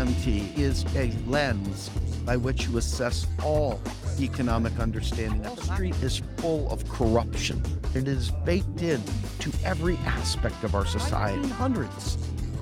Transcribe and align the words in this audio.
Is 0.00 0.86
a 0.96 1.12
lens 1.26 1.90
by 2.24 2.34
which 2.34 2.66
you 2.66 2.78
assess 2.78 3.26
all 3.44 3.78
economic 4.18 4.78
understanding. 4.78 5.42
Wall 5.42 5.56
Street 5.58 5.94
is 6.02 6.22
full 6.38 6.70
of 6.70 6.88
corruption. 6.88 7.62
It 7.94 8.08
is 8.08 8.30
baked 8.30 8.80
in 8.80 9.02
to 9.40 9.52
every 9.62 9.98
aspect 10.06 10.64
of 10.64 10.74
our 10.74 10.86
society. 10.86 11.42
1900s, 11.42 12.16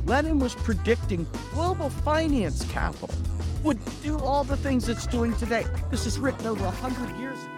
Lenin 0.04 0.40
was 0.40 0.56
predicting 0.56 1.29
global 1.53 1.90
finance 1.90 2.64
capital 2.72 3.11
would 3.62 3.79
do 4.02 4.18
all 4.18 4.43
the 4.43 4.57
things 4.57 4.89
it's 4.89 5.07
doing 5.07 5.32
today. 5.36 5.64
This 5.93 6.07
is 6.07 6.18
written 6.18 6.45
over 6.45 6.64
100 6.64 7.20
years 7.20 7.41
ago. 7.41 7.57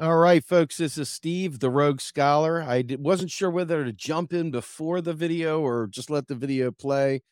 All 0.00 0.18
right, 0.18 0.44
folks, 0.44 0.76
this 0.76 0.96
is 0.96 1.08
Steve, 1.08 1.58
the 1.58 1.70
Rogue 1.70 2.00
Scholar. 2.00 2.62
I 2.62 2.84
wasn't 3.00 3.32
sure 3.32 3.50
whether 3.50 3.84
to 3.84 3.92
jump 3.92 4.32
in 4.32 4.52
before 4.52 5.00
the 5.00 5.12
video 5.12 5.60
or 5.60 5.88
just 5.88 6.08
let 6.08 6.28
the 6.28 6.36
video 6.36 6.70
play. 6.70 7.22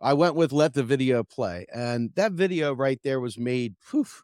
I 0.00 0.14
went 0.14 0.34
with 0.34 0.50
let 0.50 0.72
the 0.72 0.82
video 0.82 1.22
play. 1.22 1.66
And 1.70 2.12
that 2.14 2.32
video 2.32 2.72
right 2.74 2.98
there 3.04 3.20
was 3.20 3.36
made, 3.36 3.74
poof, 3.86 4.22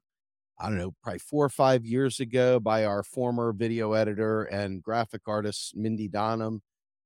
I 0.58 0.70
don't 0.70 0.78
know, 0.78 0.94
probably 1.02 1.18
four 1.18 1.44
or 1.44 1.50
five 1.50 1.84
years 1.84 2.20
ago 2.20 2.58
by 2.58 2.86
our 2.86 3.02
former 3.02 3.52
video 3.52 3.92
editor 3.92 4.44
and 4.44 4.82
graphic 4.82 5.20
artist, 5.26 5.76
Mindy 5.76 6.08
Donham. 6.08 6.60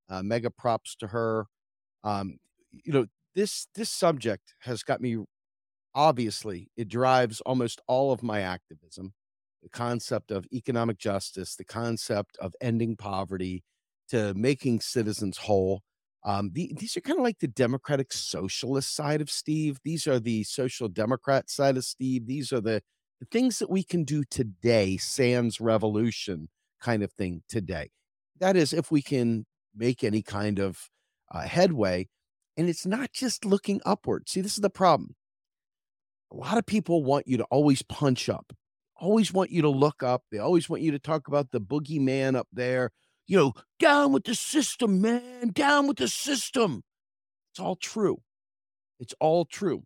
Uh, 0.09 0.23
mega 0.23 0.49
props 0.49 0.95
to 1.01 1.09
her. 1.09 1.47
Um, 2.05 2.39
you 2.85 2.93
know, 2.93 3.07
this 3.35 3.67
this 3.75 3.91
subject 3.91 4.55
has 4.61 4.85
got 4.85 5.01
me 5.01 5.19
obviously 5.93 6.71
it 6.77 6.89
drives 6.89 7.41
almost 7.41 7.81
all 7.89 8.13
of 8.13 8.23
my 8.23 8.43
activism 8.43 9.13
the 9.63 9.69
concept 9.69 10.31
of 10.31 10.47
economic 10.53 10.99
justice, 10.99 11.57
the 11.57 11.65
concept 11.65 12.37
of 12.39 12.55
ending 12.61 12.97
poverty, 12.97 13.65
to 14.09 14.35
making 14.35 14.81
citizens 14.81 15.39
whole. 15.39 15.83
Um, 16.25 16.51
the, 16.53 16.73
these 16.77 16.97
are 16.97 17.01
kind 17.01 17.19
of 17.19 17.25
like 17.25 17.39
the 17.39 17.49
democratic 17.49 18.13
socialist 18.13 18.95
side 18.95 19.21
of 19.21 19.31
Steve. 19.31 19.79
These 19.85 20.07
are 20.07 20.19
the 20.19 20.45
social 20.45 20.89
democrat 20.89 21.51
side 21.51 21.77
of 21.77 21.85
Steve. 21.85 22.27
These 22.27 22.53
are 22.53 22.61
the, 22.61 22.83
the 23.21 23.27
things 23.31 23.59
that 23.59 23.71
we 23.71 23.83
can 23.83 24.05
do 24.05 24.25
today, 24.25 24.97
sans 24.97 25.61
revolution 25.61 26.49
kind 26.81 27.03
of 27.03 27.13
thing 27.13 27.43
today. 27.49 27.91
That 28.41 28.57
is, 28.57 28.73
if 28.73 28.91
we 28.91 29.03
can 29.03 29.47
make 29.77 30.03
any 30.03 30.23
kind 30.23 30.59
of 30.59 30.89
uh, 31.31 31.43
headway. 31.43 32.09
And 32.57 32.69
it's 32.69 32.87
not 32.87 33.13
just 33.13 33.45
looking 33.45 33.81
upward. 33.87 34.29
See, 34.29 34.41
this 34.41 34.55
is 34.55 34.61
the 34.61 34.71
problem. 34.71 35.15
A 36.33 36.37
lot 36.37 36.59
of 36.59 36.67
people 36.67 37.05
want 37.05 37.29
you 37.29 37.37
to 37.39 37.45
always 37.45 37.83
punch 37.83 38.29
up 38.29 38.53
always 38.99 39.33
want 39.33 39.51
you 39.51 39.63
to 39.63 39.69
look 39.69 40.03
up. 40.03 40.23
They 40.31 40.39
always 40.39 40.69
want 40.69 40.83
you 40.83 40.91
to 40.93 40.99
talk 40.99 41.29
about 41.29 41.51
the 41.51 41.61
boogeyman 41.61 42.37
up 42.37 42.49
there. 42.53 42.91
You 43.27 43.37
know, 43.37 43.53
down 43.79 44.13
with 44.13 44.25
the 44.25 44.35
system, 44.35 45.01
man, 45.01 45.51
down 45.53 45.87
with 45.87 45.99
the 45.99 46.09
system. 46.09 46.83
It's 47.53 47.61
all 47.61 47.77
true. 47.77 48.19
It's 49.01 49.15
all 49.21 49.45
true. 49.45 49.83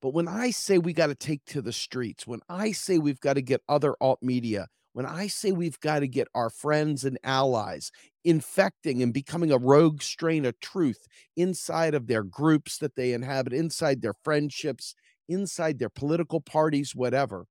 But 0.00 0.14
when 0.14 0.28
I 0.28 0.50
say 0.50 0.78
we 0.78 0.92
got 0.92 1.08
to 1.08 1.14
take 1.14 1.44
to 1.46 1.62
the 1.62 1.72
streets, 1.72 2.26
when 2.26 2.40
I 2.48 2.72
say 2.72 2.98
we've 2.98 3.20
got 3.20 3.34
to 3.34 3.42
get 3.42 3.62
other 3.68 3.94
alt 4.00 4.18
media, 4.22 4.68
when 4.92 5.06
I 5.06 5.26
say 5.26 5.52
we've 5.52 5.78
got 5.80 6.00
to 6.00 6.08
get 6.08 6.28
our 6.34 6.48
friends 6.48 7.04
and 7.04 7.18
allies 7.22 7.90
infecting 8.24 9.02
and 9.02 9.12
becoming 9.12 9.52
a 9.52 9.58
rogue 9.58 10.02
strain 10.02 10.44
of 10.44 10.58
truth 10.60 11.06
inside 11.36 11.94
of 11.94 12.06
their 12.06 12.22
groups 12.22 12.78
that 12.78 12.96
they 12.96 13.12
inhabit, 13.12 13.52
inside 13.52 14.00
their 14.00 14.14
friendships, 14.24 14.94
inside 15.28 15.78
their 15.78 15.90
political 15.90 16.40
parties, 16.40 16.94
whatever, 16.94 17.46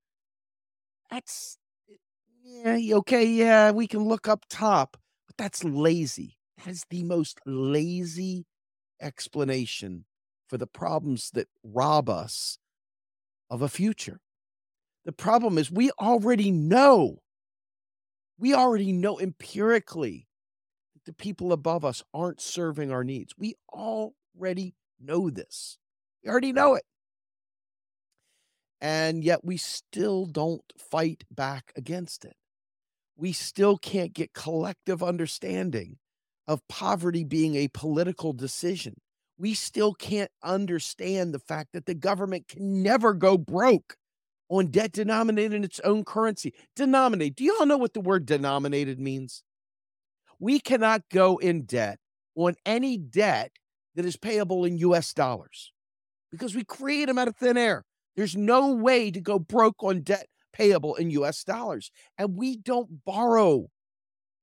that's 1.10 1.58
eh, 1.90 2.76
yeah, 2.78 2.96
okay, 2.98 3.26
yeah, 3.26 3.72
we 3.72 3.88
can 3.88 4.04
look 4.04 4.28
up 4.28 4.46
top, 4.50 4.98
but 5.28 5.38
that's 5.38 5.64
lazy. 5.64 6.38
That 6.58 6.72
is 6.72 6.86
the 6.90 7.04
most 7.04 7.40
lazy 7.46 8.46
explanation 9.02 10.06
for 10.48 10.58
the 10.58 10.68
problems 10.68 11.32
that 11.32 11.48
rob 11.64 12.10
us 12.10 12.58
of 13.50 13.62
a 13.62 13.70
future. 13.70 14.20
The 15.06 15.12
problem 15.12 15.58
is 15.58 15.72
we 15.72 15.92
already 16.00 16.52
know. 16.52 17.20
We 18.38 18.54
already 18.54 18.92
know 18.92 19.20
empirically 19.20 20.28
that 20.94 21.06
the 21.06 21.14
people 21.14 21.54
above 21.54 21.86
us 21.86 22.04
aren't 22.14 22.42
serving 22.42 22.92
our 22.92 23.04
needs. 23.04 23.34
We 23.38 23.56
already 23.72 24.76
know 25.00 25.30
this. 25.30 25.78
We 26.24 26.30
already 26.30 26.52
know 26.52 26.76
it 26.76 26.84
and 28.82 29.24
yet 29.24 29.44
we 29.44 29.58
still 29.58 30.26
don't 30.26 30.62
fight 30.78 31.24
back 31.32 31.72
against 31.76 32.26
it. 32.26 32.36
We 33.18 33.32
still 33.32 33.78
can't 33.78 34.14
get 34.14 34.34
collective 34.34 35.02
understanding 35.02 35.98
of 36.48 36.68
poverty 36.68 37.24
being 37.24 37.56
a 37.56 37.70
political 37.70 38.34
decision. 38.34 38.96
We 39.38 39.54
still 39.54 39.94
can't 39.94 40.32
understand 40.44 41.34
the 41.34 41.40
fact 41.40 41.70
that 41.74 41.86
the 41.86 41.96
government 41.96 42.48
can 42.48 42.84
never 42.84 43.14
go 43.14 43.38
broke 43.38 43.96
on 44.50 44.68
debt 44.68 44.92
denominated 44.92 45.54
in 45.54 45.64
its 45.64 45.80
own 45.82 46.04
currency. 46.04 46.54
Denominate. 46.76 47.36
Do 47.36 47.44
you 47.44 47.58
all 47.60 47.66
know 47.66 47.78
what 47.78 47.94
the 47.94 48.02
word 48.02 48.26
denominated 48.26 49.00
means? 49.00 49.44
We 50.40 50.60
cannot 50.60 51.04
go 51.12 51.38
in 51.38 51.64
debt 51.64 52.00
on 52.36 52.56
any 52.66 52.98
debt 52.98 53.52
that 53.96 54.06
is 54.06 54.18
payable 54.18 54.66
in 54.66 54.78
US 54.78 55.14
dollars 55.14 55.72
because 56.32 56.54
we 56.54 56.64
create 56.64 57.06
them 57.06 57.18
out 57.18 57.28
of 57.28 57.36
thin 57.38 57.58
air. 57.58 57.86
There's 58.16 58.36
no 58.36 58.74
way 58.74 59.12
to 59.12 59.20
go 59.20 59.40
broke 59.40 59.84
on 59.84 60.02
debt 60.02 60.28
payable 60.54 60.96
in 60.96 61.10
US 61.12 61.44
dollars. 61.44 61.92
And 62.18 62.38
we 62.38 62.58
don't 62.58 63.04
borrow 63.06 63.68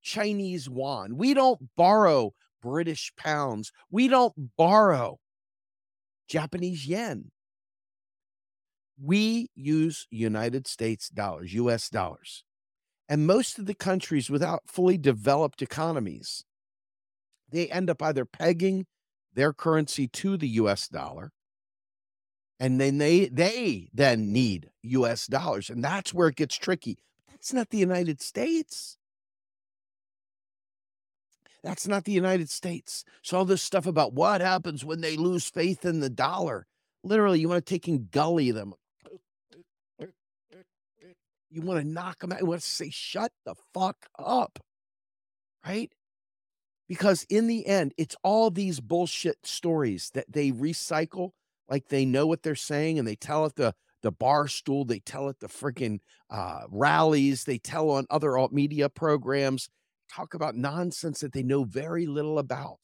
Chinese 0.03 0.67
yuan. 0.67 1.17
We 1.17 1.35
don't 1.35 1.71
borrow 1.77 2.33
British 2.61 3.13
pounds. 3.17 3.73
We 3.91 4.09
don't 4.09 4.35
borrow 4.57 5.19
Japanese 6.29 6.87
yen. 6.87 7.31
We 9.03 9.49
use 9.55 10.07
United 10.11 10.67
States 10.67 11.09
dollars, 11.09 11.53
US 11.55 11.89
dollars. 11.89 12.45
And 13.09 13.27
most 13.27 13.59
of 13.59 13.67
the 13.67 13.75
countries 13.75 14.31
without 14.31 14.63
fully 14.67 14.97
developed 14.97 15.61
economies, 15.61 16.45
they 17.51 17.69
end 17.69 17.91
up 17.91 18.01
either 18.03 18.25
pegging 18.25 18.87
their 19.35 19.53
currency 19.53 20.09
to 20.09 20.37
the 20.37 20.49
US 20.49 20.89
dollar 20.89 21.33
and 22.63 22.81
then 22.81 22.99
they 22.99 23.27
they 23.27 23.89
then 23.93 24.33
need 24.33 24.71
US 24.83 25.27
dollars 25.27 25.69
and 25.69 25.83
that's 25.83 26.15
where 26.15 26.29
it 26.29 26.37
gets 26.37 26.57
tricky. 26.57 26.97
That's 27.29 27.53
not 27.53 27.71
the 27.71 27.79
United 27.79 28.23
States. 28.23 28.97
That's 31.65 31.89
not 31.89 32.05
the 32.05 32.13
United 32.13 32.49
States. 32.49 33.05
So 33.21 33.39
all 33.39 33.45
this 33.45 33.63
stuff 33.63 33.85
about 33.85 34.13
what 34.13 34.41
happens 34.41 34.85
when 34.85 35.01
they 35.01 35.17
lose 35.17 35.51
faith 35.51 35.85
in 35.85 35.99
the 35.99 36.09
dollar. 36.09 36.69
Literally, 37.03 37.41
you 37.41 37.49
want 37.49 37.67
to 37.67 37.75
take 37.75 37.89
and 37.89 38.09
gully 38.13 38.53
them. 38.53 38.75
You 41.51 41.63
want 41.63 41.81
to 41.81 41.87
knock 41.87 42.21
them 42.21 42.31
out. 42.31 42.41
You 42.41 42.47
want 42.47 42.61
to 42.61 42.67
say, 42.67 42.91
shut 42.91 43.33
the 43.45 43.57
fuck 43.75 44.07
up. 44.19 44.61
Right? 45.67 45.93
Because 46.89 47.25
in 47.29 47.49
the 47.49 47.67
end, 47.67 47.93
it's 47.99 48.17
all 48.23 48.51
these 48.51 48.79
bullshit 48.81 49.39
stories 49.45 50.11
that 50.15 50.33
they 50.33 50.53
recycle 50.53 51.33
like 51.69 51.89
they 51.89 52.05
know 52.05 52.27
what 52.27 52.43
they're 52.43 52.55
saying 52.55 52.99
and 52.99 53.07
they 53.07 53.17
tell 53.17 53.47
it 53.47 53.55
the 53.57 53.75
the 54.03 54.11
bar 54.11 54.49
stool, 54.49 54.85
they 54.85 54.99
tell 54.99 55.29
it 55.29 55.39
the 55.41 55.47
freaking 55.47 56.01
uh, 56.29 56.63
rallies, 56.69 57.45
they 57.45 57.59
tell 57.59 57.91
on 57.91 58.05
other 58.11 58.37
alt 58.37 58.53
media 58.53 58.89
programs, 58.89 59.69
talk 60.13 60.35
about 60.35 60.57
nonsense 60.57 61.21
that 61.21 61.33
they 61.33 61.43
know 61.43 61.65
very 61.65 62.07
little 62.07 62.39
about. 62.39 62.79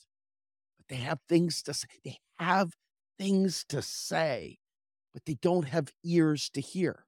But 0.78 0.88
they 0.88 1.02
have 1.02 1.18
things 1.28 1.62
to 1.64 1.74
say. 1.74 1.88
They 2.04 2.18
have 2.38 2.72
things 3.18 3.64
to 3.68 3.82
say, 3.82 4.58
but 5.12 5.24
they 5.26 5.34
don't 5.42 5.66
have 5.66 5.92
ears 6.04 6.48
to 6.50 6.60
hear. 6.60 7.04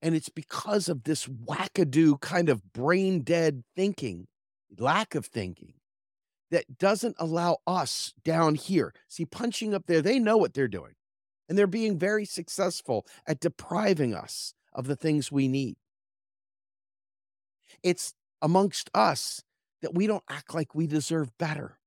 And 0.00 0.14
it's 0.14 0.30
because 0.30 0.88
of 0.88 1.02
this 1.02 1.26
wackadoo 1.26 2.20
kind 2.20 2.48
of 2.48 2.72
brain 2.72 3.20
dead 3.20 3.64
thinking, 3.76 4.28
lack 4.78 5.14
of 5.14 5.26
thinking, 5.26 5.74
that 6.50 6.78
doesn't 6.78 7.16
allow 7.18 7.58
us 7.66 8.12
down 8.24 8.54
here. 8.54 8.92
See, 9.08 9.24
punching 9.24 9.74
up 9.74 9.86
there, 9.86 10.02
they 10.02 10.18
know 10.18 10.36
what 10.36 10.54
they're 10.54 10.68
doing. 10.68 10.94
And 11.48 11.58
they're 11.58 11.66
being 11.66 11.98
very 11.98 12.24
successful 12.24 13.06
at 13.26 13.40
depriving 13.40 14.14
us 14.14 14.54
of 14.72 14.86
the 14.86 14.96
things 14.96 15.32
we 15.32 15.48
need. 15.48 15.76
It's 17.82 18.14
amongst 18.42 18.90
us 18.94 19.42
that 19.82 19.94
we 19.94 20.06
don't 20.06 20.24
act 20.28 20.54
like 20.54 20.74
we 20.74 20.86
deserve 20.86 21.36
better. 21.38 21.78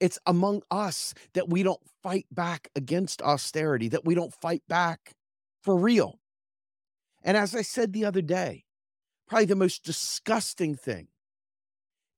It's 0.00 0.18
among 0.26 0.62
us 0.70 1.12
that 1.34 1.48
we 1.48 1.62
don't 1.62 1.80
fight 2.02 2.26
back 2.30 2.68
against 2.76 3.20
austerity, 3.20 3.88
that 3.88 4.04
we 4.04 4.14
don't 4.14 4.34
fight 4.40 4.62
back 4.68 5.12
for 5.62 5.76
real. 5.76 6.20
And 7.22 7.36
as 7.36 7.54
I 7.54 7.62
said 7.62 7.92
the 7.92 8.04
other 8.04 8.22
day, 8.22 8.64
probably 9.28 9.46
the 9.46 9.56
most 9.56 9.84
disgusting 9.84 10.74
thing 10.74 11.08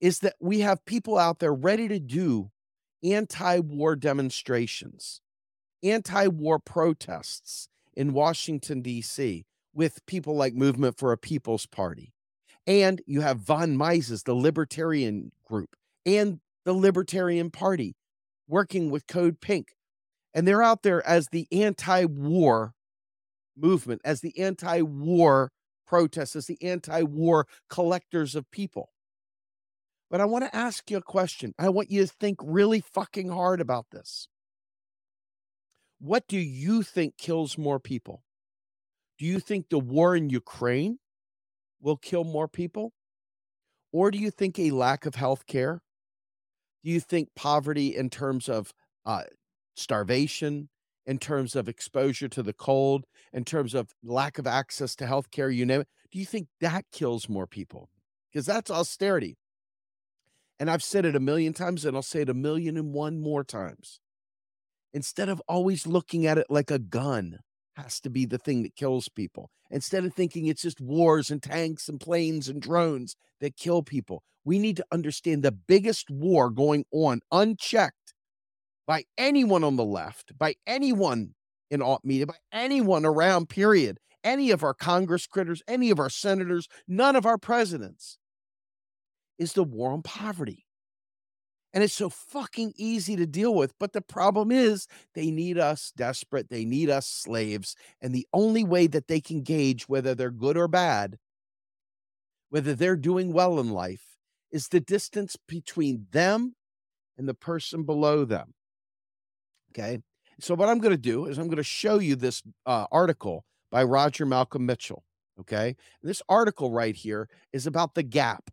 is 0.05 0.19
that 0.19 0.35
we 0.39 0.61
have 0.61 0.85
people 0.85 1.17
out 1.17 1.39
there 1.39 1.55
ready 1.55 1.89
to 1.89 1.99
do 1.99 2.51
anti 3.03 3.59
war 3.59 3.97
demonstrations, 3.97 5.23
anti 5.83 6.27
war 6.27 6.59
protests 6.59 7.71
in 7.95 8.13
Washington, 8.13 8.83
D.C., 8.83 9.47
with 9.73 10.05
people 10.05 10.37
like 10.37 10.53
Movement 10.53 10.99
for 10.99 11.11
a 11.11 11.17
People's 11.17 11.65
Party. 11.65 12.13
And 12.67 13.01
you 13.07 13.23
have 13.23 13.39
von 13.39 13.79
Mises, 13.79 14.25
the 14.25 14.35
libertarian 14.35 15.33
group, 15.43 15.75
and 16.05 16.41
the 16.67 16.75
Libertarian 16.75 17.51
Party, 17.51 17.97
working 18.47 18.91
with 18.91 19.07
Code 19.07 19.41
Pink. 19.41 19.69
And 20.35 20.47
they're 20.47 20.63
out 20.63 20.83
there 20.83 21.07
as 21.07 21.29
the 21.29 21.49
anti 21.51 22.05
war 22.05 22.75
movement, 23.57 24.03
as 24.05 24.21
the 24.21 24.39
anti 24.39 24.83
war 24.83 25.51
protests, 25.87 26.37
as 26.37 26.45
the 26.45 26.63
anti 26.63 27.03
war 27.05 27.47
collectors 27.71 28.35
of 28.35 28.51
people. 28.51 28.91
But 30.15 30.21
I 30.21 30.27
want 30.27 30.45
to 30.45 30.55
ask 30.55 30.93
you 30.93 30.99
a 30.99 31.03
question. 31.03 31.55
I 31.59 31.71
want 31.71 31.91
you 31.91 32.03
to 32.03 32.07
think 32.07 32.39
really 32.41 32.81
fucking 32.81 33.31
hard 33.31 33.61
about 33.61 33.87
this. 33.91 34.29
What 35.99 36.29
do 36.29 36.39
you 36.39 36.85
think 36.85 37.17
kills 37.19 37.59
more 37.59 37.81
people? 37.81 38.23
Do 39.19 39.27
you 39.27 39.41
think 39.41 39.71
the 39.71 39.81
war 39.81 40.15
in 40.15 40.31
Ukraine 40.31 41.01
will 41.81 41.97
kill 41.97 42.23
more 42.23 42.47
people? 42.47 42.93
Or 43.91 44.13
do 44.13 44.19
you 44.19 44.31
think 44.31 44.57
a 44.57 44.71
lack 44.71 45.05
of 45.05 45.17
health 45.17 45.49
care? 45.49 45.83
Do 46.85 46.93
you 46.93 47.01
think 47.01 47.31
poverty 47.35 47.97
in 47.97 48.09
terms 48.09 48.49
of 48.49 48.73
uh, 49.05 49.25
starvation, 49.75 50.69
in 51.07 51.19
terms 51.19 51.57
of 51.57 51.69
exposure 51.69 52.29
to 52.29 52.43
the 52.45 52.53
cold, 52.53 53.05
in 53.33 53.45
terms 53.45 53.75
of 53.75 53.89
lack 54.05 54.39
of 54.39 54.47
access 54.47 54.95
to 54.95 55.09
health 55.09 55.33
care, 55.33 55.51
you 55.51 55.67
name 55.67 55.81
it? 55.81 55.89
Do 56.13 56.21
you 56.21 56.25
think 56.25 56.47
that 56.61 56.85
kills 56.93 57.29
more 57.29 57.49
people? 57.49 57.91
Because 58.33 58.47
that's 58.47 58.71
austerity. 58.71 59.39
And 60.59 60.71
I've 60.71 60.83
said 60.83 61.05
it 61.05 61.17
a 61.17 61.21
million 61.21 61.53
times, 61.53 61.85
and 61.85 61.97
I'll 61.97 62.03
say 62.03 62.23
it 62.23 62.29
a 62.29 62.35
million 62.35 62.77
and 62.77 62.93
one 62.93 63.21
more 63.21 63.45
times. 63.45 64.01
Instead 64.93 65.29
of 65.29 65.43
always 65.49 65.87
looking 65.87 66.27
at 66.27 66.39
it 66.39 66.47
like 66.49 66.71
a 66.71 66.79
gun 66.79 67.39
has 67.77 68.01
to 68.01 68.11
be 68.11 68.25
the 68.25 68.39
thing 68.39 68.63
that 68.63 68.77
kills 68.77 69.09
people, 69.09 69.51
instead 69.71 70.05
of 70.05 70.15
thinking 70.15 70.47
it's 70.47 70.63
just 70.63 70.81
wars 70.81 71.31
and 71.31 71.43
tanks 71.43 71.89
and 71.89 72.01
planes 72.01 72.49
and 72.49 72.63
drones 72.63 73.17
that 73.41 73.57
kill 73.57 73.83
people, 73.83 74.23
we 74.45 74.59
need 74.59 74.77
to 74.77 74.87
understand 74.93 75.43
the 75.43 75.51
biggest 75.51 76.11
war 76.11 76.51
going 76.51 76.85
on 76.93 77.21
unchecked 77.33 78.15
by 78.87 79.05
anyone 79.19 79.65
on 79.65 79.77
the 79.77 79.85
left, 79.85 80.39
by 80.39 80.55
anyone 80.67 81.35
in 81.71 81.83
alt 81.83 82.03
media, 82.05 82.27
by 82.27 82.37
anyone 82.53 83.05
around, 83.05 83.49
period. 83.49 83.99
Any 84.23 84.51
of 84.51 84.63
our 84.63 84.75
Congress 84.75 85.27
critters, 85.27 85.63
any 85.67 85.91
of 85.91 85.99
our 85.99 86.09
senators, 86.09 86.69
none 86.87 87.17
of 87.17 87.27
our 87.27 87.37
presidents 87.37 88.19
is 89.39 89.53
the 89.53 89.65
war 89.65 89.93
on 89.93 90.03
poverty. 90.03 90.67
And 91.73 91.83
it's 91.83 91.95
so 91.95 92.09
fucking 92.09 92.73
easy 92.77 93.17
to 93.17 93.27
deal 93.27 93.53
with. 93.53 93.75
But 93.81 93.93
the 93.93 94.01
problem 94.01 94.53
is, 94.53 94.87
they 95.15 95.33
need 95.33 95.59
us 95.59 95.93
desperate. 95.97 96.49
They 96.49 96.65
need 96.65 96.89
us 96.89 97.09
slaves. 97.09 97.75
And 98.01 98.15
the 98.15 98.29
only 98.33 98.63
way 98.63 98.87
that 98.87 99.09
they 99.09 99.21
can 99.21 99.43
gauge 99.43 99.89
whether 99.89 100.15
they're 100.15 100.31
good 100.31 100.57
or 100.57 100.69
bad, 100.69 101.19
whether 102.51 102.75
they're 102.75 102.95
doing 102.95 103.33
well 103.33 103.59
in 103.59 103.71
life, 103.71 104.05
is 104.53 104.69
the 104.69 104.79
distance 104.79 105.37
between 105.49 106.07
them 106.13 106.55
and 107.19 107.29
the 107.29 107.35
person 107.35 107.83
below 107.83 108.25
them. 108.25 108.55
Okay. 109.73 109.99
So, 110.41 110.55
what 110.55 110.69
I'm 110.69 110.79
going 110.79 110.95
to 110.95 110.97
do 110.97 111.27
is 111.27 111.39
I'm 111.39 111.47
going 111.47 111.57
to 111.57 111.65
show 111.65 111.99
you 111.99 112.15
this 112.15 112.41
uh, 112.67 112.87
article 112.93 113.45
by 113.73 113.83
Rodger 113.83 114.27
Malcolm 114.27 114.65
Mitchell. 114.65 115.03
Okay. 115.41 115.75
This 116.05 116.23
article 116.29 116.71
right 116.71 116.95
here 116.95 117.29
is 117.53 117.67
about 117.67 117.95
the 117.95 118.05
gap 118.05 118.49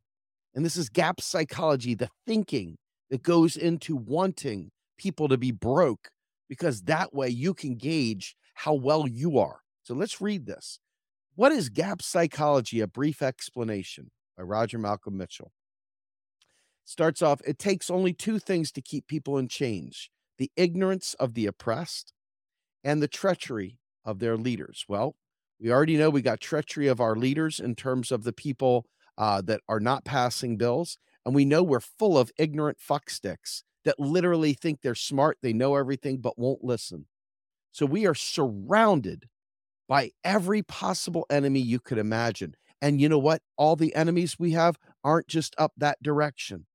and 0.54 0.66
this 0.66 0.76
is 0.76 0.90
gap 0.90 1.22
psychology, 1.22 1.96
the 1.96 2.10
thinking 2.26 2.78
that 3.10 3.24
goes 3.24 3.56
into 3.56 3.96
wanting 3.96 4.72
people 4.98 5.28
to 5.28 5.38
be 5.38 5.52
broke, 5.52 6.10
because 6.50 6.84
that 6.84 7.14
way 7.14 7.30
you 7.30 7.54
can 7.54 7.76
gauge 7.76 8.36
how 8.54 8.74
well 8.74 9.08
you 9.08 9.38
are. 9.38 9.60
So 9.84 9.94
let's 9.94 10.22
read 10.22 10.46
this. 10.46 10.80
What 11.36 11.52
is 11.52 11.70
gap 11.70 12.02
psychology? 12.02 12.82
A 12.82 12.88
brief 12.88 13.22
explanation 13.22 14.12
by 14.38 14.44
Rodger 14.44 14.78
Malcolm 14.78 15.18
Mitchell. 15.18 15.52
Starts 16.84 17.22
off, 17.22 17.42
it 17.46 17.58
takes 17.58 17.90
only 17.90 18.14
two 18.14 18.38
things 18.38 18.72
to 18.74 18.82
keep 18.82 19.08
people 19.08 19.38
in 19.38 19.48
change 19.48 20.10
the 20.38 20.52
ignorance 20.56 21.14
of 21.20 21.36
the 21.36 21.46
oppressed 21.46 22.14
and 22.84 23.02
the 23.02 23.08
treachery 23.08 23.78
of 24.04 24.18
their 24.18 24.36
leaders. 24.36 24.86
Well, 24.88 25.16
we 25.60 25.72
already 25.72 25.98
know 25.98 26.10
we 26.10 26.24
got 26.24 26.40
treachery 26.40 26.88
of 26.88 27.00
our 27.00 27.16
leaders 27.16 27.60
in 27.60 27.76
terms 27.76 28.12
of 28.12 28.24
the 28.24 28.34
people 28.34 28.86
uh, 29.18 29.42
that 29.42 29.62
are 29.68 29.80
not 29.80 30.06
passing 30.06 30.58
bills. 30.58 30.98
And 31.26 31.36
we 31.36 31.46
know 31.46 31.64
we're 31.64 31.80
full 31.80 32.18
of 32.18 32.32
ignorant 32.38 32.78
fucksticks 32.80 33.64
that 33.86 34.00
literally 34.00 34.54
think 34.54 34.82
they're 34.82 34.96
smart, 34.96 35.38
they 35.42 35.54
know 35.54 35.76
everything, 35.76 36.18
but 36.18 36.38
won't 36.38 36.64
listen. 36.64 37.06
So 37.72 37.86
we 37.86 38.06
are 38.06 38.16
surrounded 38.16 39.28
by 39.88 40.12
every 40.24 40.62
possible 40.64 41.26
enemy 41.30 41.60
you 41.60 41.80
could 41.80 41.98
imagine. 41.98 42.56
And 42.82 43.00
you 43.00 43.10
know 43.10 43.20
what? 43.20 43.42
All 43.58 43.76
the 43.76 43.94
enemies 43.96 44.38
we 44.40 44.52
have 44.52 44.78
aren't 45.04 45.28
just 45.28 45.56
up 45.58 45.74
that 45.78 46.02
direction. 46.02 46.66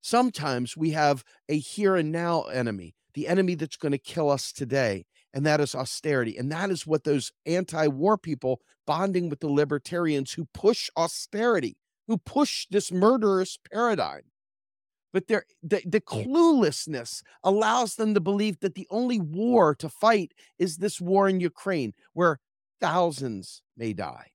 Sometimes 0.00 0.76
we 0.76 0.90
have 0.90 1.24
a 1.48 1.58
here 1.58 1.96
and 1.96 2.12
now 2.12 2.42
enemy, 2.42 2.94
the 3.14 3.28
enemy 3.28 3.54
that's 3.54 3.76
going 3.76 3.92
to 3.92 3.98
kill 3.98 4.30
us 4.30 4.52
today 4.52 5.04
and 5.38 5.46
that 5.46 5.60
is 5.60 5.72
austerity. 5.72 6.36
And 6.36 6.50
that 6.50 6.68
is 6.68 6.84
what 6.84 7.04
those 7.04 7.30
anti 7.46 7.86
war 7.86 8.18
people 8.18 8.60
bonding 8.88 9.28
with 9.28 9.38
the 9.38 9.46
libertarians 9.46 10.32
who 10.32 10.48
push 10.52 10.90
austerity, 10.96 11.76
who 12.08 12.18
push 12.18 12.66
this 12.72 12.90
murderous 12.90 13.56
paradigm. 13.70 14.22
But 15.12 15.28
the, 15.28 15.44
the 15.62 16.00
cluelessness 16.00 17.22
allows 17.44 17.94
them 17.94 18.14
to 18.14 18.20
believe 18.20 18.58
that 18.58 18.74
the 18.74 18.88
only 18.90 19.20
war 19.20 19.76
to 19.76 19.88
fight 19.88 20.32
is 20.58 20.78
this 20.78 21.00
war 21.00 21.28
in 21.28 21.38
Ukraine, 21.38 21.92
where 22.14 22.40
thousands 22.80 23.62
may 23.76 23.92
die, 23.92 24.32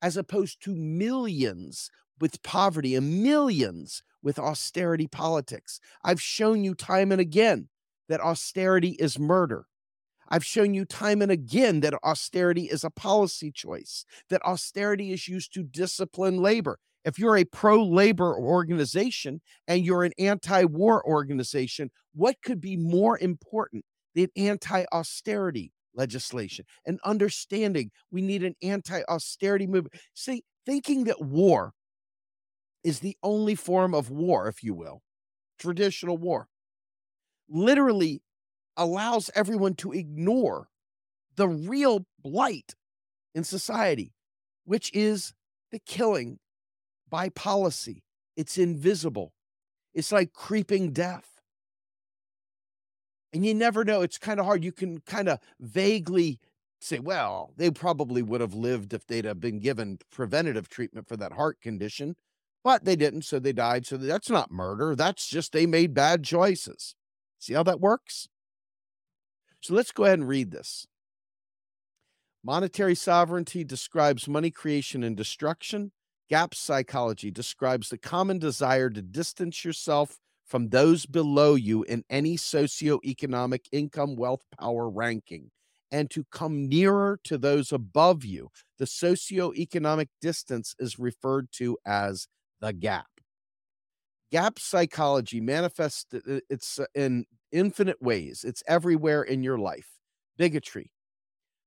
as 0.00 0.16
opposed 0.16 0.62
to 0.62 0.74
millions 0.74 1.90
with 2.18 2.42
poverty 2.42 2.94
and 2.94 3.22
millions 3.22 4.02
with 4.22 4.38
austerity 4.38 5.06
politics. 5.06 5.80
I've 6.02 6.22
shown 6.22 6.64
you 6.64 6.74
time 6.74 7.12
and 7.12 7.20
again 7.20 7.68
that 8.08 8.22
austerity 8.22 8.96
is 8.98 9.18
murder. 9.18 9.66
I've 10.30 10.44
shown 10.44 10.74
you 10.74 10.84
time 10.84 11.22
and 11.22 11.32
again 11.32 11.80
that 11.80 11.94
austerity 12.04 12.64
is 12.64 12.84
a 12.84 12.90
policy 12.90 13.50
choice, 13.50 14.04
that 14.28 14.44
austerity 14.44 15.12
is 15.12 15.26
used 15.26 15.52
to 15.54 15.62
discipline 15.62 16.38
labor. 16.38 16.78
If 17.04 17.18
you're 17.18 17.38
a 17.38 17.44
pro 17.44 17.82
labor 17.82 18.36
organization 18.36 19.40
and 19.66 19.84
you're 19.84 20.04
an 20.04 20.12
anti 20.18 20.64
war 20.64 21.04
organization, 21.06 21.90
what 22.14 22.36
could 22.44 22.60
be 22.60 22.76
more 22.76 23.18
important 23.18 23.84
than 24.14 24.28
anti 24.36 24.84
austerity 24.92 25.72
legislation 25.94 26.64
and 26.86 27.00
understanding 27.04 27.90
we 28.10 28.22
need 28.22 28.44
an 28.44 28.54
anti 28.62 29.02
austerity 29.08 29.66
movement? 29.66 29.94
See, 30.14 30.42
thinking 30.66 31.04
that 31.04 31.20
war 31.22 31.72
is 32.84 33.00
the 33.00 33.16
only 33.22 33.54
form 33.54 33.94
of 33.94 34.10
war, 34.10 34.46
if 34.48 34.62
you 34.62 34.74
will, 34.74 35.02
traditional 35.58 36.18
war, 36.18 36.48
literally 37.48 38.22
allows 38.80 39.30
everyone 39.34 39.74
to 39.74 39.92
ignore 39.92 40.68
the 41.36 41.46
real 41.46 42.06
blight 42.18 42.74
in 43.34 43.44
society, 43.44 44.14
which 44.64 44.90
is 44.94 45.34
the 45.70 45.78
killing 45.78 46.38
by 47.08 47.28
policy. 47.28 48.02
It's 48.36 48.56
invisible, 48.56 49.34
it's 49.94 50.10
like 50.10 50.32
creeping 50.32 50.92
death. 50.92 51.26
And 53.32 53.46
you 53.46 53.54
never 53.54 53.84
know. 53.84 54.02
It's 54.02 54.18
kind 54.18 54.40
of 54.40 54.46
hard. 54.46 54.64
You 54.64 54.72
can 54.72 55.02
kind 55.02 55.28
of 55.28 55.38
vaguely 55.60 56.40
say, 56.80 56.98
well, 56.98 57.52
they 57.56 57.70
probably 57.70 58.22
would 58.22 58.40
have 58.40 58.54
lived 58.54 58.92
if 58.92 59.06
they'd 59.06 59.24
have 59.24 59.38
been 59.38 59.60
given 59.60 59.98
preventative 60.10 60.68
treatment 60.68 61.06
for 61.06 61.16
that 61.18 61.34
heart 61.34 61.60
condition, 61.60 62.16
but 62.64 62.84
they 62.84 62.96
didn't. 62.96 63.22
So 63.22 63.38
they 63.38 63.52
died. 63.52 63.86
So 63.86 63.96
that's 63.98 64.30
not 64.30 64.50
murder. 64.50 64.96
That's 64.96 65.28
just 65.28 65.52
they 65.52 65.66
made 65.66 65.94
bad 65.94 66.24
choices. 66.24 66.96
See 67.38 67.52
how 67.54 67.62
that 67.62 67.78
works? 67.78 68.28
So 69.60 69.74
let's 69.74 69.92
go 69.92 70.04
ahead 70.04 70.18
and 70.18 70.28
read 70.28 70.50
this. 70.50 70.86
Monetary 72.42 72.94
sovereignty 72.94 73.64
describes 73.64 74.26
money 74.26 74.50
creation 74.50 75.04
and 75.04 75.16
destruction. 75.16 75.92
Gap 76.30 76.54
psychology 76.54 77.30
describes 77.30 77.88
the 77.88 77.98
common 77.98 78.38
desire 78.38 78.88
to 78.88 79.02
distance 79.02 79.64
yourself 79.64 80.18
from 80.46 80.70
those 80.70 81.04
below 81.04 81.54
you 81.54 81.82
in 81.84 82.02
any 82.08 82.36
socioeconomic 82.36 83.66
income, 83.72 84.16
wealth, 84.16 84.42
power 84.58 84.88
ranking, 84.88 85.50
and 85.92 86.10
to 86.10 86.24
come 86.32 86.68
nearer 86.68 87.20
to 87.24 87.36
those 87.36 87.72
above 87.72 88.24
you. 88.24 88.48
The 88.78 88.86
socioeconomic 88.86 90.08
distance 90.20 90.74
is 90.78 90.98
referred 90.98 91.52
to 91.52 91.76
as 91.84 92.26
the 92.60 92.72
gap. 92.72 93.06
Gap 94.32 94.58
psychology 94.58 95.40
manifests 95.40 96.06
uh, 96.14 96.38
it's 96.48 96.78
uh, 96.78 96.84
in 96.94 97.26
infinite 97.52 98.00
ways. 98.00 98.44
It's 98.44 98.62
everywhere 98.66 99.22
in 99.22 99.42
your 99.42 99.58
life. 99.58 99.88
Bigotry. 100.36 100.90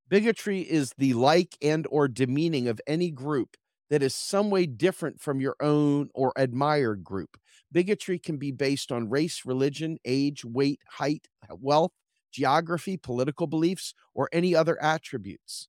Bigotry 0.10 0.62
is 0.62 0.94
the 0.98 1.14
like 1.14 1.58
and 1.62 1.88
or 1.90 2.08
demeaning 2.08 2.68
of 2.68 2.82
any 2.86 3.10
group 3.10 3.58
that 3.90 4.04
is 4.04 4.16
some 4.16 4.50
way 4.50 4.66
different 4.66 5.22
from 5.22 5.40
your 5.40 5.56
own 5.62 6.10
or 6.14 6.34
admired 6.36 7.04
group. 7.04 7.38
Bigotry 7.72 8.20
can 8.20 8.38
be 8.38 8.52
based 8.52 8.92
on 8.92 9.10
race, 9.10 9.44
religion, 9.46 9.98
age, 10.06 10.44
weight, 10.46 10.80
height, 10.88 11.28
wealth, 11.50 11.92
geography, 12.32 12.98
political 12.98 13.48
beliefs, 13.48 13.94
or 14.14 14.30
any 14.32 14.56
other 14.56 14.82
attributes. 14.82 15.68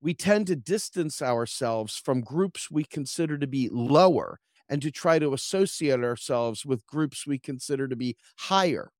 We 0.00 0.14
tend 0.14 0.46
to 0.48 0.56
distance 0.56 1.22
ourselves 1.22 1.96
from 1.96 2.20
groups 2.20 2.70
we 2.70 2.84
consider 2.84 3.38
to 3.38 3.46
be 3.46 3.68
lower 3.70 4.40
and 4.68 4.82
to 4.82 4.90
try 4.90 5.18
to 5.18 5.32
associate 5.32 6.00
ourselves 6.00 6.66
with 6.66 6.86
groups 6.86 7.26
we 7.26 7.38
consider 7.38 7.88
to 7.88 7.96
be 7.96 8.16
higher. 8.38 8.90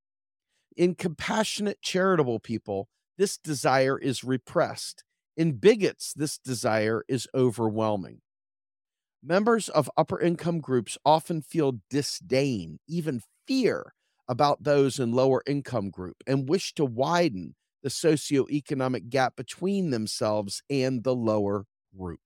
In 0.76 0.94
compassionate, 0.94 1.80
charitable 1.82 2.40
people, 2.40 2.88
this 3.18 3.38
desire 3.38 3.98
is 3.98 4.24
repressed. 4.24 5.04
In 5.36 5.52
bigots, 5.52 6.12
this 6.14 6.38
desire 6.38 7.04
is 7.08 7.28
overwhelming. 7.34 8.20
Members 9.22 9.68
of 9.68 9.90
upper 9.96 10.20
income 10.20 10.60
groups 10.60 10.96
often 11.04 11.42
feel 11.42 11.80
disdain, 11.90 12.78
even 12.86 13.22
fear 13.46 13.92
about 14.28 14.62
those 14.62 14.98
in 14.98 15.12
lower 15.12 15.42
income 15.46 15.90
group 15.90 16.16
and 16.26 16.48
wish 16.48 16.74
to 16.74 16.84
widen 16.84 17.54
the 17.82 17.88
socioeconomic 17.88 19.08
gap 19.08 19.36
between 19.36 19.90
themselves 19.90 20.62
and 20.68 21.04
the 21.04 21.14
lower 21.14 21.64
group. 21.96 22.20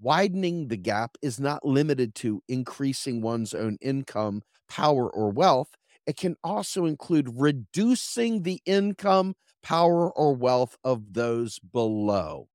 Widening 0.00 0.68
the 0.68 0.76
gap 0.78 1.18
is 1.20 1.38
not 1.38 1.64
limited 1.64 2.14
to 2.16 2.42
increasing 2.48 3.20
one's 3.20 3.52
own 3.52 3.76
income, 3.82 4.42
power, 4.68 5.10
or 5.10 5.30
wealth. 5.30 5.70
It 6.06 6.16
can 6.16 6.36
also 6.42 6.86
include 6.86 7.40
reducing 7.40 8.42
the 8.42 8.60
income, 8.64 9.34
power, 9.62 10.10
or 10.10 10.34
wealth 10.34 10.76
of 10.82 11.12
those 11.12 11.58
below. 11.58 12.48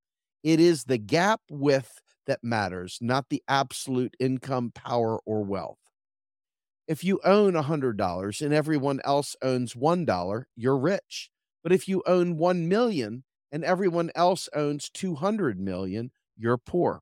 It 0.43 0.59
is 0.59 0.85
the 0.85 0.97
gap 0.97 1.41
width 1.49 2.01
that 2.25 2.43
matters, 2.43 2.97
not 2.99 3.29
the 3.29 3.43
absolute 3.47 4.15
income, 4.19 4.71
power, 4.73 5.19
or 5.25 5.43
wealth. 5.43 5.77
If 6.87 7.03
you 7.03 7.19
own 7.23 7.53
$100 7.53 8.41
and 8.41 8.53
everyone 8.53 9.01
else 9.05 9.35
owns 9.41 9.75
$1, 9.75 10.45
you're 10.55 10.77
rich. 10.77 11.29
But 11.63 11.71
if 11.71 11.87
you 11.87 12.03
own 12.07 12.37
1 12.37 12.67
million 12.67 13.23
and 13.51 13.63
everyone 13.63 14.11
else 14.15 14.49
owns 14.55 14.89
200 14.89 15.59
million, 15.59 16.11
you're 16.37 16.57
poor. 16.57 17.01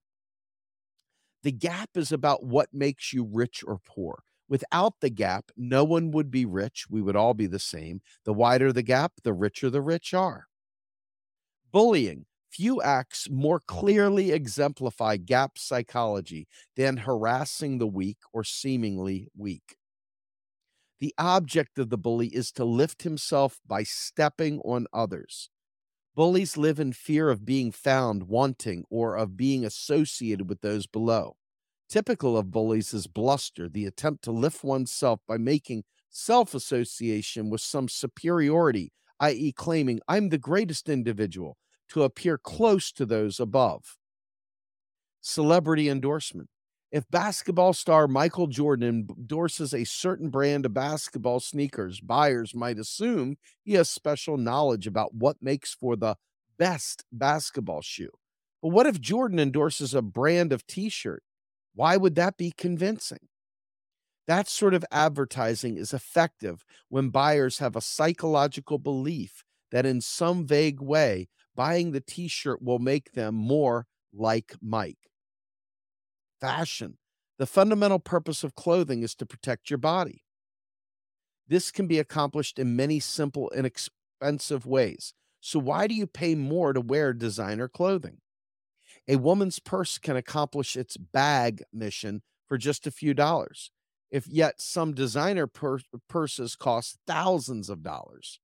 The 1.43 1.51
gap 1.51 1.91
is 1.95 2.11
about 2.11 2.45
what 2.45 2.73
makes 2.73 3.11
you 3.13 3.23
rich 3.23 3.63
or 3.67 3.79
poor. 3.85 4.23
Without 4.47 4.99
the 5.01 5.09
gap, 5.09 5.51
no 5.57 5.83
one 5.83 6.11
would 6.11 6.31
be 6.31 6.45
rich. 6.45 6.85
We 6.89 7.01
would 7.01 7.15
all 7.15 7.33
be 7.33 7.47
the 7.47 7.59
same. 7.59 8.01
The 8.23 8.33
wider 8.33 8.71
the 8.71 8.83
gap, 8.83 9.13
the 9.23 9.33
richer 9.33 9.69
the 9.69 9.81
rich 9.81 10.13
are. 10.13 10.47
Bullying. 11.71 12.25
Few 12.49 12.81
acts 12.83 13.29
more 13.31 13.59
clearly 13.59 14.31
exemplify 14.31 15.17
gap 15.17 15.57
psychology 15.57 16.47
than 16.75 16.97
harassing 16.97 17.79
the 17.79 17.87
weak 17.87 18.19
or 18.31 18.43
seemingly 18.43 19.27
weak. 19.35 19.77
The 20.99 21.15
object 21.17 21.79
of 21.79 21.89
the 21.89 21.97
bully 21.97 22.27
is 22.27 22.51
to 22.53 22.63
lift 22.63 23.01
himself 23.01 23.59
by 23.67 23.83
stepping 23.83 24.59
on 24.59 24.85
others. 24.93 25.49
Bullies 26.15 26.57
live 26.57 26.79
in 26.79 26.93
fear 26.93 27.29
of 27.29 27.43
being 27.43 27.71
found 27.71 28.23
wanting 28.23 28.85
or 28.89 29.15
of 29.15 29.35
being 29.35 29.65
associated 29.65 30.47
with 30.47 30.61
those 30.61 30.85
below. 30.85 31.37
Typical 31.89 32.37
of 32.37 32.51
bullies 32.51 32.93
is 32.93 33.07
bluster, 33.07 33.67
the 33.67 33.85
attempt 33.85 34.23
to 34.23 34.31
lift 34.31 34.63
oneself 34.63 35.21
by 35.27 35.37
making 35.37 35.83
self 36.09 36.53
association 36.53 37.49
with 37.49 37.61
some 37.61 37.87
superiority, 37.87 38.91
i.e., 39.19 39.51
claiming, 39.53 39.99
I'm 40.07 40.29
the 40.29 40.37
greatest 40.37 40.87
individual, 40.87 41.57
to 41.89 42.03
appear 42.03 42.37
close 42.37 42.91
to 42.91 43.05
those 43.07 43.39
above. 43.39 43.97
Celebrity 45.21 45.89
endorsement. 45.89 46.49
If 46.93 47.09
basketball 47.09 47.73
star 47.73 48.07
Michael 48.07 48.45
Jordan 48.45 49.07
endorses 49.17 49.73
a 49.73 49.83
certain 49.83 50.29
brand 50.29 50.63
of 50.63 50.75
basketball 50.75 51.39
sneakers, 51.39 51.99
buyers 51.99 52.53
might 52.53 52.77
assume 52.77 53.37
he 53.63 53.73
has 53.73 53.89
special 53.89 54.37
knowledge 54.37 54.85
about 54.85 55.15
what 55.15 55.41
makes 55.41 55.73
for 55.73 55.95
the 55.95 56.17
best 56.59 57.03
basketball 57.11 57.81
shoe. 57.81 58.11
But 58.61 58.69
what 58.69 58.85
if 58.85 59.01
Jordan 59.01 59.39
endorses 59.39 59.95
a 59.95 60.03
brand 60.03 60.53
of 60.53 60.67
t 60.67 60.87
shirt? 60.87 61.23
Why 61.73 61.97
would 61.97 62.13
that 62.13 62.37
be 62.37 62.51
convincing? 62.55 63.27
That 64.27 64.47
sort 64.47 64.75
of 64.75 64.85
advertising 64.91 65.77
is 65.77 65.93
effective 65.95 66.63
when 66.89 67.09
buyers 67.09 67.57
have 67.57 67.75
a 67.75 67.81
psychological 67.81 68.77
belief 68.77 69.43
that 69.71 69.87
in 69.87 69.99
some 69.99 70.45
vague 70.45 70.79
way, 70.79 71.27
buying 71.55 71.91
the 71.91 72.01
t 72.01 72.27
shirt 72.27 72.61
will 72.61 72.77
make 72.79 73.13
them 73.13 73.33
more 73.33 73.87
like 74.13 74.53
Mike. 74.61 75.09
Fashion. 76.43 76.97
The 77.39 77.45
fundamental 77.45 77.99
purpose 77.99 78.43
of 78.43 78.53
clothing 78.53 79.01
is 79.01 79.15
to 79.15 79.25
protect 79.25 79.69
your 79.69 79.77
body. 79.77 80.25
This 81.47 81.71
can 81.71 81.87
be 81.87 81.99
accomplished 81.99 82.59
in 82.59 82.75
many 82.75 82.99
simple, 82.99 83.49
inexpensive 83.55 84.65
ways. 84.65 85.13
So, 85.39 85.57
why 85.57 85.87
do 85.87 85.95
you 85.95 86.05
pay 86.05 86.35
more 86.35 86.73
to 86.73 86.81
wear 86.81 87.13
designer 87.13 87.69
clothing? 87.69 88.17
A 89.07 89.15
woman's 89.15 89.59
purse 89.59 89.97
can 89.97 90.17
accomplish 90.17 90.75
its 90.75 90.97
bag 90.97 91.63
mission 91.71 92.21
for 92.49 92.57
just 92.57 92.85
a 92.87 92.91
few 92.91 93.13
dollars, 93.13 93.71
if 94.11 94.27
yet 94.27 94.59
some 94.59 94.93
designer 94.93 95.47
pur- 95.47 95.79
purses 96.09 96.57
cost 96.57 96.99
thousands 97.07 97.69
of 97.69 97.83
dollars. 97.83 98.41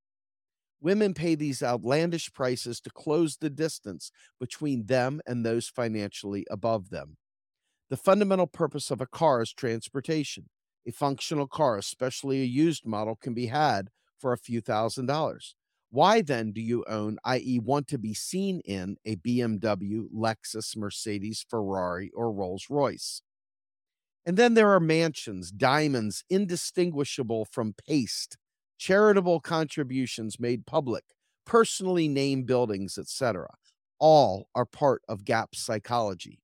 Women 0.82 1.14
pay 1.14 1.36
these 1.36 1.62
outlandish 1.62 2.32
prices 2.32 2.80
to 2.82 2.90
close 2.90 3.38
the 3.38 3.50
distance 3.50 4.12
between 4.40 4.86
them 4.86 5.20
and 5.28 5.46
those 5.46 5.68
financially 5.68 6.48
above 6.50 6.92
them. 6.92 7.18
The 7.90 7.98
fundamental 7.98 8.48
purpose 8.48 8.92
of 8.92 9.02
a 9.02 9.08
car 9.08 9.42
is 9.42 9.52
transportation. 9.52 10.50
A 10.86 10.92
functional 10.92 11.48
car, 11.48 11.78
especially 11.78 12.42
a 12.42 12.46
used 12.46 12.86
model, 12.86 13.16
can 13.16 13.34
be 13.34 13.48
had 13.48 13.90
for 14.18 14.32
a 14.32 14.38
few 14.38 14.62
thousand 14.62 15.08
dollars. 15.08 15.56
Why 15.90 16.22
then 16.22 16.52
do 16.52 16.62
you 16.62 16.86
own, 16.88 17.18
i.e., 17.24 17.60
want 17.60 17.88
to 17.88 17.98
be 17.98 18.14
seen 18.14 18.62
in 18.64 18.98
a 19.06 19.16
BMW, 19.16 20.06
Lexus, 20.14 20.78
Mercedes, 20.78 21.44
Ferrari, 21.50 22.12
or 22.14 22.32
Rolls 22.32 22.68
Royce? 22.70 23.24
And 24.24 24.38
then 24.38 24.54
there 24.54 24.72
are 24.72 24.80
mansions, 24.80 25.50
diamonds 25.52 26.24
indistinguishable 26.30 27.46
from 27.46 27.74
paste, 27.88 28.38
charitable 28.78 29.40
contributions 29.40 30.40
made 30.40 30.68
public, 30.68 31.06
personally 31.44 32.08
named 32.08 32.46
buildings, 32.46 33.00
etc. 33.00 33.48
All 33.98 34.48
are 34.54 34.66
part 34.66 35.02
of 35.10 35.26
gap 35.26 35.56
psychology. 35.56 36.40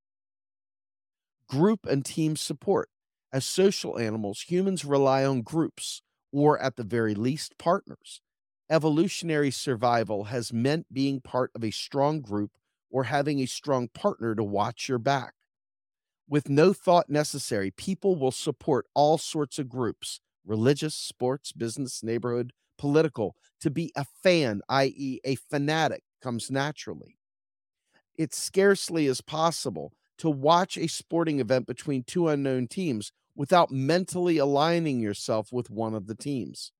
Group 1.48 1.86
and 1.86 2.04
team 2.06 2.36
support. 2.36 2.90
As 3.32 3.46
social 3.46 4.00
animals, 4.00 4.42
humans 4.42 4.86
rely 4.86 5.26
on 5.26 5.42
groups, 5.42 6.02
or 6.32 6.60
at 6.62 6.76
the 6.76 6.84
very 6.84 7.16
least, 7.16 7.58
partners 7.58 8.22
evolutionary 8.68 9.52
survival 9.52 10.24
has 10.26 10.52
meant 10.52 10.92
being 10.92 11.22
part 11.22 11.52
of 11.54 11.64
a 11.64 11.70
strong 11.70 12.20
group 12.20 12.52
or 12.90 13.04
having 13.04 13.40
a 13.40 13.46
strong 13.46 13.88
partner 13.90 14.34
to 14.34 14.44
watch 14.44 14.90
your 14.90 14.98
back. 14.98 15.36
With 16.28 16.50
no 16.50 16.74
thought 16.74 17.10
necessary, 17.10 17.72
people 17.72 18.16
will 18.16 18.32
support 18.32 18.88
all 18.96 19.18
sorts 19.18 19.60
of 19.60 19.70
groups 19.70 20.20
religious, 20.46 20.96
sports, 20.96 21.52
business, 21.52 22.04
neighborhood, 22.04 22.54
political. 22.78 23.36
To 23.62 23.72
be 23.72 23.92
a 23.96 24.06
fan, 24.06 24.62
i.e., 24.70 25.20
a 25.24 25.36
fanatic, 25.36 26.04
comes 26.22 26.52
naturally. 26.52 27.18
It 28.16 28.34
scarcely 28.34 29.06
is 29.08 29.22
possible 29.22 29.94
to 30.20 30.30
watch 30.30 30.78
a 30.78 30.88
sporting 30.88 31.40
event 31.40 31.68
between 31.68 32.04
two 32.04 32.28
unknown 32.28 32.68
teams 32.68 33.12
without 33.36 33.72
mentally 33.72 34.38
aligning 34.38 35.00
yourself 35.00 35.52
with 35.52 35.70
one 35.70 35.94
of 35.94 36.08
the 36.08 36.16
teams. 36.16 36.72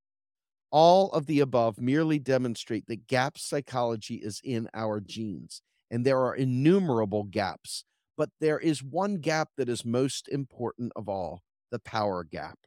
All 0.72 1.12
of 1.12 1.26
the 1.26 1.40
above 1.40 1.80
merely 1.80 2.20
demonstrate 2.20 2.88
that 2.88 3.08
gap 3.08 3.38
psychology 3.38 4.16
is 4.16 4.42
in 4.44 4.70
our 4.74 5.00
genes, 5.00 5.62
and 5.92 6.06
there 6.06 6.20
are 6.20 6.36
innumerable 6.36 7.24
gaps. 7.24 7.86
But 8.18 8.30
there 8.40 8.60
is 8.60 8.82
one 8.82 9.18
gap 9.18 9.50
that 9.58 9.70
is 9.70 9.84
most 9.86 10.30
important 10.30 10.94
of 10.96 11.10
all 11.10 11.44
the 11.72 11.80
power 11.80 12.24
gap. 12.24 12.60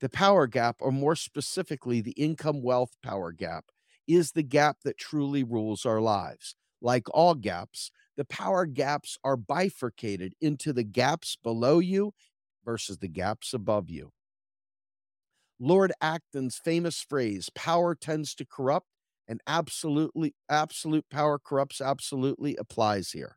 The 0.00 0.08
power 0.08 0.46
gap, 0.46 0.76
or 0.80 0.92
more 0.92 1.16
specifically, 1.16 2.00
the 2.00 2.12
income 2.12 2.62
wealth 2.62 2.96
power 3.02 3.32
gap, 3.32 3.66
is 4.08 4.32
the 4.32 4.42
gap 4.42 4.78
that 4.84 4.98
truly 4.98 5.44
rules 5.44 5.86
our 5.86 6.00
lives. 6.00 6.56
Like 6.80 7.04
all 7.10 7.34
gaps, 7.34 7.90
the 8.16 8.24
power 8.24 8.66
gaps 8.66 9.18
are 9.24 9.36
bifurcated 9.36 10.34
into 10.40 10.72
the 10.72 10.84
gaps 10.84 11.36
below 11.42 11.78
you 11.78 12.12
versus 12.64 12.98
the 12.98 13.08
gaps 13.08 13.54
above 13.54 13.88
you. 13.88 14.12
Lord 15.58 15.92
Acton's 16.00 16.60
famous 16.62 17.00
phrase, 17.00 17.48
power 17.54 17.94
tends 17.94 18.34
to 18.34 18.44
corrupt 18.44 18.88
and 19.28 19.40
absolutely 19.46 20.34
absolute 20.48 21.06
power 21.10 21.38
corrupts 21.38 21.80
absolutely 21.80 22.56
applies 22.56 23.12
here. 23.12 23.36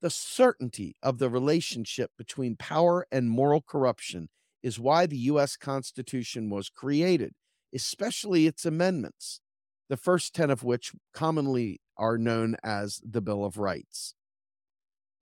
The 0.00 0.10
certainty 0.10 0.94
of 1.02 1.18
the 1.18 1.30
relationship 1.30 2.12
between 2.16 2.56
power 2.56 3.06
and 3.10 3.30
moral 3.30 3.62
corruption 3.62 4.28
is 4.62 4.78
why 4.78 5.06
the 5.06 5.16
US 5.18 5.56
Constitution 5.56 6.50
was 6.50 6.68
created, 6.68 7.32
especially 7.74 8.46
its 8.46 8.64
amendments, 8.64 9.40
the 9.88 9.96
first 9.96 10.34
10 10.34 10.50
of 10.50 10.62
which 10.62 10.92
commonly 11.12 11.80
are 11.98 12.18
known 12.18 12.56
as 12.62 13.00
the 13.08 13.20
Bill 13.20 13.44
of 13.44 13.58
Rights. 13.58 14.14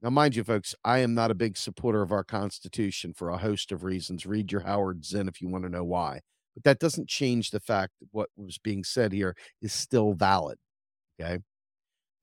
Now, 0.03 0.11
mind 0.11 0.37
you, 0.37 0.45
folks, 0.45 0.75
I 0.85 0.99
am 0.99 1.15
not 1.15 1.31
a 1.31 1.35
big 1.35 1.57
supporter 1.57 2.03
of 2.03 2.13
our 2.13 2.25
Constitution 2.25 3.15
for 3.15 3.31
a 3.31 3.39
host 3.39 3.73
of 3.73 3.83
reasons. 3.83 4.27
Read 4.27 4.53
your 4.53 4.61
Howard 4.61 5.05
Zinn 5.05 5.29
if 5.29 5.41
you 5.41 5.49
want 5.49 5.65
to 5.65 5.71
know 5.71 5.85
why. 5.85 6.21
But 6.55 6.65
that 6.65 6.79
doesn't 6.79 7.09
change 7.09 7.51
the 7.51 7.61
fact 7.61 7.93
that 8.01 8.09
what 8.13 8.29
was 8.37 8.59
being 8.59 8.85
said 8.85 9.13
here 9.13 9.35
is 9.61 9.73
still 9.73 10.15
valid. 10.15 10.59
Okay. 11.19 11.39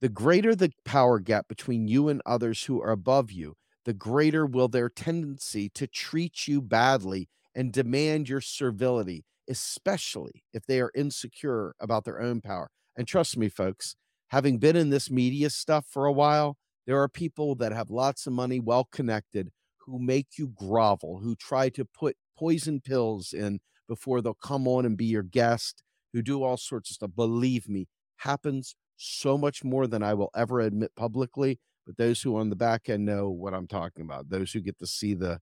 The 0.00 0.08
greater 0.08 0.54
the 0.54 0.70
power 0.84 1.18
gap 1.18 1.48
between 1.48 1.88
you 1.88 2.08
and 2.08 2.22
others 2.26 2.64
who 2.64 2.80
are 2.80 2.90
above 2.90 3.32
you, 3.32 3.54
the 3.84 3.94
greater 3.94 4.46
will 4.46 4.68
their 4.68 4.88
tendency 4.88 5.68
to 5.70 5.86
treat 5.86 6.46
you 6.46 6.60
badly 6.60 7.28
and 7.54 7.72
demand 7.72 8.28
your 8.28 8.40
servility, 8.40 9.24
especially 9.48 10.44
if 10.52 10.66
they 10.66 10.80
are 10.80 10.90
insecure 10.94 11.74
about 11.80 12.04
their 12.04 12.20
own 12.20 12.40
power. 12.40 12.68
And 12.96 13.06
trust 13.06 13.36
me, 13.36 13.48
folks, 13.48 13.96
having 14.34 14.58
been 14.58 14.74
in 14.74 14.90
this 14.90 15.12
media 15.12 15.48
stuff 15.48 15.86
for 15.88 16.06
a 16.06 16.12
while, 16.12 16.56
there 16.88 17.00
are 17.00 17.08
people 17.08 17.54
that 17.54 17.70
have 17.70 17.88
lots 17.88 18.26
of 18.26 18.32
money, 18.32 18.58
well 18.58 18.88
connected, 18.90 19.48
who 19.78 19.96
make 19.96 20.26
you 20.36 20.48
grovel, 20.48 21.20
who 21.22 21.36
try 21.36 21.68
to 21.68 21.84
put 21.84 22.16
poison 22.36 22.80
pills 22.80 23.32
in 23.32 23.60
before 23.86 24.20
they'll 24.20 24.34
come 24.34 24.66
on 24.66 24.84
and 24.84 24.96
be 24.96 25.04
your 25.04 25.22
guest, 25.22 25.84
who 26.12 26.20
do 26.20 26.42
all 26.42 26.56
sorts 26.56 26.90
of 26.90 26.94
stuff. 26.94 27.10
Believe 27.14 27.68
me, 27.68 27.86
happens 28.16 28.74
so 28.96 29.38
much 29.38 29.62
more 29.62 29.86
than 29.86 30.02
I 30.02 30.14
will 30.14 30.30
ever 30.34 30.60
admit 30.60 30.90
publicly. 30.96 31.60
But 31.86 31.96
those 31.96 32.20
who 32.20 32.36
on 32.36 32.50
the 32.50 32.56
back 32.56 32.88
end 32.88 33.04
know 33.04 33.30
what 33.30 33.54
I'm 33.54 33.68
talking 33.68 34.04
about, 34.04 34.30
those 34.30 34.50
who 34.50 34.60
get 34.60 34.80
to 34.80 34.86
see 34.88 35.14
the 35.14 35.38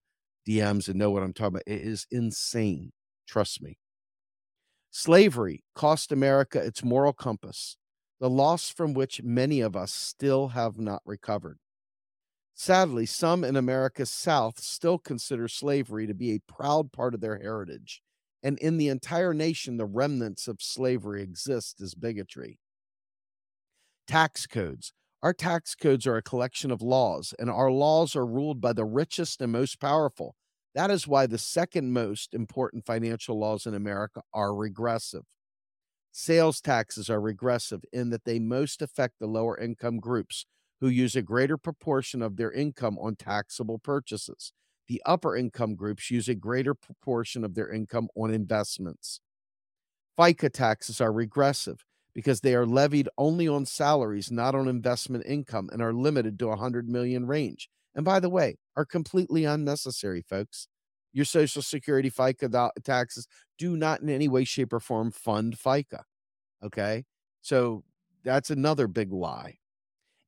DMs 0.47 0.87
and 0.87 0.99
know 0.99 1.09
what 1.09 1.23
I'm 1.23 1.33
talking 1.33 1.55
about, 1.55 1.63
it 1.65 1.81
is 1.81 2.05
insane. 2.11 2.91
Trust 3.27 3.59
me. 3.59 3.79
Slavery 4.91 5.63
cost 5.73 6.11
America 6.11 6.59
its 6.59 6.83
moral 6.83 7.13
compass, 7.13 7.75
the 8.23 8.29
loss 8.29 8.69
from 8.69 8.93
which 8.93 9.21
many 9.21 9.59
of 9.59 9.75
us 9.75 9.91
still 9.91 10.47
have 10.47 10.79
not 10.79 11.01
recovered. 11.05 11.59
Sadly, 12.53 13.05
some 13.05 13.43
in 13.43 13.57
America's 13.57 14.11
South 14.11 14.61
still 14.61 14.97
consider 14.97 15.49
slavery 15.49 16.07
to 16.07 16.13
be 16.13 16.31
a 16.31 16.39
proud 16.39 16.93
part 16.93 17.13
of 17.13 17.19
their 17.19 17.37
heritage, 17.39 18.01
and 18.41 18.57
in 18.59 18.77
the 18.77 18.87
entire 18.87 19.33
nation, 19.33 19.75
the 19.75 19.85
remnants 19.85 20.47
of 20.47 20.61
slavery 20.61 21.21
exist 21.21 21.81
as 21.81 21.95
bigotry. 21.95 22.59
Tax 24.07 24.47
codes. 24.47 24.93
Our 25.21 25.33
tax 25.33 25.75
codes 25.75 26.07
are 26.07 26.15
a 26.15 26.21
collection 26.21 26.71
of 26.71 26.81
laws, 26.81 27.33
and 27.37 27.49
our 27.49 27.71
laws 27.71 28.15
are 28.15 28.25
ruled 28.25 28.61
by 28.61 28.71
the 28.71 28.85
richest 28.85 29.41
and 29.41 29.51
most 29.51 29.81
powerful. 29.81 30.37
That 30.75 30.91
is 30.91 31.09
why 31.09 31.27
the 31.27 31.37
second 31.37 31.91
most 31.91 32.33
important 32.33 32.85
financial 32.85 33.37
laws 33.37 33.65
in 33.65 33.73
America 33.73 34.21
are 34.33 34.55
regressive. 34.55 35.25
Sales 36.15 36.61
taxes 36.61 37.09
are 37.09 37.19
regressive 37.19 37.83
in 37.91 38.09
that 38.11 38.23
they 38.23 38.37
most 38.37 38.83
affect 38.83 39.15
the 39.19 39.25
lower 39.27 39.57
income 39.57 39.99
groups 39.99 40.45
who 40.79 40.87
use 40.87 41.15
a 41.15 41.23
greater 41.23 41.57
proportion 41.57 42.21
of 42.21 42.37
their 42.37 42.51
income 42.51 42.99
on 42.99 43.15
taxable 43.15 43.79
purchases. 43.79 44.53
The 44.87 45.01
upper 45.07 45.35
income 45.35 45.73
groups 45.75 46.11
use 46.11 46.29
a 46.29 46.35
greater 46.35 46.75
proportion 46.75 47.43
of 47.43 47.55
their 47.55 47.71
income 47.71 48.09
on 48.15 48.31
investments. 48.31 49.21
FICA 50.17 50.51
taxes 50.51 51.01
are 51.01 51.11
regressive 51.11 51.83
because 52.13 52.41
they 52.41 52.53
are 52.53 52.65
levied 52.67 53.09
only 53.17 53.47
on 53.47 53.65
salaries, 53.65 54.31
not 54.31 54.53
on 54.53 54.67
investment 54.67 55.25
income, 55.25 55.69
and 55.73 55.81
are 55.81 55.93
limited 55.93 56.37
to 56.39 56.45
a 56.45 56.49
100 56.49 56.87
million 56.87 57.25
range. 57.25 57.69
And 57.95 58.05
by 58.05 58.19
the 58.19 58.29
way, 58.29 58.57
are 58.75 58.85
completely 58.85 59.45
unnecessary, 59.45 60.21
folks. 60.21 60.67
Your 61.13 61.25
Social 61.25 61.61
Security 61.61 62.09
FICA 62.09 62.71
taxes 62.83 63.27
do 63.57 63.77
not 63.77 64.01
in 64.01 64.09
any 64.09 64.27
way, 64.27 64.43
shape, 64.43 64.73
or 64.73 64.79
form 64.79 65.11
fund 65.11 65.57
FICA. 65.57 66.01
Okay. 66.63 67.05
So 67.41 67.83
that's 68.23 68.49
another 68.49 68.87
big 68.87 69.11
lie 69.11 69.57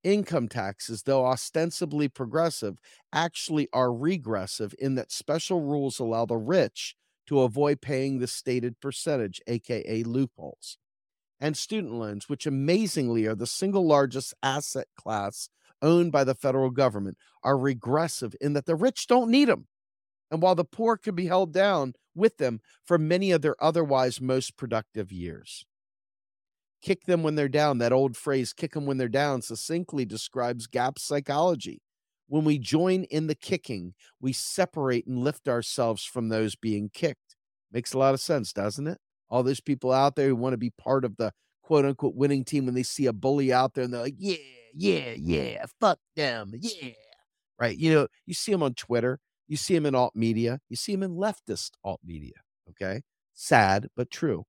income 0.05 0.47
taxes, 0.47 1.03
though 1.03 1.25
ostensibly 1.25 2.07
progressive, 2.07 2.77
actually 3.11 3.67
are 3.73 3.91
regressive 3.91 4.73
in 4.77 4.95
that 4.95 5.11
special 5.11 5.61
rules 5.61 5.99
allow 5.99 6.25
the 6.25 6.37
rich 6.37 6.95
to 7.25 7.41
avoid 7.41 7.81
paying 7.81 8.19
the 8.19 8.27
stated 8.27 8.79
percentage, 8.79 9.41
aka 9.47 10.03
loopholes. 10.03 10.77
And 11.39 11.57
student 11.57 11.93
loans, 11.93 12.29
which 12.29 12.45
amazingly 12.45 13.25
are 13.25 13.35
the 13.35 13.47
single 13.47 13.85
largest 13.85 14.33
asset 14.43 14.87
class 14.95 15.49
owned 15.81 16.11
by 16.11 16.23
the 16.23 16.35
federal 16.35 16.69
government, 16.69 17.17
are 17.43 17.57
regressive 17.57 18.35
in 18.39 18.53
that 18.53 18.67
the 18.67 18.75
rich 18.75 19.07
don't 19.07 19.31
need 19.31 19.49
them. 19.49 19.67
And 20.31 20.41
while 20.41 20.55
the 20.55 20.65
poor 20.65 20.97
can 20.97 21.15
be 21.15 21.27
held 21.27 21.53
down 21.53 21.93
with 22.15 22.37
them 22.37 22.61
for 22.83 22.97
many 22.97 23.31
of 23.31 23.41
their 23.41 23.55
otherwise 23.63 24.19
most 24.19 24.57
productive 24.57 25.11
years 25.11 25.65
kick 26.85 27.05
them 27.05 27.23
when 27.23 27.33
they're 27.35 27.49
down. 27.49 27.79
That 27.79 27.91
old 27.91 28.15
phrase, 28.15 28.53
kick 28.53 28.73
them 28.73 28.85
when 28.85 28.97
they're 28.97 29.07
down, 29.09 29.41
succinctly 29.41 30.05
describes 30.05 30.67
gap 30.67 30.99
psychology. 30.99 31.81
When 32.27 32.45
we 32.45 32.59
join 32.59 33.03
in 33.05 33.27
the 33.27 33.35
kicking, 33.35 33.95
we 34.21 34.33
separate 34.33 35.07
and 35.07 35.23
lift 35.23 35.47
ourselves 35.47 36.05
from 36.05 36.29
those 36.29 36.55
being 36.55 36.89
kicked. 36.93 37.35
Makes 37.71 37.93
a 37.93 37.97
lot 37.97 38.13
of 38.13 38.19
sense, 38.19 38.53
doesn't 38.53 38.87
it? 38.87 38.99
All 39.29 39.41
those 39.41 39.61
people 39.61 39.91
out 39.91 40.15
there 40.15 40.27
who 40.27 40.35
want 40.35 40.53
to 40.53 40.57
be 40.57 40.69
part 40.69 41.05
of 41.05 41.17
the 41.17 41.31
quote 41.63 41.85
unquote 41.85 42.15
winning 42.15 42.45
team 42.45 42.65
when 42.65 42.75
they 42.75 42.83
see 42.83 43.07
a 43.07 43.13
bully 43.13 43.51
out 43.51 43.73
there 43.73 43.83
and 43.83 43.93
they're 43.93 44.01
like, 44.01 44.15
yeah, 44.17 44.37
yeah, 44.75 45.13
yeah, 45.17 45.65
fuck 45.79 45.99
them, 46.15 46.51
yeah. 46.53 46.91
Right. 47.59 47.77
You 47.77 47.93
know, 47.93 48.07
you 48.25 48.33
see 48.33 48.51
them 48.51 48.61
on 48.61 48.75
Twitter, 48.75 49.19
you 49.47 49.57
see 49.57 49.75
them 49.75 49.85
in 49.85 49.95
alt 49.95 50.15
media, 50.15 50.59
you 50.69 50.75
see 50.75 50.93
them 50.93 51.03
in 51.03 51.15
leftist 51.15 51.71
alt 51.83 52.01
media. 52.03 52.33
Okay. 52.69 53.01
Sad, 53.33 53.89
but 53.95 54.09
true. 54.11 54.45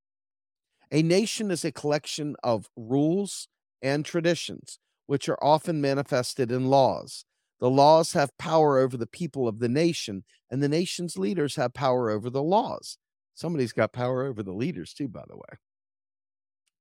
A 0.90 1.02
nation 1.02 1.50
is 1.50 1.64
a 1.64 1.72
collection 1.72 2.36
of 2.42 2.68
rules 2.76 3.48
and 3.82 4.04
traditions, 4.04 4.78
which 5.06 5.28
are 5.28 5.42
often 5.42 5.80
manifested 5.80 6.50
in 6.50 6.66
laws. 6.66 7.24
The 7.60 7.70
laws 7.70 8.12
have 8.12 8.36
power 8.38 8.78
over 8.78 8.96
the 8.96 9.06
people 9.06 9.48
of 9.48 9.58
the 9.58 9.68
nation, 9.68 10.24
and 10.50 10.62
the 10.62 10.68
nation's 10.68 11.18
leaders 11.18 11.56
have 11.56 11.74
power 11.74 12.10
over 12.10 12.30
the 12.30 12.42
laws. 12.42 12.98
Somebody's 13.34 13.72
got 13.72 13.92
power 13.92 14.24
over 14.24 14.42
the 14.42 14.52
leaders, 14.52 14.92
too, 14.94 15.08
by 15.08 15.24
the 15.28 15.36
way. 15.36 15.58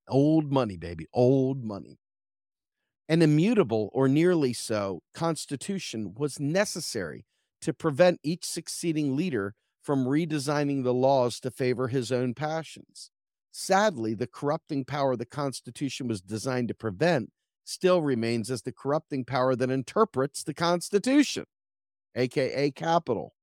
Old 0.07 0.51
money, 0.51 0.77
baby, 0.77 1.07
old 1.13 1.63
money. 1.63 1.99
An 3.07 3.21
immutable, 3.21 3.89
or 3.93 4.07
nearly 4.07 4.53
so, 4.53 5.01
constitution 5.13 6.13
was 6.15 6.39
necessary 6.39 7.25
to 7.65 7.73
prevent 7.73 8.19
each 8.21 8.45
succeeding 8.45 9.15
leader 9.15 9.55
from 9.81 10.05
redesigning 10.05 10.83
the 10.83 10.93
laws 10.93 11.39
to 11.39 11.49
favor 11.49 11.87
his 11.87 12.11
own 12.11 12.35
passions. 12.35 13.09
Sadly, 13.51 14.13
the 14.13 14.27
corrupting 14.27 14.85
power 14.85 15.15
the 15.15 15.25
Constitution 15.25 16.07
was 16.07 16.21
designed 16.21 16.67
to 16.67 16.75
prevent 16.75 17.31
still 17.63 18.03
remains 18.03 18.51
as 18.51 18.61
the 18.61 18.71
corrupting 18.71 19.25
power 19.25 19.55
that 19.55 19.71
interprets 19.71 20.43
the 20.43 20.53
Constitution, 20.53 21.45
aka 22.13 22.69
capital. 22.69 23.33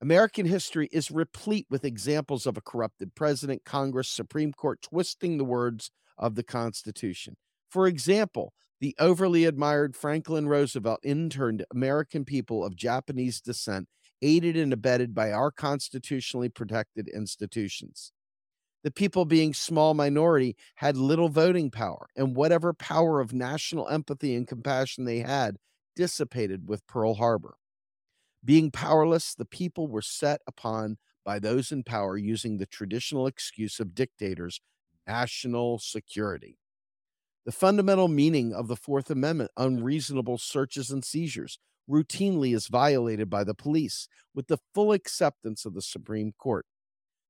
American 0.00 0.46
history 0.46 0.88
is 0.92 1.10
replete 1.10 1.66
with 1.68 1.84
examples 1.84 2.46
of 2.46 2.56
a 2.56 2.60
corrupted 2.60 3.16
president, 3.16 3.64
Congress, 3.64 4.08
Supreme 4.08 4.52
Court 4.52 4.80
twisting 4.80 5.38
the 5.38 5.44
words 5.44 5.90
of 6.16 6.36
the 6.36 6.44
Constitution. 6.44 7.36
For 7.68 7.88
example, 7.88 8.52
the 8.82 8.94
overly 8.98 9.46
admired 9.46 9.96
Franklin 9.96 10.46
Roosevelt 10.46 11.00
interned 11.02 11.64
American 11.72 12.26
people 12.26 12.66
of 12.66 12.76
Japanese 12.76 13.40
descent, 13.40 13.88
aided 14.20 14.58
and 14.58 14.74
abetted 14.74 15.14
by 15.14 15.32
our 15.32 15.50
constitutionally 15.50 16.50
protected 16.50 17.08
institutions 17.08 18.12
the 18.82 18.90
people 18.90 19.24
being 19.24 19.54
small 19.54 19.94
minority 19.94 20.56
had 20.76 20.96
little 20.96 21.28
voting 21.28 21.70
power 21.70 22.08
and 22.16 22.34
whatever 22.34 22.72
power 22.72 23.20
of 23.20 23.32
national 23.32 23.88
empathy 23.88 24.34
and 24.34 24.48
compassion 24.48 25.04
they 25.04 25.20
had 25.20 25.56
dissipated 25.94 26.68
with 26.68 26.86
Pearl 26.86 27.14
Harbor. 27.14 27.56
Being 28.44 28.72
powerless, 28.72 29.34
the 29.34 29.44
people 29.44 29.86
were 29.86 30.02
set 30.02 30.40
upon 30.48 30.98
by 31.24 31.38
those 31.38 31.70
in 31.70 31.84
power 31.84 32.16
using 32.16 32.58
the 32.58 32.66
traditional 32.66 33.28
excuse 33.28 33.78
of 33.78 33.94
dictators 33.94 34.60
national 35.06 35.78
security. 35.78 36.56
The 37.44 37.52
fundamental 37.52 38.08
meaning 38.08 38.52
of 38.54 38.68
the 38.68 38.76
Fourth 38.76 39.10
Amendment, 39.10 39.50
unreasonable 39.56 40.38
searches 40.38 40.90
and 40.90 41.04
seizures, 41.04 41.58
routinely 41.90 42.54
is 42.54 42.68
violated 42.68 43.28
by 43.28 43.42
the 43.42 43.54
police 43.54 44.08
with 44.34 44.46
the 44.46 44.58
full 44.74 44.92
acceptance 44.92 45.64
of 45.64 45.74
the 45.74 45.82
Supreme 45.82 46.32
Court. 46.38 46.66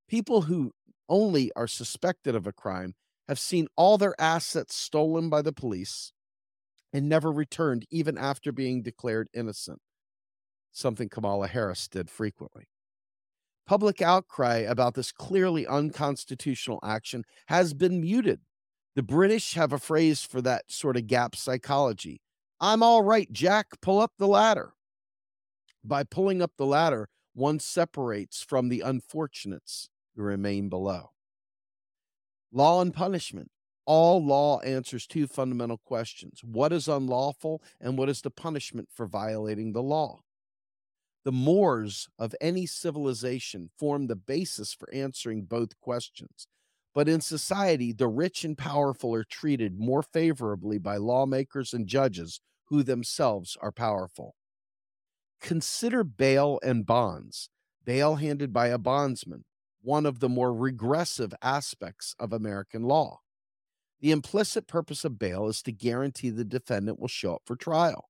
People 0.08 0.42
who 0.42 0.72
only 1.08 1.50
are 1.56 1.66
suspected 1.66 2.34
of 2.34 2.46
a 2.46 2.52
crime 2.52 2.94
have 3.28 3.38
seen 3.38 3.68
all 3.76 3.96
their 3.96 4.14
assets 4.20 4.74
stolen 4.74 5.30
by 5.30 5.40
the 5.40 5.52
police 5.52 6.12
and 6.92 7.08
never 7.08 7.32
returned 7.32 7.86
even 7.90 8.18
after 8.18 8.52
being 8.52 8.82
declared 8.82 9.28
innocent, 9.32 9.80
something 10.72 11.08
Kamala 11.08 11.48
Harris 11.48 11.88
did 11.88 12.10
frequently. 12.10 12.68
Public 13.66 14.02
outcry 14.02 14.58
about 14.58 14.94
this 14.94 15.12
clearly 15.12 15.66
unconstitutional 15.66 16.80
action 16.82 17.24
has 17.46 17.72
been 17.72 18.00
muted. 18.00 18.40
The 18.94 19.02
British 19.02 19.54
have 19.54 19.72
a 19.72 19.78
phrase 19.78 20.22
for 20.22 20.42
that 20.42 20.70
sort 20.70 20.96
of 20.96 21.06
gap 21.06 21.34
psychology. 21.34 22.20
I'm 22.60 22.82
all 22.82 23.02
right, 23.02 23.30
Jack, 23.32 23.80
pull 23.80 24.00
up 24.00 24.12
the 24.18 24.28
ladder. 24.28 24.74
By 25.82 26.04
pulling 26.04 26.42
up 26.42 26.52
the 26.56 26.66
ladder, 26.66 27.08
one 27.34 27.58
separates 27.58 28.42
from 28.42 28.68
the 28.68 28.82
unfortunates 28.82 29.88
who 30.14 30.22
remain 30.22 30.68
below. 30.68 31.10
Law 32.52 32.82
and 32.82 32.92
punishment. 32.92 33.50
All 33.84 34.24
law 34.24 34.60
answers 34.60 35.06
two 35.06 35.26
fundamental 35.26 35.78
questions 35.78 36.40
what 36.44 36.72
is 36.72 36.86
unlawful, 36.86 37.62
and 37.80 37.98
what 37.98 38.08
is 38.08 38.20
the 38.20 38.30
punishment 38.30 38.88
for 38.94 39.06
violating 39.06 39.72
the 39.72 39.82
law? 39.82 40.20
The 41.24 41.32
mores 41.32 42.08
of 42.18 42.34
any 42.40 42.66
civilization 42.66 43.70
form 43.78 44.06
the 44.06 44.16
basis 44.16 44.72
for 44.72 44.92
answering 44.92 45.44
both 45.44 45.80
questions. 45.80 46.46
But 46.94 47.08
in 47.08 47.20
society, 47.20 47.92
the 47.92 48.08
rich 48.08 48.44
and 48.44 48.56
powerful 48.56 49.14
are 49.14 49.24
treated 49.24 49.78
more 49.78 50.02
favorably 50.02 50.78
by 50.78 50.96
lawmakers 50.96 51.74
and 51.74 51.86
judges 51.86 52.40
who 52.66 52.82
themselves 52.82 53.56
are 53.60 53.72
powerful. 53.72 54.36
consider 55.40 56.04
bail 56.04 56.58
and 56.62 56.86
bonds, 56.86 57.50
bail 57.84 58.16
handed 58.16 58.52
by 58.52 58.68
a 58.68 58.78
bondsman, 58.78 59.44
one 59.80 60.06
of 60.06 60.20
the 60.20 60.28
more 60.28 60.54
regressive 60.54 61.34
aspects 61.42 62.14
of 62.18 62.32
American 62.32 62.82
law. 62.84 63.18
The 64.00 64.12
implicit 64.12 64.68
purpose 64.68 65.04
of 65.04 65.18
bail 65.18 65.48
is 65.48 65.62
to 65.62 65.72
guarantee 65.72 66.30
the 66.30 66.44
defendant 66.44 67.00
will 67.00 67.08
show 67.08 67.36
up 67.36 67.42
for 67.46 67.56
trial. 67.56 68.08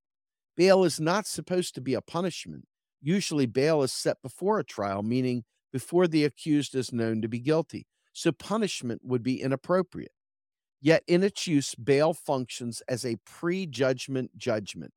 Bail 0.57 0.83
is 0.83 0.99
not 0.99 1.27
supposed 1.27 1.75
to 1.75 1.81
be 1.81 1.93
a 1.93 2.01
punishment. 2.01 2.67
Usually, 3.01 3.45
bail 3.47 3.83
is 3.83 3.93
set 3.93 4.21
before 4.21 4.59
a 4.59 4.65
trial, 4.65 5.03
meaning 5.03 5.45
before 5.71 6.07
the 6.07 6.25
accused 6.25 6.75
is 6.75 6.93
known 6.93 7.21
to 7.21 7.29
be 7.29 7.39
guilty. 7.39 7.87
So, 8.13 8.31
punishment 8.31 9.01
would 9.03 9.23
be 9.23 9.41
inappropriate. 9.41 10.11
Yet, 10.81 11.03
in 11.07 11.23
its 11.23 11.47
use, 11.47 11.75
bail 11.75 12.13
functions 12.13 12.81
as 12.87 13.05
a 13.05 13.17
prejudgment 13.25 14.37
judgment. 14.37 14.93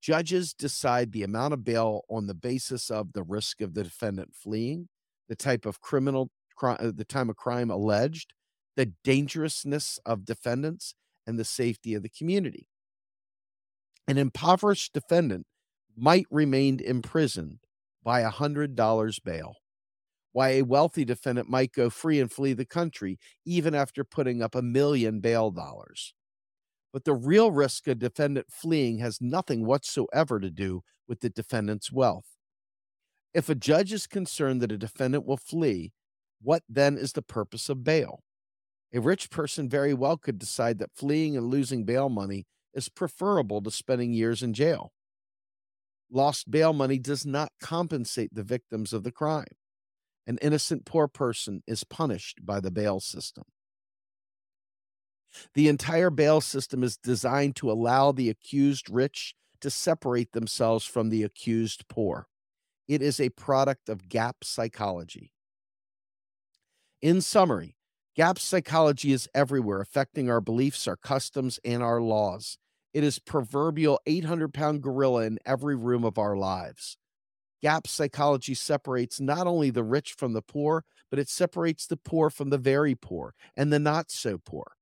Judges 0.00 0.52
decide 0.52 1.12
the 1.12 1.22
amount 1.22 1.54
of 1.54 1.64
bail 1.64 2.02
on 2.10 2.26
the 2.26 2.34
basis 2.34 2.90
of 2.90 3.12
the 3.12 3.22
risk 3.22 3.60
of 3.60 3.74
the 3.74 3.84
defendant 3.84 4.34
fleeing, 4.34 4.88
the 5.28 5.36
type 5.36 5.64
of 5.64 5.80
criminal, 5.80 6.30
uh, 6.62 6.90
the 6.94 7.04
time 7.04 7.30
of 7.30 7.36
crime 7.36 7.70
alleged, 7.70 8.34
the 8.76 8.92
dangerousness 9.04 9.98
of 10.04 10.24
defendants, 10.24 10.94
and 11.26 11.38
the 11.38 11.44
safety 11.44 11.94
of 11.94 12.02
the 12.02 12.08
community. 12.08 12.68
An 14.08 14.18
impoverished 14.18 14.92
defendant 14.92 15.46
might 15.96 16.26
remain 16.30 16.80
imprisoned 16.80 17.60
by 18.02 18.20
a 18.20 18.30
$100 18.30 19.24
bail, 19.24 19.56
while 20.32 20.50
a 20.50 20.62
wealthy 20.62 21.04
defendant 21.04 21.48
might 21.48 21.72
go 21.72 21.90
free 21.90 22.20
and 22.20 22.32
flee 22.32 22.52
the 22.52 22.64
country 22.64 23.18
even 23.44 23.74
after 23.74 24.04
putting 24.04 24.42
up 24.42 24.54
a 24.54 24.62
million 24.62 25.20
bail 25.20 25.50
dollars. 25.50 26.14
But 26.92 27.04
the 27.04 27.14
real 27.14 27.50
risk 27.50 27.86
of 27.88 27.98
defendant 27.98 28.46
fleeing 28.50 28.98
has 28.98 29.20
nothing 29.20 29.64
whatsoever 29.64 30.40
to 30.40 30.50
do 30.50 30.82
with 31.08 31.20
the 31.20 31.30
defendant's 31.30 31.90
wealth. 31.90 32.26
If 33.34 33.48
a 33.48 33.54
judge 33.54 33.92
is 33.92 34.06
concerned 34.06 34.60
that 34.60 34.72
a 34.72 34.78
defendant 34.78 35.26
will 35.26 35.38
flee, 35.38 35.92
what 36.42 36.62
then 36.68 36.98
is 36.98 37.12
the 37.12 37.22
purpose 37.22 37.68
of 37.68 37.84
bail? 37.84 38.22
A 38.92 39.00
rich 39.00 39.30
person 39.30 39.70
very 39.70 39.94
well 39.94 40.18
could 40.18 40.38
decide 40.38 40.78
that 40.78 40.90
fleeing 40.94 41.36
and 41.36 41.46
losing 41.46 41.84
bail 41.84 42.10
money 42.10 42.44
is 42.74 42.90
preferable 42.90 43.62
to 43.62 43.70
spending 43.70 44.12
years 44.12 44.42
in 44.42 44.52
jail. 44.52 44.92
Lost 46.10 46.50
bail 46.50 46.74
money 46.74 46.98
does 46.98 47.24
not 47.24 47.52
compensate 47.58 48.34
the 48.34 48.42
victims 48.42 48.92
of 48.92 49.02
the 49.02 49.12
crime. 49.12 49.46
An 50.26 50.38
innocent 50.40 50.84
poor 50.84 51.08
person 51.08 51.62
is 51.66 51.84
punished 51.84 52.44
by 52.44 52.60
the 52.60 52.70
bail 52.70 53.00
system. 53.00 53.44
The 55.54 55.68
entire 55.68 56.10
bail 56.10 56.40
system 56.40 56.82
is 56.84 56.96
designed 56.96 57.56
to 57.56 57.70
allow 57.70 58.12
the 58.12 58.28
accused 58.28 58.90
rich 58.90 59.34
to 59.60 59.70
separate 59.70 60.32
themselves 60.32 60.84
from 60.84 61.08
the 61.08 61.22
accused 61.22 61.88
poor. 61.88 62.28
It 62.88 63.00
is 63.00 63.20
a 63.20 63.30
product 63.30 63.88
of 63.88 64.08
gap 64.08 64.44
psychology. 64.44 65.32
In 67.00 67.20
summary, 67.20 67.76
gap 68.14 68.38
psychology 68.38 69.12
is 69.12 69.28
everywhere, 69.34 69.80
affecting 69.80 70.30
our 70.30 70.40
beliefs, 70.40 70.86
our 70.86 70.96
customs, 70.96 71.58
and 71.64 71.82
our 71.82 72.00
laws. 72.00 72.58
It 72.92 73.02
is 73.02 73.18
proverbial 73.18 74.00
800 74.06 74.52
pound 74.52 74.82
gorilla 74.82 75.22
in 75.22 75.38
every 75.46 75.74
room 75.74 76.04
of 76.04 76.18
our 76.18 76.36
lives. 76.36 76.98
Gap 77.62 77.86
psychology 77.86 78.54
separates 78.54 79.20
not 79.20 79.46
only 79.46 79.70
the 79.70 79.84
rich 79.84 80.14
from 80.14 80.32
the 80.32 80.42
poor, 80.42 80.84
but 81.10 81.18
it 81.18 81.28
separates 81.28 81.86
the 81.86 81.96
poor 81.96 82.28
from 82.30 82.50
the 82.50 82.58
very 82.58 82.94
poor 82.94 83.34
and 83.56 83.72
the 83.72 83.78
not 83.78 84.10
so 84.10 84.38
poor 84.38 84.72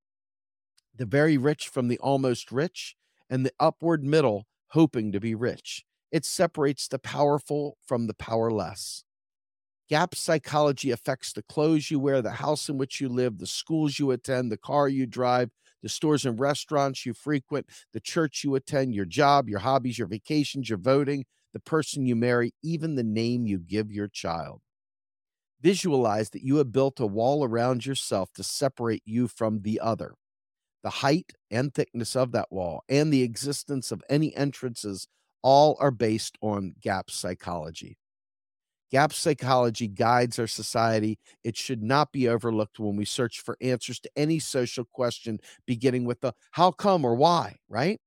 the 0.96 1.06
very 1.06 1.38
rich 1.38 1.68
from 1.68 1.88
the 1.88 1.98
almost 1.98 2.52
rich, 2.52 2.94
and 3.28 3.44
the 3.46 3.52
upward 3.58 4.04
middle 4.04 4.46
hoping 4.68 5.12
to 5.12 5.20
be 5.20 5.34
rich. 5.34 5.84
It 6.12 6.24
separates 6.24 6.88
the 6.88 6.98
powerful 6.98 7.78
from 7.86 8.06
the 8.06 8.14
powerless. 8.14 9.04
Gap 9.88 10.14
psychology 10.14 10.90
affects 10.90 11.32
the 11.32 11.42
clothes 11.42 11.90
you 11.90 11.98
wear, 11.98 12.22
the 12.22 12.30
house 12.32 12.68
in 12.68 12.78
which 12.78 13.00
you 13.00 13.08
live, 13.08 13.38
the 13.38 13.46
schools 13.46 13.98
you 13.98 14.10
attend, 14.10 14.50
the 14.52 14.56
car 14.56 14.88
you 14.88 15.06
drive, 15.06 15.50
the 15.82 15.88
stores 15.88 16.26
and 16.26 16.38
restaurants 16.38 17.06
you 17.06 17.14
frequent, 17.14 17.66
the 17.92 18.00
church 18.00 18.44
you 18.44 18.54
attend, 18.54 18.94
your 18.94 19.04
job, 19.04 19.48
your 19.48 19.60
hobbies, 19.60 19.98
your 19.98 20.06
vacations, 20.08 20.68
your 20.68 20.78
voting, 20.78 21.24
the 21.52 21.60
person 21.60 22.06
you 22.06 22.16
marry, 22.16 22.52
even 22.62 22.94
the 22.94 23.02
name 23.04 23.46
you 23.46 23.58
give 23.58 23.90
your 23.90 24.08
child. 24.08 24.60
Visualize 25.60 26.30
that 26.30 26.42
you 26.42 26.56
have 26.56 26.72
built 26.72 27.00
a 27.00 27.06
wall 27.06 27.44
around 27.44 27.84
yourself 27.84 28.32
to 28.34 28.42
separate 28.42 29.02
you 29.04 29.28
from 29.28 29.62
the 29.62 29.80
other 29.80 30.14
the 30.82 30.90
height 30.90 31.32
and 31.50 31.74
thickness 31.74 32.16
of 32.16 32.32
that 32.32 32.50
wall, 32.50 32.82
and 32.88 33.12
the 33.12 33.22
existence 33.22 33.92
of 33.92 34.02
any 34.08 34.34
entrances 34.36 35.08
all 35.42 35.76
are 35.80 35.90
based 35.90 36.38
on 36.40 36.74
gap 36.80 37.10
psychology. 37.10 37.98
Gap 38.90 39.12
psychology 39.12 39.86
guides 39.86 40.38
our 40.38 40.48
society. 40.48 41.18
It 41.44 41.56
should 41.56 41.82
not 41.82 42.12
be 42.12 42.28
overlooked 42.28 42.80
when 42.80 42.96
we 42.96 43.04
search 43.04 43.40
for 43.40 43.56
answers 43.60 44.00
to 44.00 44.10
any 44.16 44.40
social 44.40 44.84
question, 44.84 45.38
beginning 45.66 46.04
with 46.04 46.20
the 46.20 46.32
how 46.52 46.72
come 46.72 47.04
or 47.04 47.14
why, 47.14 47.58
right? 47.68 48.00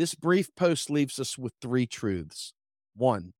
This 0.00 0.14
brief 0.14 0.48
post 0.56 0.88
leaves 0.88 1.18
us 1.18 1.36
with 1.36 1.52
three 1.60 1.86
truths. 1.86 2.54
One, 2.96 3.34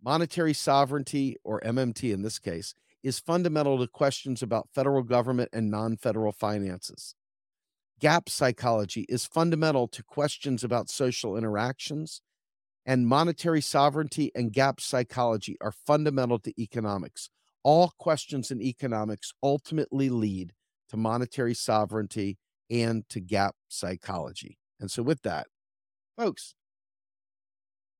monetary 0.00 0.52
sovereignty, 0.54 1.34
or 1.42 1.60
MMT 1.62 2.14
in 2.14 2.22
this 2.22 2.38
case, 2.38 2.76
is 3.02 3.18
fundamental 3.18 3.76
to 3.80 3.88
questions 3.88 4.40
about 4.40 4.68
federal 4.72 5.02
government 5.02 5.50
and 5.52 5.68
non 5.68 5.96
federal 5.96 6.30
finances. 6.30 7.16
Gap 7.98 8.28
psychology 8.28 9.04
is 9.08 9.26
fundamental 9.26 9.88
to 9.88 10.04
questions 10.04 10.62
about 10.62 10.88
social 10.88 11.36
interactions, 11.36 12.22
and 12.86 13.08
monetary 13.08 13.60
sovereignty 13.60 14.30
and 14.32 14.52
gap 14.52 14.80
psychology 14.80 15.56
are 15.60 15.72
fundamental 15.72 16.38
to 16.38 16.62
economics. 16.62 17.30
All 17.64 17.90
questions 17.98 18.52
in 18.52 18.62
economics 18.62 19.32
ultimately 19.42 20.08
lead 20.08 20.52
to 20.88 20.96
monetary 20.96 21.54
sovereignty 21.54 22.38
and 22.70 23.02
to 23.08 23.18
gap 23.18 23.56
psychology. 23.66 24.56
And 24.78 24.88
so, 24.88 25.02
with 25.02 25.22
that, 25.22 25.48
folks, 26.16 26.54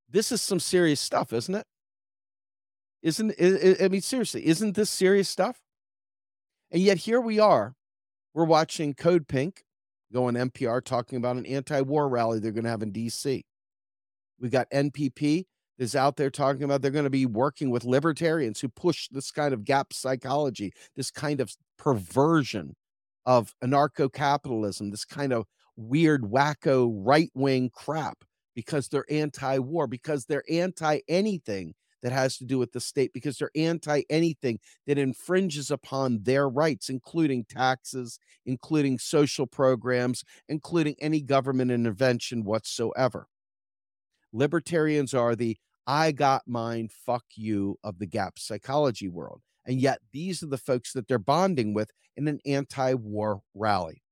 this 0.09 0.33
is 0.33 0.41
some 0.41 0.61
serious 0.61 1.01
stuff, 1.01 1.33
isn't 1.33 1.55
it? 1.55 1.67
Isn't 3.03 3.35
I 3.83 3.89
mean, 3.89 4.01
seriously, 4.01 4.47
isn't 4.47 4.75
this 4.75 4.91
serious 4.91 5.29
stuff? 5.29 5.61
And 6.71 6.83
yet 6.83 6.99
here 6.99 7.21
we 7.21 7.39
are. 7.39 7.75
We're 8.35 8.45
watching 8.45 8.95
Code 8.95 9.29
Pink 9.29 9.65
go 10.13 10.27
on 10.27 10.35
NPR 10.35 10.85
talking 10.85 11.19
about 11.19 11.37
an 11.37 11.47
anti-war 11.47 12.09
rally 12.09 12.39
they're 12.39 12.53
going 12.53 12.65
to 12.65 12.71
have 12.71 12.83
in 12.83 12.93
DC. 12.93 13.43
We've 14.41 14.51
got 14.51 14.71
NPP 14.71 15.45
is 15.79 15.95
out 15.95 16.17
there 16.17 16.31
talking 16.31 16.63
about 16.63 16.83
they're 16.83 16.91
going 16.91 17.05
to 17.05 17.11
be 17.11 17.27
working 17.27 17.71
with 17.71 17.85
libertarians 17.85 18.61
who 18.61 18.69
push 18.69 19.09
this 19.09 19.31
kind 19.31 19.53
of 19.53 19.65
gap 19.65 19.93
psychology, 19.93 20.73
this 20.95 21.11
kind 21.11 21.41
of 21.41 21.55
perversion 21.79 22.75
of 23.27 23.55
anarcho 23.63 24.13
capitalism, 24.13 24.91
this 24.91 25.05
kind 25.05 25.33
of 25.33 25.47
weird, 25.77 26.23
wacko 26.23 26.91
right 26.95 27.31
wing 27.35 27.71
crap 27.75 28.19
because 28.55 28.89
they're 28.89 29.07
anti 29.11 29.59
war, 29.59 29.87
because 29.87 30.27
they're 30.27 30.45
anti 30.51 31.01
anything 31.09 31.75
that 32.03 32.13
has 32.13 32.37
to 32.39 32.45
do 32.45 32.59
with 32.59 32.73
the 32.73 32.81
state 32.81 33.13
because 33.13 33.39
they're 33.39 33.51
anti 33.57 34.03
anything 34.11 34.59
that 34.87 34.99
infringes 34.99 35.71
upon 35.71 36.23
their 36.23 36.49
rights, 36.49 36.89
including 36.89 37.45
taxes, 37.45 38.19
including 38.45 38.99
social 38.99 39.47
programs, 39.47 40.25
including 40.49 40.95
any 41.01 41.21
government 41.21 41.71
intervention 41.71 42.45
whatsoever. 42.45 43.29
Libertarians 44.33 45.15
are 45.15 45.35
the 45.35 45.57
I 45.87 46.13
got 46.13 46.43
mine, 46.47 46.89
fuck 46.91 47.25
you 47.35 47.79
of 47.85 47.99
the 47.99 48.07
gap 48.07 48.39
psychology 48.39 49.09
world. 49.09 49.41
And 49.67 49.81
yet, 49.81 50.01
these 50.13 50.43
are 50.43 50.49
the 50.49 50.59
folks 50.59 50.93
that 50.93 51.09
they're 51.09 51.19
bonding 51.19 51.75
with 51.75 51.91
in 52.17 52.29
an 52.29 52.41
anti 52.47 52.95
war 52.95 53.41
rally. 53.55 54.03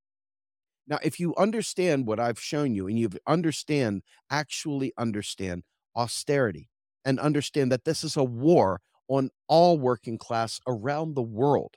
Now, 0.86 0.98
if 1.02 1.18
you 1.18 1.34
understand 1.36 2.06
what 2.06 2.20
I've 2.20 2.40
shown 2.40 2.74
you 2.74 2.86
and 2.86 2.98
you 2.98 3.08
understand, 3.26 4.02
actually 4.30 4.92
understand 4.98 5.62
austerity, 5.96 6.68
and 7.04 7.20
understand 7.20 7.70
that 7.72 7.84
this 7.84 8.02
is 8.04 8.16
a 8.16 8.24
war 8.24 8.80
on 9.08 9.30
all 9.48 9.78
working 9.78 10.18
class 10.18 10.60
around 10.66 11.14
the 11.14 11.22
world. 11.22 11.74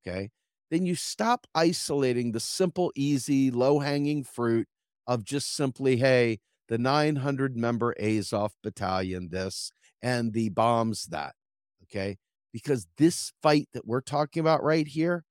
Okay. 0.00 0.30
Then 0.70 0.84
you 0.84 0.94
stop 0.94 1.46
isolating 1.54 2.32
the 2.32 2.40
simple, 2.40 2.92
easy, 2.94 3.50
low 3.50 3.78
hanging 3.78 4.22
fruit 4.24 4.68
of 5.06 5.24
just 5.24 5.54
simply, 5.54 5.96
hey, 5.96 6.40
the 6.68 6.76
900 6.78 7.56
member 7.56 7.94
Azov 7.98 8.52
battalion, 8.62 9.30
this, 9.30 9.72
and 10.02 10.32
the 10.32 10.50
bombs 10.50 11.06
that. 11.06 11.34
Okay. 11.84 12.18
Because 12.52 12.86
this 12.98 13.32
fight 13.42 13.68
that 13.72 13.86
we're 13.86 14.00
talking 14.00 14.40
about 14.40 14.62
right 14.62 14.86
here 14.86 15.24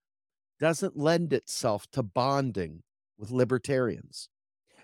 doesn't 0.60 0.98
lend 0.98 1.34
itself 1.34 1.86
to 1.92 2.02
bonding 2.02 2.82
with 3.18 3.32
libertarians. 3.32 4.30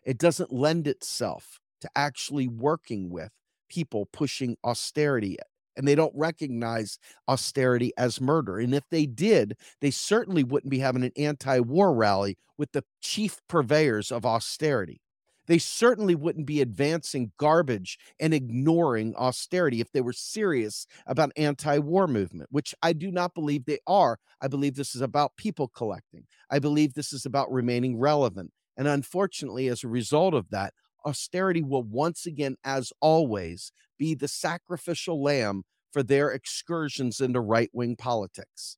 It 0.04 0.17
doesn't 0.17 0.52
lend 0.52 0.88
itself 0.88 1.60
to 1.82 1.89
actually 1.96 2.48
working 2.48 3.10
with 3.10 3.32
people 3.69 4.08
pushing 4.12 4.58
austerity 4.63 5.38
and 5.76 5.88
they 5.88 5.96
don't 5.96 6.13
recognize 6.15 7.00
austerity 7.28 7.91
as 7.98 8.22
murder. 8.22 8.60
And 8.60 8.74
if 8.76 8.84
they 8.91 9.06
did, 9.06 9.56
they 9.82 9.91
certainly 9.91 10.43
wouldn't 10.43 10.72
be 10.72 10.80
having 10.80 11.04
an 11.04 11.12
anti 11.17 11.60
war 11.60 11.93
rally 11.93 12.38
with 12.58 12.72
the 12.72 12.84
chief 13.02 13.41
purveyors 13.50 14.12
of 14.12 14.26
austerity. 14.26 15.02
They 15.48 15.58
certainly 15.58 16.16
wouldn't 16.16 16.46
be 16.46 16.62
advancing 16.62 17.32
garbage 17.38 18.00
and 18.20 18.34
ignoring 18.34 19.16
austerity 19.16 19.82
if 19.82 19.92
they 19.92 20.02
were 20.02 20.14
serious 20.14 20.88
about 21.06 21.32
anti-war 21.36 22.08
movement, 22.08 22.50
which 22.52 22.74
I 22.82 22.94
do 22.94 23.12
not 23.12 23.34
believe 23.34 23.66
they 23.66 23.80
are. 23.86 24.20
I 24.42 24.48
believe 24.48 24.76
this 24.76 24.96
is 24.96 25.02
about 25.02 25.36
people 25.38 25.68
collecting. 25.68 26.26
I 26.50 26.60
believe 26.60 26.94
this 26.94 27.12
is 27.12 27.26
about 27.26 27.52
remaining 27.52 28.00
relevant. 28.00 28.52
And 28.78 28.88
unfortunately, 28.88 29.68
as 29.68 29.84
a 29.84 29.90
result 29.90 30.34
of 30.34 30.50
that, 30.50 30.74
austerity 31.06 31.62
will 31.62 31.84
once 31.84 32.26
again, 32.26 32.56
as 32.64 32.94
always, 33.02 33.72
be 34.00 34.16
the 34.16 34.28
sacrificial 34.28 35.22
lamb 35.22 35.64
for 35.92 36.04
their 36.04 36.32
excursions 36.32 37.20
into 37.22 37.40
right 37.40 37.70
wing 37.74 37.96
politics. 37.96 38.78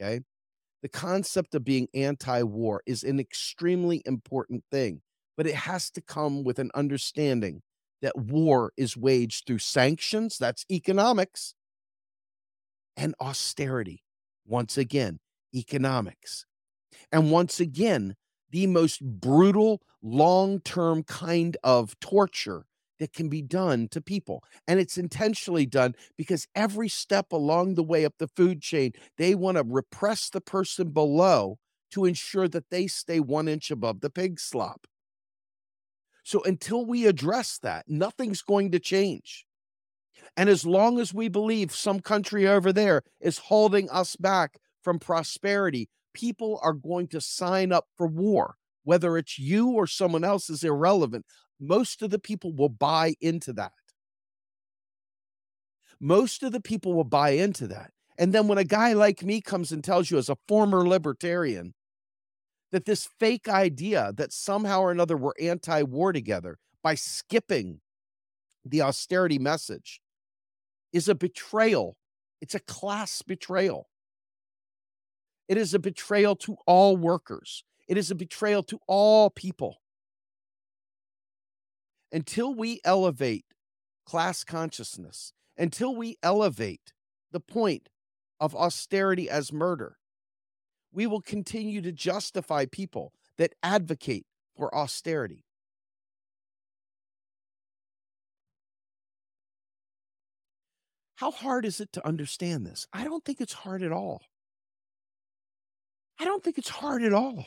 Okay. 0.00 0.20
The 0.82 0.88
concept 0.88 1.54
of 1.54 1.64
being 1.64 1.88
anti 1.94 2.42
war 2.42 2.82
is 2.86 3.02
an 3.02 3.18
extremely 3.18 4.02
important 4.06 4.64
thing, 4.70 5.02
but 5.38 5.46
it 5.46 5.54
has 5.54 5.88
to 5.92 6.02
come 6.02 6.42
with 6.42 6.58
an 6.58 6.72
understanding 6.74 7.62
that 8.02 8.18
war 8.18 8.72
is 8.76 8.96
waged 8.96 9.46
through 9.46 9.60
sanctions, 9.60 10.36
that's 10.36 10.66
economics, 10.68 11.54
and 12.96 13.14
austerity. 13.20 14.02
Once 14.44 14.76
again, 14.76 15.20
economics. 15.54 16.44
And 17.12 17.30
once 17.30 17.60
again, 17.60 18.16
the 18.50 18.66
most 18.66 19.00
brutal, 19.00 19.80
long 20.02 20.58
term 20.60 21.04
kind 21.04 21.56
of 21.62 21.98
torture 22.00 22.64
that 22.98 23.12
can 23.12 23.28
be 23.28 23.40
done 23.40 23.86
to 23.92 24.00
people. 24.00 24.42
And 24.66 24.80
it's 24.80 24.98
intentionally 24.98 25.66
done 25.66 25.94
because 26.16 26.48
every 26.56 26.88
step 26.88 27.30
along 27.30 27.76
the 27.76 27.84
way 27.84 28.04
up 28.04 28.14
the 28.18 28.26
food 28.26 28.60
chain, 28.60 28.90
they 29.18 29.36
want 29.36 29.56
to 29.56 29.64
repress 29.64 30.30
the 30.30 30.40
person 30.40 30.90
below 30.90 31.58
to 31.92 32.06
ensure 32.06 32.48
that 32.48 32.70
they 32.70 32.88
stay 32.88 33.20
one 33.20 33.46
inch 33.46 33.70
above 33.70 34.00
the 34.00 34.10
pig 34.10 34.40
slop. 34.40 34.88
So 36.28 36.42
until 36.42 36.84
we 36.84 37.06
address 37.06 37.56
that, 37.62 37.86
nothing's 37.88 38.42
going 38.42 38.72
to 38.72 38.78
change. 38.78 39.46
And 40.36 40.50
as 40.50 40.66
long 40.66 41.00
as 41.00 41.14
we 41.14 41.28
believe 41.28 41.74
some 41.74 42.00
country 42.00 42.46
over 42.46 42.70
there 42.70 43.00
is 43.18 43.38
holding 43.38 43.88
us 43.88 44.14
back 44.14 44.58
from 44.82 44.98
prosperity, 44.98 45.88
people 46.12 46.60
are 46.62 46.74
going 46.74 47.08
to 47.08 47.20
sign 47.22 47.72
up 47.72 47.86
for 47.96 48.06
war. 48.06 48.56
Whether 48.84 49.16
it's 49.16 49.38
you 49.38 49.70
or 49.70 49.86
someone 49.86 50.22
else 50.22 50.50
is 50.50 50.62
irrelevant. 50.62 51.24
Most 51.58 52.02
of 52.02 52.10
the 52.10 52.18
people 52.18 52.52
will 52.52 52.68
buy 52.68 53.14
into 53.22 53.54
that. 53.54 53.72
Most 55.98 56.42
of 56.42 56.52
the 56.52 56.60
people 56.60 56.92
will 56.92 57.04
buy 57.04 57.30
into 57.30 57.66
that. 57.68 57.90
And 58.18 58.34
then 58.34 58.48
when 58.48 58.58
a 58.58 58.64
guy 58.64 58.92
like 58.92 59.22
me 59.22 59.40
comes 59.40 59.72
and 59.72 59.82
tells 59.82 60.10
you, 60.10 60.18
as 60.18 60.28
a 60.28 60.36
former 60.46 60.86
libertarian, 60.86 61.72
that 62.72 62.84
this 62.84 63.08
fake 63.18 63.48
idea 63.48 64.12
that 64.16 64.32
somehow 64.32 64.80
or 64.80 64.90
another 64.90 65.16
we're 65.16 65.32
anti 65.40 65.82
war 65.82 66.12
together 66.12 66.58
by 66.82 66.94
skipping 66.94 67.80
the 68.64 68.82
austerity 68.82 69.38
message 69.38 70.00
is 70.92 71.08
a 71.08 71.14
betrayal. 71.14 71.96
It's 72.40 72.54
a 72.54 72.60
class 72.60 73.22
betrayal. 73.22 73.88
It 75.48 75.56
is 75.56 75.74
a 75.74 75.78
betrayal 75.78 76.36
to 76.36 76.56
all 76.66 76.96
workers. 76.96 77.64
It 77.88 77.96
is 77.96 78.10
a 78.10 78.14
betrayal 78.14 78.62
to 78.64 78.78
all 78.86 79.30
people. 79.30 79.80
Until 82.12 82.54
we 82.54 82.80
elevate 82.84 83.46
class 84.06 84.44
consciousness, 84.44 85.32
until 85.56 85.94
we 85.94 86.16
elevate 86.22 86.92
the 87.32 87.40
point 87.40 87.88
of 88.40 88.54
austerity 88.54 89.28
as 89.28 89.52
murder, 89.52 89.97
we 90.92 91.06
will 91.06 91.20
continue 91.20 91.80
to 91.82 91.92
justify 91.92 92.66
people 92.66 93.12
that 93.36 93.54
advocate 93.62 94.26
for 94.56 94.74
austerity. 94.74 95.44
How 101.16 101.30
hard 101.30 101.64
is 101.64 101.80
it 101.80 101.92
to 101.94 102.06
understand 102.06 102.64
this? 102.64 102.86
I 102.92 103.04
don't 103.04 103.24
think 103.24 103.40
it's 103.40 103.52
hard 103.52 103.82
at 103.82 103.92
all. 103.92 104.22
I 106.20 106.24
don't 106.24 106.42
think 106.42 106.58
it's 106.58 106.68
hard 106.68 107.02
at 107.02 107.12
all. 107.12 107.46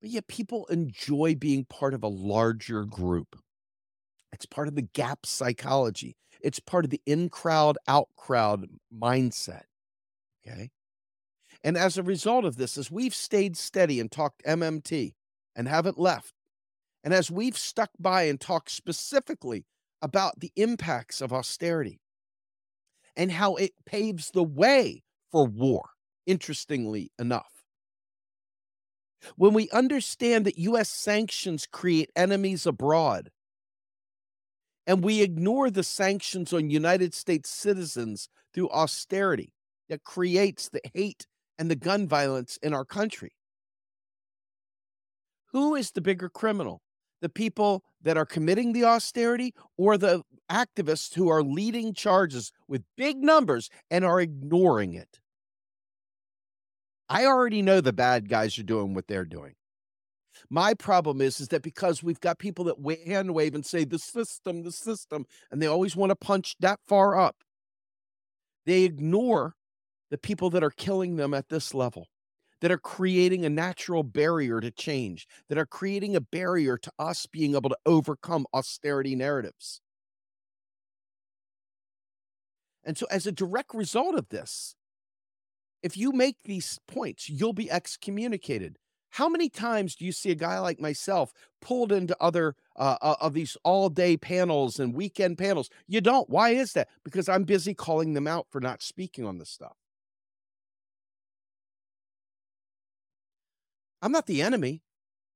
But 0.00 0.10
yet 0.10 0.28
people 0.28 0.66
enjoy 0.66 1.34
being 1.34 1.64
part 1.64 1.94
of 1.94 2.04
a 2.04 2.08
larger 2.08 2.84
group. 2.84 3.36
It's 4.32 4.46
part 4.46 4.68
of 4.68 4.76
the 4.76 4.82
gap 4.82 5.26
psychology. 5.26 6.16
It's 6.40 6.60
part 6.60 6.84
of 6.84 6.90
the 6.90 7.00
in 7.06 7.28
crowd, 7.28 7.76
out 7.88 8.08
crowd 8.16 8.68
mindset. 8.96 9.62
Okay. 10.46 10.70
And 11.64 11.76
as 11.76 11.98
a 11.98 12.02
result 12.02 12.44
of 12.44 12.56
this, 12.56 12.78
as 12.78 12.90
we've 12.90 13.14
stayed 13.14 13.56
steady 13.56 14.00
and 14.00 14.10
talked 14.10 14.44
MMT 14.44 15.14
and 15.56 15.68
haven't 15.68 15.98
left, 15.98 16.32
and 17.02 17.12
as 17.12 17.30
we've 17.30 17.58
stuck 17.58 17.90
by 17.98 18.24
and 18.24 18.40
talked 18.40 18.70
specifically 18.70 19.64
about 20.00 20.40
the 20.40 20.52
impacts 20.56 21.20
of 21.20 21.32
austerity 21.32 22.00
and 23.16 23.32
how 23.32 23.56
it 23.56 23.72
paves 23.84 24.30
the 24.30 24.44
way 24.44 25.02
for 25.30 25.46
war, 25.46 25.90
interestingly 26.26 27.10
enough. 27.18 27.64
When 29.36 29.52
we 29.52 29.68
understand 29.70 30.46
that 30.46 30.58
US 30.58 30.88
sanctions 30.88 31.66
create 31.66 32.10
enemies 32.14 32.66
abroad, 32.66 33.30
and 34.86 35.02
we 35.04 35.20
ignore 35.20 35.70
the 35.70 35.82
sanctions 35.82 36.52
on 36.52 36.70
United 36.70 37.12
States 37.12 37.50
citizens 37.50 38.28
through 38.54 38.70
austerity 38.70 39.52
that 39.88 40.04
creates 40.04 40.68
the 40.68 40.80
hate 40.94 41.26
and 41.58 41.70
the 41.70 41.76
gun 41.76 42.06
violence 42.06 42.58
in 42.62 42.72
our 42.72 42.84
country. 42.84 43.32
Who 45.52 45.74
is 45.74 45.90
the 45.90 46.00
bigger 46.00 46.28
criminal? 46.28 46.82
The 47.20 47.28
people 47.28 47.82
that 48.02 48.16
are 48.16 48.26
committing 48.26 48.72
the 48.72 48.84
austerity 48.84 49.54
or 49.76 49.98
the 49.98 50.22
activists 50.50 51.14
who 51.14 51.28
are 51.28 51.42
leading 51.42 51.92
charges 51.92 52.52
with 52.68 52.84
big 52.96 53.18
numbers 53.18 53.70
and 53.90 54.04
are 54.04 54.20
ignoring 54.20 54.94
it? 54.94 55.18
I 57.08 57.24
already 57.24 57.62
know 57.62 57.80
the 57.80 57.92
bad 57.92 58.28
guys 58.28 58.58
are 58.58 58.62
doing 58.64 58.94
what 58.94 59.08
they're 59.08 59.24
doing. 59.24 59.54
My 60.50 60.74
problem 60.74 61.20
is, 61.20 61.40
is 61.40 61.48
that 61.48 61.62
because 61.62 62.02
we've 62.02 62.20
got 62.20 62.38
people 62.38 62.66
that 62.66 63.00
hand 63.06 63.34
wave 63.34 63.54
and 63.54 63.66
say 63.66 63.84
the 63.84 63.98
system, 63.98 64.62
the 64.62 64.70
system, 64.70 65.26
and 65.50 65.60
they 65.60 65.66
always 65.66 65.96
want 65.96 66.10
to 66.10 66.16
punch 66.16 66.54
that 66.60 66.78
far 66.86 67.18
up, 67.18 67.36
they 68.64 68.82
ignore 68.82 69.56
the 70.10 70.18
people 70.18 70.50
that 70.50 70.64
are 70.64 70.70
killing 70.70 71.16
them 71.16 71.34
at 71.34 71.48
this 71.48 71.74
level, 71.74 72.06
that 72.60 72.70
are 72.70 72.78
creating 72.78 73.44
a 73.44 73.50
natural 73.50 74.02
barrier 74.02 74.60
to 74.60 74.70
change, 74.70 75.26
that 75.48 75.58
are 75.58 75.66
creating 75.66 76.16
a 76.16 76.20
barrier 76.20 76.78
to 76.78 76.92
us 76.98 77.26
being 77.26 77.54
able 77.54 77.70
to 77.70 77.78
overcome 77.86 78.46
austerity 78.52 79.14
narratives. 79.14 79.80
And 82.84 82.96
so, 82.96 83.06
as 83.10 83.26
a 83.26 83.32
direct 83.32 83.74
result 83.74 84.14
of 84.14 84.28
this, 84.28 84.74
if 85.82 85.96
you 85.96 86.12
make 86.12 86.42
these 86.44 86.78
points, 86.88 87.28
you'll 87.28 87.52
be 87.52 87.70
excommunicated. 87.70 88.78
How 89.10 89.28
many 89.28 89.48
times 89.48 89.94
do 89.94 90.04
you 90.04 90.12
see 90.12 90.30
a 90.30 90.34
guy 90.34 90.58
like 90.58 90.80
myself 90.80 91.32
pulled 91.60 91.92
into 91.92 92.16
other 92.20 92.54
uh, 92.76 92.96
uh, 93.00 93.16
of 93.20 93.32
these 93.32 93.56
all 93.64 93.88
day 93.88 94.16
panels 94.16 94.78
and 94.78 94.94
weekend 94.94 95.38
panels? 95.38 95.70
You 95.86 96.00
don't. 96.00 96.28
Why 96.28 96.50
is 96.50 96.72
that? 96.74 96.88
Because 97.04 97.28
I'm 97.28 97.44
busy 97.44 97.74
calling 97.74 98.12
them 98.12 98.26
out 98.26 98.46
for 98.50 98.60
not 98.60 98.82
speaking 98.82 99.24
on 99.24 99.38
this 99.38 99.50
stuff. 99.50 99.77
I'm 104.00 104.12
not 104.12 104.26
the 104.26 104.42
enemy, 104.42 104.82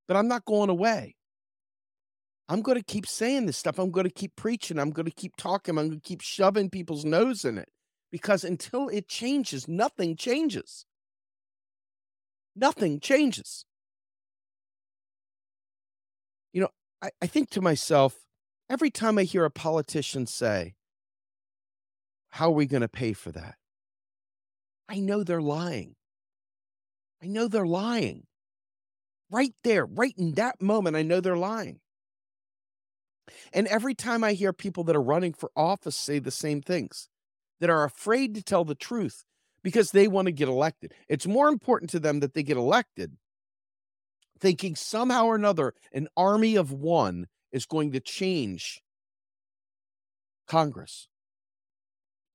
but 0.07 0.17
I'm 0.17 0.27
not 0.27 0.45
going 0.45 0.69
away. 0.69 1.15
I'm 2.49 2.61
going 2.61 2.77
to 2.77 2.83
keep 2.83 3.07
saying 3.07 3.45
this 3.45 3.57
stuff. 3.57 3.79
I'm 3.79 3.91
going 3.91 4.05
to 4.05 4.13
keep 4.13 4.35
preaching. 4.35 4.77
I'm 4.77 4.91
going 4.91 5.05
to 5.05 5.11
keep 5.11 5.35
talking. 5.37 5.77
I'm 5.77 5.87
going 5.87 5.99
to 5.99 6.07
keep 6.07 6.21
shoving 6.21 6.69
people's 6.69 7.05
nose 7.05 7.45
in 7.45 7.57
it 7.57 7.69
because 8.11 8.43
until 8.43 8.89
it 8.89 9.07
changes, 9.07 9.67
nothing 9.67 10.15
changes. 10.15 10.85
Nothing 12.55 12.99
changes. 12.99 13.65
You 16.51 16.61
know, 16.61 16.69
I, 17.01 17.09
I 17.21 17.27
think 17.27 17.49
to 17.51 17.61
myself, 17.61 18.15
every 18.69 18.91
time 18.91 19.17
I 19.17 19.23
hear 19.23 19.45
a 19.45 19.49
politician 19.49 20.27
say, 20.27 20.75
How 22.29 22.47
are 22.47 22.51
we 22.51 22.67
going 22.67 22.81
to 22.81 22.87
pay 22.89 23.13
for 23.13 23.31
that? 23.31 23.55
I 24.87 24.99
know 24.99 25.23
they're 25.23 25.41
lying. 25.41 25.95
I 27.23 27.27
know 27.27 27.47
they're 27.47 27.65
lying. 27.65 28.27
Right 29.33 29.55
there, 29.63 29.87
right 29.87 30.13
in 30.15 30.33
that 30.33 30.61
moment, 30.61 30.95
I 30.95 31.01
know 31.01 31.19
they're 31.19 31.35
lying. 31.35 31.79
And 33.51 33.65
every 33.65 33.95
time 33.95 34.23
I 34.23 34.33
hear 34.33 34.53
people 34.53 34.83
that 34.83 34.95
are 34.95 35.01
running 35.01 35.33
for 35.33 35.49
office 35.55 35.95
say 35.95 36.19
the 36.19 36.29
same 36.29 36.61
things, 36.61 37.09
that 37.59 37.71
are 37.71 37.83
afraid 37.83 38.35
to 38.35 38.43
tell 38.43 38.63
the 38.63 38.75
truth 38.75 39.23
because 39.63 39.89
they 39.89 40.07
want 40.07 40.27
to 40.27 40.31
get 40.31 40.47
elected. 40.47 40.93
It's 41.09 41.25
more 41.25 41.47
important 41.47 41.89
to 41.91 41.99
them 41.99 42.19
that 42.19 42.35
they 42.35 42.43
get 42.43 42.57
elected, 42.57 43.17
thinking 44.39 44.75
somehow 44.75 45.25
or 45.25 45.35
another 45.35 45.73
an 45.91 46.09
army 46.15 46.55
of 46.55 46.71
one 46.71 47.25
is 47.51 47.65
going 47.65 47.91
to 47.93 47.99
change 47.99 48.83
Congress. 50.45 51.07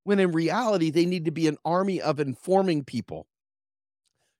When 0.02 0.18
in 0.18 0.32
reality, 0.32 0.90
they 0.90 1.06
need 1.06 1.26
to 1.26 1.30
be 1.30 1.46
an 1.46 1.58
army 1.64 2.00
of 2.00 2.18
informing 2.18 2.82
people 2.82 3.28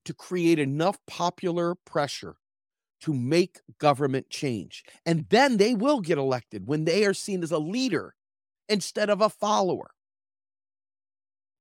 to 0.07 0.13
create 0.13 0.59
enough 0.59 0.99
popular 1.07 1.77
pressure 1.77 2.35
to 3.01 3.13
make 3.13 3.61
government 3.79 4.31
change. 4.31 4.85
And 5.07 5.27
then 5.31 5.57
they 5.57 5.75
will 5.75 6.01
get 6.01 6.19
elected 6.19 6.67
when 6.67 6.85
they 6.85 7.05
are 7.05 7.15
seen 7.15 7.43
as 7.43 7.53
a 7.53 7.59
leader 7.59 8.15
instead 8.69 9.11
of 9.11 9.21
a 9.21 9.29
follower. 9.29 9.91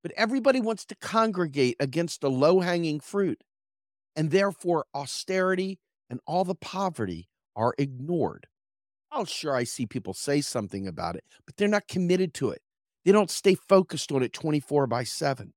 But 0.04 0.14
everybody 0.16 0.62
wants 0.62 0.86
to 0.86 0.96
congregate 0.96 1.76
against 1.80 2.22
the 2.22 2.30
low 2.30 2.60
hanging 2.60 3.00
fruit. 3.00 3.44
And 4.16 4.32
therefore, 4.32 4.86
austerity 4.96 5.80
and 6.10 6.20
all 6.26 6.44
the 6.44 6.56
poverty 6.56 7.28
are 7.56 7.76
ignored. 7.78 8.48
Oh, 9.12 9.26
sure, 9.26 9.56
I 9.56 9.64
see 9.64 9.86
people 9.86 10.14
say 10.14 10.42
something 10.42 10.88
about 10.88 11.16
it, 11.16 11.24
but 11.46 11.56
they're 11.56 11.68
not 11.68 11.88
committed 11.88 12.34
to 12.36 12.50
it. 12.50 12.62
They 13.06 13.12
don't 13.12 13.32
stay 13.32 13.56
focused 13.56 14.12
on 14.12 14.22
it 14.22 14.34
24 14.34 14.88
by 14.88 15.04
7. 15.04 15.54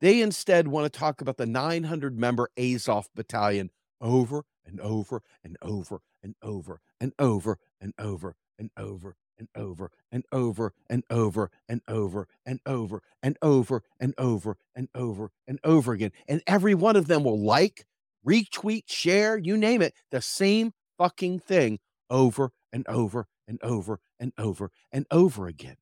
They 0.00 0.20
instead 0.20 0.68
want 0.68 0.92
to 0.92 0.98
talk 0.98 1.20
about 1.20 1.36
the 1.36 1.46
900 1.46 2.18
member 2.18 2.48
Azov 2.58 3.08
battalion 3.14 3.70
over 4.00 4.44
and 4.66 4.80
over 4.80 5.22
and 5.42 5.56
over 5.62 6.00
and 6.22 6.34
over 6.42 6.80
and 7.00 7.12
over 7.18 7.58
and 7.80 7.92
over 7.98 8.36
and 8.58 8.70
over 8.76 9.16
and 9.38 9.48
over 9.54 9.90
and 10.10 10.24
over 10.32 10.70
and 10.90 11.04
over 11.10 11.50
and 11.68 11.80
over 11.88 12.28
and 12.46 12.60
over 12.66 13.02
and 13.22 13.36
over 13.42 13.82
and 14.00 14.14
over 14.18 14.56
and 14.74 14.88
over 14.94 15.30
and 15.46 15.58
over 15.64 15.92
again. 15.92 16.12
And 16.28 16.42
every 16.46 16.74
one 16.74 16.96
of 16.96 17.06
them 17.06 17.24
will 17.24 17.40
like, 17.40 17.84
retweet, 18.26 18.84
share, 18.86 19.36
you 19.38 19.56
name 19.56 19.82
it, 19.82 19.94
the 20.10 20.20
same 20.20 20.72
fucking 20.98 21.40
thing 21.40 21.78
over 22.10 22.52
and 22.72 22.86
over 22.88 23.26
and 23.46 23.58
over 23.62 24.00
and 24.18 24.32
over 24.38 24.70
and 24.92 25.06
over 25.10 25.46
again. 25.46 25.76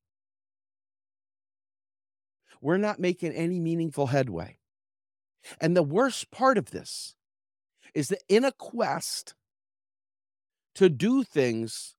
We're 2.62 2.78
not 2.78 3.00
making 3.00 3.32
any 3.32 3.58
meaningful 3.60 4.06
headway. 4.06 4.56
And 5.60 5.76
the 5.76 5.82
worst 5.82 6.30
part 6.30 6.56
of 6.56 6.70
this 6.70 7.16
is 7.92 8.08
that 8.08 8.22
in 8.28 8.44
a 8.44 8.52
quest 8.52 9.34
to 10.76 10.88
do 10.88 11.24
things 11.24 11.96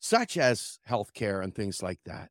such 0.00 0.38
as 0.38 0.78
healthcare 0.88 1.44
and 1.44 1.54
things 1.54 1.82
like 1.82 2.00
that, 2.06 2.30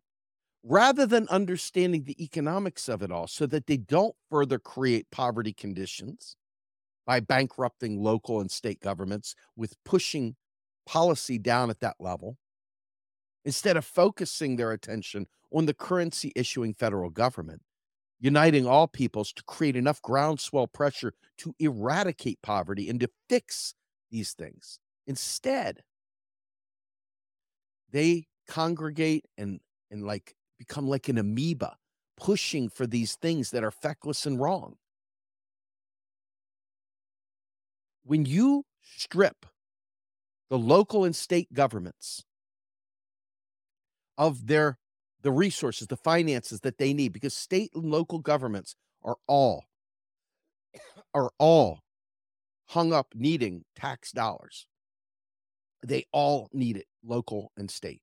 rather 0.64 1.06
than 1.06 1.28
understanding 1.30 2.04
the 2.04 2.22
economics 2.24 2.90
of 2.90 3.04
it 3.04 3.12
all 3.12 3.28
so 3.28 3.46
that 3.46 3.68
they 3.68 3.78
don't 3.78 4.16
further 4.32 4.58
create 4.58 5.12
poverty 5.12 5.54
conditions 5.54 6.36
by 7.06 7.20
bankrupting 7.20 8.02
local 8.02 8.42
and 8.42 8.50
state 8.50 8.80
governments 8.80 9.36
with 9.56 9.76
pushing 9.84 10.36
policy 10.88 11.38
down 11.38 11.70
at 11.70 11.82
that 11.82 11.96
level, 12.00 12.38
instead 13.46 13.78
of 13.78 13.86
focusing 13.86 14.56
their 14.56 14.72
attention 14.72 15.28
on 15.54 15.66
the 15.66 15.74
currency 15.74 16.32
issuing 16.36 16.74
federal 16.74 17.10
government, 17.10 17.62
uniting 18.20 18.66
all 18.66 18.88
peoples 18.88 19.32
to 19.34 19.44
create 19.44 19.76
enough 19.76 20.02
groundswell 20.02 20.68
pressure 20.68 21.14
to 21.38 21.54
eradicate 21.60 22.42
poverty 22.42 22.90
and 22.90 23.00
to 23.00 23.10
fix 23.30 23.76
these 24.12 24.34
things. 24.34 24.80
Instead, 25.08 25.84
they 27.92 28.28
congregate 28.48 29.26
and 29.38 29.60
and 29.92 30.06
like 30.06 30.36
become 30.58 30.88
like 30.88 31.08
an 31.08 31.18
amoeba 31.18 31.78
pushing 32.18 32.70
for 32.70 32.88
these 32.88 33.16
things 33.16 33.52
that 33.52 33.64
are 33.64 33.72
feckless 33.72 34.26
and 34.26 34.40
wrong. 34.40 34.76
When 38.04 38.26
you 38.26 38.66
strip 38.82 39.46
the 40.50 40.58
local 40.58 41.06
and 41.06 41.16
state 41.16 41.52
governments 41.54 42.25
of 44.18 44.48
their 44.48 44.78
the 45.22 45.32
resources, 45.32 45.88
the 45.88 45.98
finances 45.98 46.62
that 46.62 46.78
they 46.78 46.94
need 46.94 47.12
because 47.12 47.36
state 47.36 47.72
and 47.74 47.86
local 47.86 48.20
governments 48.20 48.76
are 49.04 49.18
all 49.28 49.66
are 51.14 51.32
all 51.40 51.80
hung 52.68 52.94
up 52.94 53.08
needing 53.16 53.64
tax 53.76 54.12
dollars. 54.12 54.68
They 55.86 56.06
all 56.12 56.50
need 56.54 56.78
it, 56.78 56.88
local 57.04 57.52
and 57.58 57.70
state. 57.70 58.02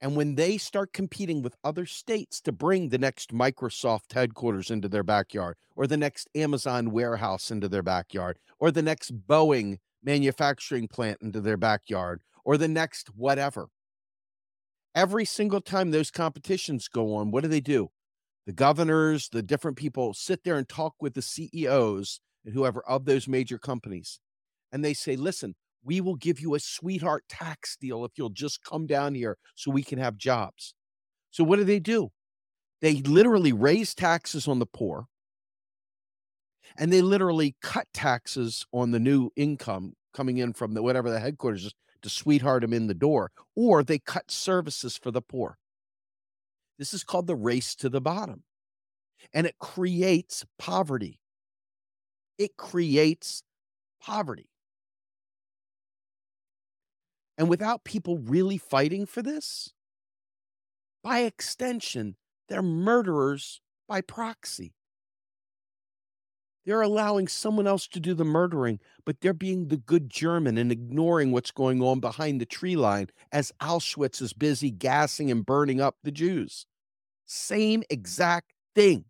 And 0.00 0.14
when 0.14 0.36
they 0.36 0.58
start 0.58 0.92
competing 0.92 1.42
with 1.42 1.56
other 1.64 1.84
states 1.84 2.40
to 2.42 2.52
bring 2.52 2.88
the 2.88 2.98
next 2.98 3.32
Microsoft 3.32 4.12
headquarters 4.12 4.70
into 4.70 4.88
their 4.88 5.02
backyard, 5.02 5.56
or 5.74 5.88
the 5.88 5.96
next 5.96 6.28
Amazon 6.36 6.92
warehouse 6.92 7.50
into 7.50 7.68
their 7.68 7.82
backyard, 7.82 8.38
or 8.60 8.70
the 8.70 8.82
next 8.82 9.26
Boeing 9.26 9.78
manufacturing 10.02 10.86
plant 10.86 11.18
into 11.20 11.40
their 11.40 11.56
backyard, 11.56 12.20
or 12.44 12.56
the 12.56 12.68
next 12.68 13.08
whatever, 13.08 13.68
every 14.98 15.24
single 15.24 15.60
time 15.60 15.92
those 15.92 16.10
competitions 16.10 16.88
go 16.88 17.14
on, 17.14 17.30
what 17.30 17.44
do 17.44 17.48
they 17.48 17.60
do? 17.60 17.88
The 18.46 18.52
governors, 18.52 19.28
the 19.28 19.44
different 19.44 19.76
people 19.76 20.12
sit 20.12 20.42
there 20.42 20.56
and 20.56 20.68
talk 20.68 20.94
with 21.00 21.14
the 21.14 21.22
CEOs 21.22 22.20
and 22.44 22.52
whoever 22.52 22.82
of 22.82 23.04
those 23.04 23.28
major 23.28 23.58
companies. 23.58 24.18
And 24.72 24.84
they 24.84 24.94
say, 24.94 25.14
listen, 25.14 25.54
we 25.84 26.00
will 26.00 26.16
give 26.16 26.40
you 26.40 26.56
a 26.56 26.60
sweetheart 26.60 27.22
tax 27.28 27.76
deal 27.80 28.04
if 28.04 28.12
you'll 28.16 28.28
just 28.30 28.64
come 28.64 28.88
down 28.88 29.14
here 29.14 29.38
so 29.54 29.70
we 29.70 29.84
can 29.84 30.00
have 30.00 30.16
jobs. 30.16 30.74
So, 31.30 31.44
what 31.44 31.56
do 31.56 31.64
they 31.64 31.78
do? 31.78 32.08
They 32.80 32.94
literally 32.94 33.52
raise 33.52 33.94
taxes 33.94 34.48
on 34.48 34.58
the 34.58 34.66
poor 34.66 35.06
and 36.76 36.92
they 36.92 37.02
literally 37.02 37.54
cut 37.62 37.86
taxes 37.94 38.66
on 38.72 38.90
the 38.90 38.98
new 38.98 39.30
income 39.36 39.92
coming 40.12 40.38
in 40.38 40.54
from 40.54 40.74
the 40.74 40.82
whatever 40.82 41.08
the 41.08 41.20
headquarters 41.20 41.66
is 41.66 41.74
to 42.02 42.08
sweetheart 42.08 42.62
them 42.62 42.72
in 42.72 42.86
the 42.86 42.94
door, 42.94 43.30
or 43.54 43.82
they 43.82 43.98
cut 43.98 44.30
services 44.30 44.96
for 44.96 45.10
the 45.10 45.22
poor. 45.22 45.58
This 46.78 46.94
is 46.94 47.04
called 47.04 47.26
the 47.26 47.36
race 47.36 47.74
to 47.76 47.88
the 47.88 48.00
bottom, 48.00 48.44
and 49.32 49.46
it 49.46 49.58
creates 49.58 50.44
poverty. 50.58 51.20
It 52.38 52.56
creates 52.56 53.42
poverty. 54.00 54.48
And 57.36 57.48
without 57.48 57.84
people 57.84 58.18
really 58.18 58.58
fighting 58.58 59.06
for 59.06 59.22
this, 59.22 59.72
by 61.02 61.20
extension, 61.20 62.16
they're 62.48 62.62
murderers 62.62 63.60
by 63.88 64.00
proxy. 64.00 64.74
They're 66.68 66.82
allowing 66.82 67.28
someone 67.28 67.66
else 67.66 67.88
to 67.88 67.98
do 67.98 68.12
the 68.12 68.26
murdering, 68.26 68.78
but 69.06 69.22
they're 69.22 69.32
being 69.32 69.68
the 69.68 69.78
good 69.78 70.10
German 70.10 70.58
and 70.58 70.70
ignoring 70.70 71.32
what's 71.32 71.50
going 71.50 71.80
on 71.80 71.98
behind 71.98 72.42
the 72.42 72.44
tree 72.44 72.76
line 72.76 73.08
as 73.32 73.54
Auschwitz 73.58 74.20
is 74.20 74.34
busy 74.34 74.70
gassing 74.70 75.30
and 75.30 75.46
burning 75.46 75.80
up 75.80 75.96
the 76.04 76.12
Jews. 76.12 76.66
Same 77.24 77.84
exact 77.88 78.52
thing. 78.74 79.06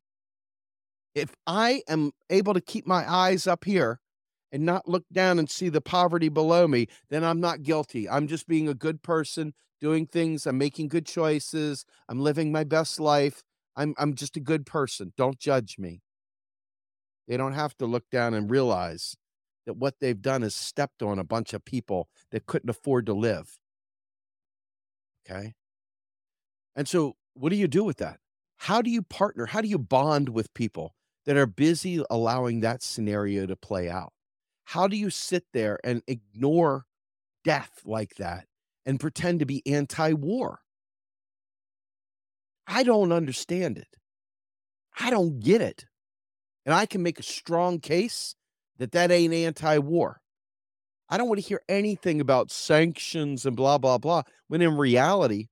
If 1.16 1.34
I 1.48 1.82
am 1.88 2.12
able 2.30 2.54
to 2.54 2.60
keep 2.60 2.86
my 2.86 3.04
eyes 3.12 3.48
up 3.48 3.64
here 3.64 3.98
and 4.52 4.64
not 4.64 4.88
look 4.88 5.06
down 5.12 5.40
and 5.40 5.50
see 5.50 5.68
the 5.68 5.80
poverty 5.80 6.28
below 6.28 6.68
me, 6.68 6.86
then 7.10 7.24
I'm 7.24 7.40
not 7.40 7.64
guilty. 7.64 8.08
I'm 8.08 8.28
just 8.28 8.46
being 8.46 8.68
a 8.68 8.74
good 8.74 9.02
person, 9.02 9.52
doing 9.80 10.06
things, 10.06 10.46
I'm 10.46 10.58
making 10.58 10.90
good 10.90 11.06
choices, 11.06 11.84
I'm 12.08 12.20
living 12.20 12.52
my 12.52 12.62
best 12.62 13.00
life. 13.00 13.42
I'm 13.74 13.96
I'm 13.98 14.14
just 14.14 14.36
a 14.36 14.40
good 14.40 14.64
person. 14.64 15.12
Don't 15.16 15.40
judge 15.40 15.76
me. 15.76 16.02
They 17.28 17.36
don't 17.36 17.52
have 17.52 17.76
to 17.76 17.86
look 17.86 18.10
down 18.10 18.34
and 18.34 18.50
realize 18.50 19.16
that 19.66 19.76
what 19.76 20.00
they've 20.00 20.20
done 20.20 20.42
is 20.42 20.54
stepped 20.54 21.02
on 21.02 21.18
a 21.18 21.24
bunch 21.24 21.52
of 21.52 21.64
people 21.64 22.08
that 22.30 22.46
couldn't 22.46 22.70
afford 22.70 23.04
to 23.06 23.12
live. 23.12 23.58
Okay? 25.24 25.52
And 26.74 26.88
so 26.88 27.16
what 27.34 27.50
do 27.50 27.56
you 27.56 27.68
do 27.68 27.84
with 27.84 27.98
that? 27.98 28.18
How 28.56 28.80
do 28.80 28.90
you 28.90 29.02
partner? 29.02 29.46
How 29.46 29.60
do 29.60 29.68
you 29.68 29.78
bond 29.78 30.30
with 30.30 30.54
people 30.54 30.94
that 31.26 31.36
are 31.36 31.46
busy 31.46 32.02
allowing 32.08 32.60
that 32.60 32.82
scenario 32.82 33.44
to 33.46 33.56
play 33.56 33.90
out? 33.90 34.14
How 34.64 34.88
do 34.88 34.96
you 34.96 35.10
sit 35.10 35.44
there 35.52 35.78
and 35.84 36.02
ignore 36.06 36.86
death 37.44 37.82
like 37.84 38.14
that 38.16 38.46
and 38.86 38.98
pretend 38.98 39.40
to 39.40 39.46
be 39.46 39.62
anti 39.66 40.14
war? 40.14 40.60
I 42.66 42.82
don't 42.82 43.12
understand 43.12 43.76
it. 43.76 43.96
I 44.98 45.10
don't 45.10 45.40
get 45.40 45.60
it. 45.60 45.84
And 46.68 46.74
I 46.74 46.84
can 46.84 47.02
make 47.02 47.18
a 47.18 47.22
strong 47.22 47.80
case 47.80 48.34
that 48.76 48.92
that 48.92 49.10
ain't 49.10 49.32
anti 49.32 49.78
war. 49.78 50.20
I 51.08 51.16
don't 51.16 51.26
want 51.26 51.40
to 51.40 51.48
hear 51.48 51.62
anything 51.66 52.20
about 52.20 52.50
sanctions 52.50 53.46
and 53.46 53.56
blah, 53.56 53.78
blah, 53.78 53.96
blah, 53.96 54.24
when 54.48 54.60
in 54.60 54.76
reality, 54.76 55.46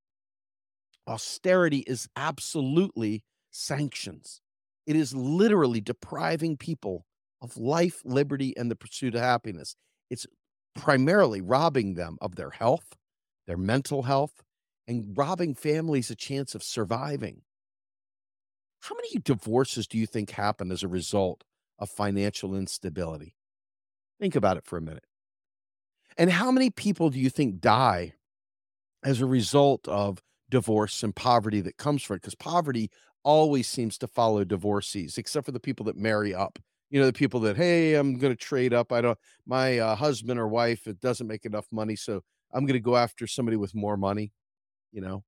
austerity 1.09 1.79
is 1.87 2.07
absolutely 2.17 3.25
sanctions. 3.51 4.43
It 4.87 4.95
is 4.95 5.15
literally 5.15 5.81
depriving 5.81 6.59
people 6.59 7.07
of 7.41 7.57
life, 7.57 8.03
liberty, 8.05 8.55
and 8.55 8.71
the 8.71 8.77
pursuit 8.77 9.15
of 9.15 9.23
happiness. 9.23 9.75
It's 10.11 10.27
primarily 10.75 11.41
robbing 11.41 11.95
them 11.95 12.19
of 12.21 12.35
their 12.35 12.51
health, 12.51 12.95
their 13.47 13.57
mental 13.57 14.03
health, 14.03 14.43
and 14.87 15.17
robbing 15.17 15.55
families 15.55 16.11
a 16.11 16.15
chance 16.15 16.55
of 16.55 16.63
surviving. 16.63 17.41
How 18.89 18.95
many 18.95 19.21
divorces 19.25 19.89
do 19.89 19.99
you 19.99 20.07
think 20.07 20.31
happen 20.31 20.71
as 20.71 20.85
a 20.85 20.89
result 20.89 21.43
of 21.81 21.91
financial 21.91 22.55
instability? 22.55 23.35
Think 24.21 24.37
about 24.37 24.57
it 24.57 24.65
for 24.65 24.77
a 24.77 24.81
minute. 24.81 25.05
And 26.17 26.31
how 26.31 26.53
many 26.53 26.71
people 26.71 27.11
do 27.11 27.19
you 27.19 27.29
think 27.29 27.61
die 27.61 28.15
as 29.03 29.21
a 29.21 29.27
result 29.27 29.89
of 29.89 30.23
divorce 30.51 31.03
and 31.03 31.15
poverty 31.17 31.61
that 31.63 31.79
comes 31.79 32.05
from 32.05 32.15
it? 32.15 32.23
Because 32.23 32.37
poverty 32.37 32.89
always 33.25 33.67
seems 33.67 33.99
to 33.99 34.07
follow 34.07 34.45
divorcees, 34.45 35.19
except 35.19 35.47
for 35.47 35.53
the 35.53 35.59
people 35.59 35.85
that 35.87 35.97
marry 35.97 36.33
up. 36.33 36.61
You 36.89 37.01
know, 37.01 37.07
the 37.07 37.13
people 37.13 37.41
that, 37.41 37.57
hey, 37.57 37.97
I'm 37.97 38.17
going 38.19 38.33
to 38.33 38.37
trade 38.37 38.73
up. 38.73 38.93
I 38.93 39.01
don't, 39.01 39.19
my 39.47 39.81
uh, 39.81 39.97
husband 39.97 40.39
or 40.39 40.47
wife, 40.47 40.87
it 40.87 41.01
doesn't 41.01 41.27
make 41.27 41.45
enough 41.45 41.67
money. 41.73 41.97
So 41.97 42.23
I'm 42.53 42.65
going 42.65 42.75
to 42.75 42.81
go 42.81 42.97
after 42.97 43.27
somebody 43.27 43.57
with 43.57 43.75
more 43.75 43.97
money. 43.97 44.33
You 44.93 45.01
know, 45.01 45.25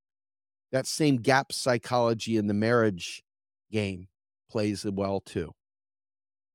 that 0.70 0.86
same 0.86 1.16
gap 1.16 1.50
psychology 1.50 2.36
in 2.36 2.46
the 2.46 2.54
marriage 2.54 3.24
game 3.70 4.08
plays 4.50 4.84
well 4.84 5.20
too. 5.20 5.52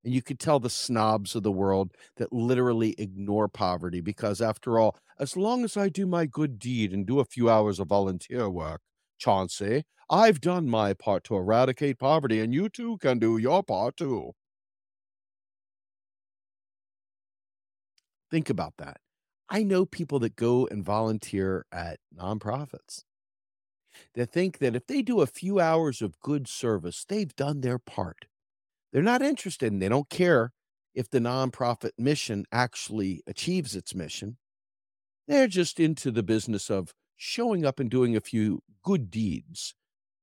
And 0.03 0.13
you 0.13 0.21
could 0.21 0.39
tell 0.39 0.59
the 0.59 0.69
snobs 0.69 1.35
of 1.35 1.43
the 1.43 1.51
world 1.51 1.95
that 2.17 2.33
literally 2.33 2.93
ignore 2.97 3.47
poverty 3.47 4.01
because, 4.01 4.41
after 4.41 4.77
all, 4.79 4.97
as 5.19 5.37
long 5.37 5.63
as 5.63 5.77
I 5.77 5.89
do 5.89 6.05
my 6.05 6.25
good 6.25 6.59
deed 6.59 6.93
and 6.93 7.05
do 7.05 7.19
a 7.19 7.25
few 7.25 7.49
hours 7.49 7.79
of 7.79 7.87
volunteer 7.87 8.49
work, 8.49 8.81
Chauncey, 9.17 9.83
I've 10.09 10.41
done 10.41 10.69
my 10.69 10.93
part 10.93 11.23
to 11.25 11.35
eradicate 11.35 11.99
poverty, 11.99 12.39
and 12.41 12.53
you 12.53 12.69
too 12.69 12.97
can 12.97 13.19
do 13.19 13.37
your 13.37 13.63
part 13.63 13.97
too. 13.97 14.33
Think 18.29 18.49
about 18.49 18.73
that. 18.77 18.97
I 19.49 19.63
know 19.63 19.85
people 19.85 20.19
that 20.19 20.35
go 20.35 20.67
and 20.67 20.83
volunteer 20.83 21.65
at 21.71 21.99
nonprofits 22.15 23.03
that 24.15 24.31
think 24.31 24.59
that 24.59 24.75
if 24.75 24.87
they 24.87 25.01
do 25.01 25.21
a 25.21 25.27
few 25.27 25.59
hours 25.59 26.01
of 26.01 26.19
good 26.19 26.47
service, 26.47 27.05
they've 27.07 27.35
done 27.35 27.61
their 27.61 27.79
part. 27.79 28.25
They're 28.91 29.01
not 29.01 29.21
interested 29.21 29.71
and 29.71 29.81
they 29.81 29.89
don't 29.89 30.09
care 30.09 30.51
if 30.93 31.09
the 31.09 31.19
nonprofit 31.19 31.91
mission 31.97 32.45
actually 32.51 33.23
achieves 33.25 33.75
its 33.75 33.95
mission. 33.95 34.37
They're 35.27 35.47
just 35.47 35.79
into 35.79 36.11
the 36.11 36.23
business 36.23 36.69
of 36.69 36.93
showing 37.17 37.65
up 37.65 37.79
and 37.79 37.89
doing 37.89 38.15
a 38.15 38.21
few 38.21 38.61
good 38.83 39.09
deeds 39.09 39.75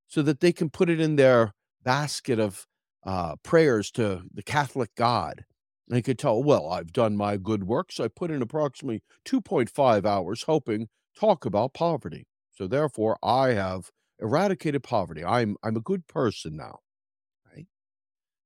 so 0.06 0.22
that 0.22 0.40
they 0.40 0.52
can 0.52 0.70
put 0.70 0.90
it 0.90 1.00
in 1.00 1.16
their 1.16 1.54
basket 1.82 2.38
of 2.38 2.66
uh, 3.04 3.36
prayers 3.42 3.90
to 3.92 4.22
the 4.32 4.42
Catholic 4.42 4.94
God. 4.94 5.44
And 5.88 5.96
they 5.96 6.02
could 6.02 6.18
tell, 6.18 6.42
well, 6.42 6.68
I've 6.68 6.92
done 6.92 7.16
my 7.16 7.36
good 7.36 7.64
works. 7.64 7.98
I 7.98 8.08
put 8.08 8.30
in 8.30 8.42
approximately 8.42 9.02
2.5 9.24 10.04
hours 10.04 10.44
helping 10.44 10.88
talk 11.18 11.44
about 11.44 11.74
poverty. 11.74 12.26
So 12.60 12.66
therefore, 12.66 13.16
I 13.22 13.54
have 13.54 13.90
eradicated 14.18 14.82
poverty. 14.82 15.24
I'm 15.24 15.56
I'm 15.62 15.76
a 15.76 15.80
good 15.80 16.06
person 16.06 16.58
now. 16.58 16.80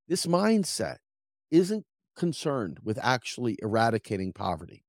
This 0.06 0.24
mindset 0.24 0.98
isn't 1.50 1.84
concerned 2.14 2.78
with 2.84 2.96
actually 3.02 3.58
eradicating 3.60 4.32
poverty. 4.32 4.84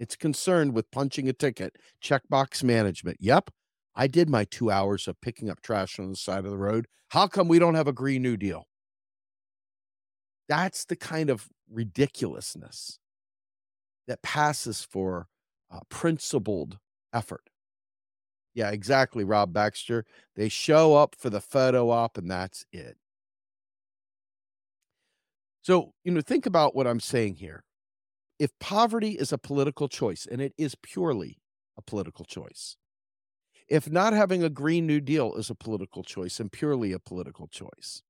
It's 0.00 0.16
concerned 0.16 0.74
with 0.74 0.90
punching 0.90 1.28
a 1.28 1.32
ticket, 1.32 1.76
checkbox 2.02 2.64
management. 2.64 3.18
Yep, 3.20 3.50
I 3.94 4.08
did 4.08 4.28
my 4.28 4.42
two 4.42 4.68
hours 4.68 5.06
of 5.06 5.20
picking 5.20 5.48
up 5.48 5.60
trash 5.62 6.00
on 6.00 6.10
the 6.10 6.16
side 6.16 6.44
of 6.44 6.50
the 6.50 6.58
road. 6.58 6.88
How 7.10 7.28
come 7.28 7.46
we 7.46 7.60
don't 7.60 7.76
have 7.76 7.86
a 7.86 7.92
Green 7.92 8.22
New 8.22 8.36
Deal? 8.36 8.66
That's 10.48 10.84
the 10.84 10.96
kind 10.96 11.30
of 11.30 11.46
ridiculousness 11.70 12.98
that 14.08 14.22
passes 14.22 14.82
for 14.82 15.28
uh, 15.70 15.80
principled 15.88 16.78
effort. 17.12 17.50
Yeah, 18.54 18.70
exactly, 18.70 19.24
Rob 19.24 19.52
Baxter. 19.52 20.04
They 20.36 20.48
show 20.48 20.94
up 20.94 21.16
for 21.18 21.28
the 21.30 21.40
photo 21.40 21.90
op 21.90 22.18
and 22.18 22.30
that's 22.30 22.64
it. 22.72 22.96
So, 25.62 25.92
you 26.04 26.12
know, 26.12 26.20
think 26.20 26.46
about 26.46 26.76
what 26.76 26.86
I'm 26.86 27.00
saying 27.00 27.36
here. 27.36 27.64
If 28.38 28.50
poverty 28.60 29.12
is 29.12 29.32
a 29.32 29.38
political 29.38 29.88
choice, 29.88 30.26
and 30.30 30.40
it 30.40 30.52
is 30.58 30.74
purely 30.82 31.38
a 31.78 31.82
political 31.82 32.24
choice, 32.24 32.76
if 33.68 33.90
not 33.90 34.12
having 34.12 34.42
a 34.42 34.50
Green 34.50 34.86
New 34.86 35.00
Deal 35.00 35.34
is 35.36 35.50
a 35.50 35.54
political 35.54 36.02
choice 36.02 36.38
and 36.38 36.52
purely 36.52 36.92
a 36.92 36.98
political 36.98 37.46
choice, 37.48 38.02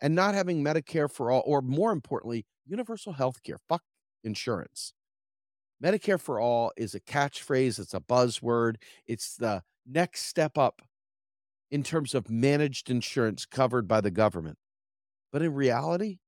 and 0.00 0.14
not 0.14 0.34
having 0.34 0.64
Medicare 0.64 1.10
for 1.10 1.30
all, 1.30 1.42
or 1.46 1.62
more 1.62 1.92
importantly, 1.92 2.46
universal 2.66 3.12
health 3.12 3.42
care, 3.42 3.58
fuck 3.68 3.82
insurance. 4.24 4.92
Medicare 5.82 6.20
for 6.20 6.40
all 6.40 6.72
is 6.76 6.94
a 6.94 7.00
catchphrase, 7.00 7.78
it's 7.78 7.94
a 7.94 8.00
buzzword, 8.00 8.76
it's 9.06 9.36
the 9.36 9.62
next 9.88 10.26
step 10.26 10.58
up 10.58 10.82
in 11.70 11.82
terms 11.82 12.14
of 12.14 12.30
managed 12.30 12.90
insurance 12.90 13.44
covered 13.46 13.86
by 13.88 14.00
the 14.00 14.10
government. 14.10 14.58
But 15.32 15.42
in 15.42 15.54
reality, 15.54 16.18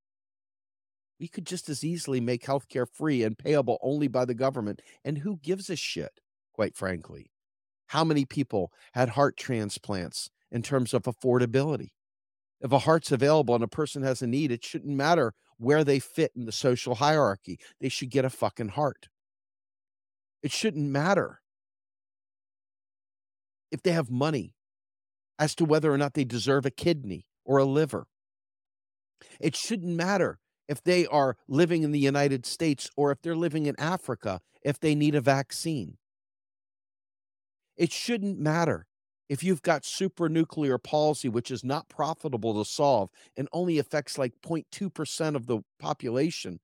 we 1.19 1.29
could 1.29 1.47
just 1.47 1.69
as 1.69 1.85
easily 1.85 2.21
make 2.21 2.45
healthcare 2.45 2.87
free 2.91 3.23
and 3.23 3.37
payable 3.37 3.79
only 3.83 4.09
by 4.09 4.25
the 4.25 4.35
government. 4.35 4.81
And 5.05 5.19
who 5.19 5.39
gives 5.43 5.71
a 5.71 5.77
shit, 5.77 6.21
quite 6.53 6.77
frankly? 6.77 7.31
How 7.89 8.05
many 8.05 8.25
people 8.25 8.73
had 8.95 9.11
heart 9.11 9.37
transplants 9.37 10.31
in 10.51 10.63
terms 10.63 10.95
of 10.95 11.03
affordability? 11.03 11.89
If 12.61 12.73
a 12.73 12.79
heart's 12.79 13.13
available 13.13 13.55
and 13.55 13.65
a 13.65 13.69
person 13.69 14.03
has 14.03 14.23
a 14.23 14.27
need, 14.27 14.53
it 14.53 14.65
shouldn't 14.65 14.95
matter 14.95 15.33
where 15.57 15.85
they 15.85 15.99
fit 15.99 16.33
in 16.37 16.47
the 16.47 16.53
social 16.53 16.95
hierarchy. 16.95 17.59
They 17.81 17.89
should 17.89 18.11
get 18.11 18.25
a 18.25 18.31
fucking 18.31 18.71
heart. 18.71 19.09
It 20.43 20.53
shouldn't 20.53 20.89
matter 20.89 21.41
if 23.71 23.83
they 23.83 23.93
have 23.93 24.11
money 24.11 24.55
as 25.39 25.55
to 25.57 25.65
whether 25.65 25.93
or 25.93 25.99
not 25.99 26.15
they 26.15 26.25
deserve 26.25 26.67
a 26.67 26.71
kidney 26.71 27.27
or 27.45 27.59
a 27.59 27.65
liver. 27.65 28.07
It 29.41 29.57
shouldn't 29.57 29.97
matter 29.97 30.39
if 30.69 30.83
they 30.83 31.07
are 31.07 31.37
living 31.49 31.83
in 31.83 31.93
the 31.93 31.99
United 31.99 32.47
States 32.47 32.89
or 32.97 33.11
if 33.11 33.21
they're 33.23 33.35
living 33.35 33.67
in 33.67 33.75
Africa, 33.79 34.41
if 34.63 34.79
they 34.79 34.95
need 34.95 35.15
a 35.15 35.21
vaccine. 35.21 35.97
It 37.77 37.93
shouldn't 37.93 38.39
matter 38.39 38.87
if 39.31 39.43
you've 39.43 39.63
got 39.63 39.83
supranuclear 39.83 40.83
palsy, 40.83 41.29
which 41.29 41.51
is 41.51 41.65
not 41.65 41.89
profitable 41.89 42.63
to 42.63 42.69
solve 42.69 43.11
and 43.37 43.49
only 43.53 43.79
affects 43.79 44.19
like 44.19 44.35
0.2% 44.45 45.35
of 45.35 45.47
the 45.47 45.61
population. 45.79 46.61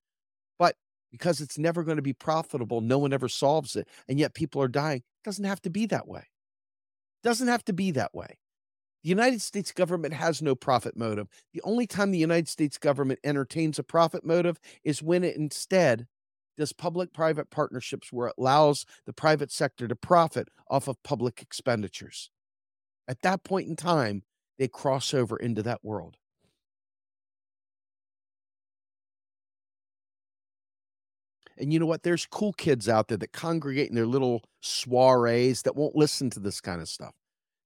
But 0.59 0.75
because 1.11 1.41
it's 1.41 1.57
never 1.57 1.83
going 1.83 1.95
to 1.95 2.03
be 2.03 2.13
profitable, 2.13 2.81
no 2.81 2.97
one 2.97 3.13
ever 3.13 3.29
solves 3.29 3.75
it. 3.75 3.87
And 4.07 4.19
yet 4.19 4.35
people 4.35 4.61
are 4.61 4.67
dying. 4.67 4.99
It 4.99 5.25
doesn't 5.25 5.45
have 5.45 5.61
to 5.61 5.69
be 5.69 5.85
that 5.87 6.07
way. 6.07 6.27
Doesn't 7.23 7.47
have 7.47 7.65
to 7.65 7.73
be 7.73 7.91
that 7.91 8.13
way. 8.13 8.37
The 9.03 9.09
United 9.09 9.41
States 9.41 9.71
government 9.71 10.13
has 10.13 10.41
no 10.41 10.55
profit 10.55 10.97
motive. 10.97 11.27
The 11.53 11.61
only 11.63 11.87
time 11.87 12.11
the 12.11 12.17
United 12.17 12.47
States 12.47 12.77
government 12.77 13.19
entertains 13.23 13.79
a 13.79 13.83
profit 13.83 14.25
motive 14.25 14.59
is 14.83 15.03
when 15.03 15.23
it 15.23 15.37
instead 15.37 16.07
does 16.57 16.73
public 16.73 17.13
private 17.13 17.49
partnerships 17.49 18.11
where 18.11 18.27
it 18.29 18.35
allows 18.37 18.85
the 19.05 19.13
private 19.13 19.51
sector 19.51 19.87
to 19.87 19.95
profit 19.95 20.49
off 20.69 20.87
of 20.87 21.01
public 21.03 21.41
expenditures. 21.41 22.31
At 23.07 23.21
that 23.21 23.43
point 23.43 23.69
in 23.69 23.75
time, 23.75 24.23
they 24.57 24.67
cross 24.67 25.13
over 25.13 25.37
into 25.37 25.61
that 25.63 25.83
world. 25.83 26.17
And 31.57 31.73
you 31.73 31.79
know 31.79 31.85
what? 31.85 32.03
There's 32.03 32.25
cool 32.25 32.53
kids 32.53 32.87
out 32.87 33.07
there 33.07 33.17
that 33.17 33.31
congregate 33.31 33.89
in 33.89 33.95
their 33.95 34.05
little 34.05 34.43
soirees 34.61 35.63
that 35.63 35.75
won't 35.75 35.95
listen 35.95 36.29
to 36.31 36.39
this 36.39 36.61
kind 36.61 36.81
of 36.81 36.87
stuff. 36.87 37.13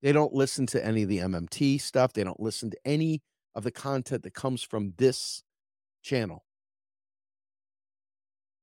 They 0.02 0.12
don't 0.12 0.34
listen 0.34 0.66
to 0.68 0.84
any 0.84 1.04
of 1.04 1.10
the 1.10 1.20
MMT 1.20 1.80
stuff. 1.82 2.14
They 2.14 2.24
don't 2.24 2.40
listen 2.40 2.72
to 2.72 2.78
any 2.86 3.22
of 3.54 3.64
the 3.64 3.72
content 3.72 4.24
that 4.24 4.34
comes 4.34 4.64
from 4.64 4.94
this 4.98 5.44
channel. 6.02 6.44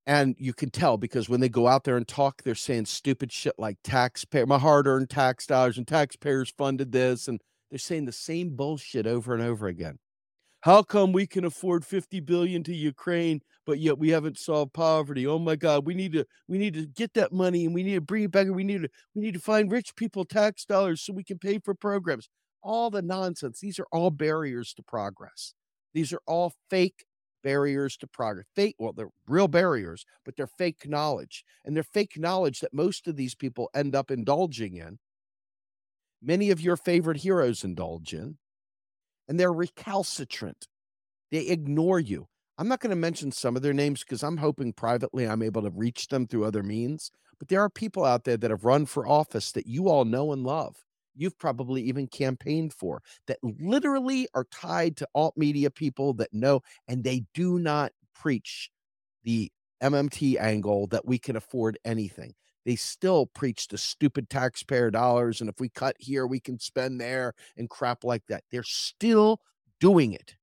And 0.06 0.36
you 0.38 0.54
can 0.54 0.70
tell 0.70 0.96
because 0.96 1.28
when 1.28 1.40
they 1.40 1.50
go 1.50 1.68
out 1.68 1.84
there 1.84 1.98
and 1.98 2.08
talk, 2.08 2.42
they're 2.42 2.54
saying 2.54 2.86
stupid 2.86 3.30
shit 3.30 3.54
like 3.58 3.76
taxpayer, 3.84 4.46
my 4.46 4.58
hard 4.58 4.86
earned 4.86 5.10
tax 5.10 5.46
dollars 5.46 5.76
and 5.76 5.86
taxpayers 5.86 6.50
funded 6.56 6.92
this. 6.92 7.28
And 7.28 7.40
they're 7.70 7.78
saying 7.78 8.06
the 8.06 8.12
same 8.12 8.56
bullshit 8.56 9.06
over 9.06 9.34
and 9.34 9.42
over 9.42 9.66
again. 9.66 9.98
How 10.60 10.82
come 10.82 11.12
we 11.12 11.26
can 11.26 11.44
afford 11.44 11.84
50 11.84 12.20
billion 12.20 12.64
to 12.64 12.74
Ukraine, 12.74 13.40
but 13.64 13.78
yet 13.78 13.98
we 13.98 14.08
haven't 14.08 14.38
solved 14.38 14.72
poverty? 14.72 15.26
Oh 15.26 15.38
my 15.38 15.54
God, 15.54 15.86
we 15.86 15.94
need 15.94 16.12
to 16.12 16.26
we 16.48 16.58
need 16.58 16.74
to 16.74 16.86
get 16.86 17.14
that 17.14 17.32
money 17.32 17.64
and 17.64 17.74
we 17.74 17.84
need 17.84 17.94
to 17.94 18.00
bring 18.00 18.24
it 18.24 18.32
back. 18.32 18.46
And 18.46 18.56
we 18.56 18.64
need 18.64 18.82
to 18.82 18.88
we 19.14 19.22
need 19.22 19.34
to 19.34 19.40
find 19.40 19.70
rich 19.70 19.94
people 19.94 20.24
tax 20.24 20.64
dollars 20.64 21.00
so 21.00 21.12
we 21.12 21.22
can 21.24 21.38
pay 21.38 21.60
for 21.60 21.74
programs. 21.74 22.28
All 22.62 22.90
the 22.90 23.02
nonsense. 23.02 23.60
These 23.60 23.78
are 23.78 23.86
all 23.92 24.10
barriers 24.10 24.74
to 24.74 24.82
progress. 24.82 25.54
These 25.94 26.12
are 26.12 26.20
all 26.26 26.52
fake 26.70 27.06
barriers 27.44 27.96
to 27.98 28.08
progress. 28.08 28.46
Fake, 28.56 28.74
well, 28.78 28.92
they're 28.92 29.10
real 29.28 29.46
barriers, 29.46 30.04
but 30.24 30.36
they're 30.36 30.48
fake 30.48 30.88
knowledge. 30.88 31.44
And 31.64 31.76
they're 31.76 31.84
fake 31.84 32.18
knowledge 32.18 32.58
that 32.60 32.74
most 32.74 33.06
of 33.06 33.14
these 33.14 33.36
people 33.36 33.70
end 33.74 33.94
up 33.94 34.10
indulging 34.10 34.74
in. 34.74 34.98
Many 36.20 36.50
of 36.50 36.60
your 36.60 36.76
favorite 36.76 37.18
heroes 37.18 37.62
indulge 37.62 38.12
in 38.12 38.38
and 39.28 39.38
they're 39.38 39.52
recalcitrant. 39.52 40.66
They 41.30 41.46
ignore 41.46 42.00
you. 42.00 42.26
I'm 42.56 42.68
not 42.68 42.80
going 42.80 42.90
to 42.90 42.96
mention 42.96 43.30
some 43.30 43.54
of 43.54 43.62
their 43.62 43.72
names 43.72 44.02
because 44.02 44.22
I'm 44.22 44.38
hoping 44.38 44.72
privately 44.72 45.24
I'm 45.24 45.42
able 45.42 45.62
to 45.62 45.70
reach 45.70 46.08
them 46.08 46.26
through 46.26 46.44
other 46.44 46.62
means. 46.62 47.10
But 47.38 47.48
there 47.48 47.60
are 47.60 47.70
people 47.70 48.04
out 48.04 48.24
there 48.24 48.36
that 48.36 48.50
have 48.50 48.64
run 48.64 48.86
for 48.86 49.06
office 49.06 49.52
that 49.52 49.66
you 49.66 49.88
all 49.88 50.04
know 50.04 50.32
and 50.32 50.42
love. 50.42 50.76
You've 51.14 51.38
probably 51.38 51.82
even 51.82 52.06
campaigned 52.06 52.72
for 52.72 53.02
that 53.26 53.38
literally 53.42 54.28
are 54.34 54.46
tied 54.52 54.96
to 54.98 55.08
alt 55.14 55.36
media 55.36 55.70
people 55.70 56.14
that 56.14 56.32
know, 56.32 56.62
and 56.88 57.04
they 57.04 57.24
do 57.34 57.58
not 57.58 57.92
preach 58.14 58.70
the 59.24 59.50
MMT 59.82 60.40
angle 60.40 60.86
that 60.88 61.06
we 61.06 61.18
can 61.18 61.36
afford 61.36 61.78
anything. 61.84 62.34
They 62.68 62.76
still 62.76 63.24
preach 63.24 63.68
the 63.68 63.78
stupid 63.78 64.28
taxpayer 64.28 64.90
dollars. 64.90 65.40
And 65.40 65.48
if 65.48 65.58
we 65.58 65.70
cut 65.70 65.96
here, 65.98 66.26
we 66.26 66.38
can 66.38 66.58
spend 66.58 67.00
there 67.00 67.32
and 67.56 67.70
crap 67.70 68.04
like 68.04 68.22
that. 68.28 68.44
They're 68.52 68.62
still 68.62 69.40
doing 69.80 70.12
it. 70.12 70.36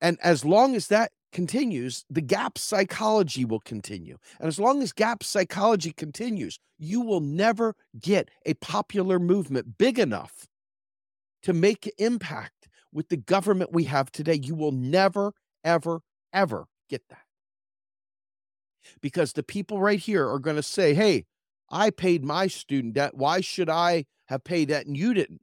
And 0.00 0.16
as 0.22 0.44
long 0.44 0.76
as 0.76 0.86
that 0.86 1.10
continues, 1.32 2.04
the 2.08 2.20
gap 2.20 2.56
psychology 2.56 3.44
will 3.44 3.58
continue. 3.58 4.16
And 4.38 4.46
as 4.46 4.60
long 4.60 4.80
as 4.80 4.92
gap 4.92 5.24
psychology 5.24 5.90
continues, 5.90 6.60
you 6.78 7.00
will 7.00 7.18
never 7.18 7.74
get 7.98 8.28
a 8.46 8.54
popular 8.54 9.18
movement 9.18 9.76
big 9.76 9.98
enough 9.98 10.46
to 11.42 11.52
make 11.52 11.92
impact 11.98 12.68
with 12.92 13.08
the 13.08 13.16
government 13.16 13.72
we 13.72 13.82
have 13.84 14.12
today. 14.12 14.38
You 14.40 14.54
will 14.54 14.70
never, 14.70 15.32
ever, 15.64 16.02
ever 16.32 16.66
get 16.88 17.02
that. 17.10 17.27
Because 19.00 19.32
the 19.32 19.42
people 19.42 19.80
right 19.80 19.98
here 19.98 20.28
are 20.28 20.38
going 20.38 20.56
to 20.56 20.62
say, 20.62 20.94
hey, 20.94 21.24
I 21.70 21.90
paid 21.90 22.24
my 22.24 22.46
student 22.46 22.94
debt. 22.94 23.14
Why 23.14 23.40
should 23.40 23.68
I 23.68 24.06
have 24.26 24.44
paid 24.44 24.68
that 24.68 24.86
and 24.86 24.96
you 24.96 25.14
didn't? 25.14 25.42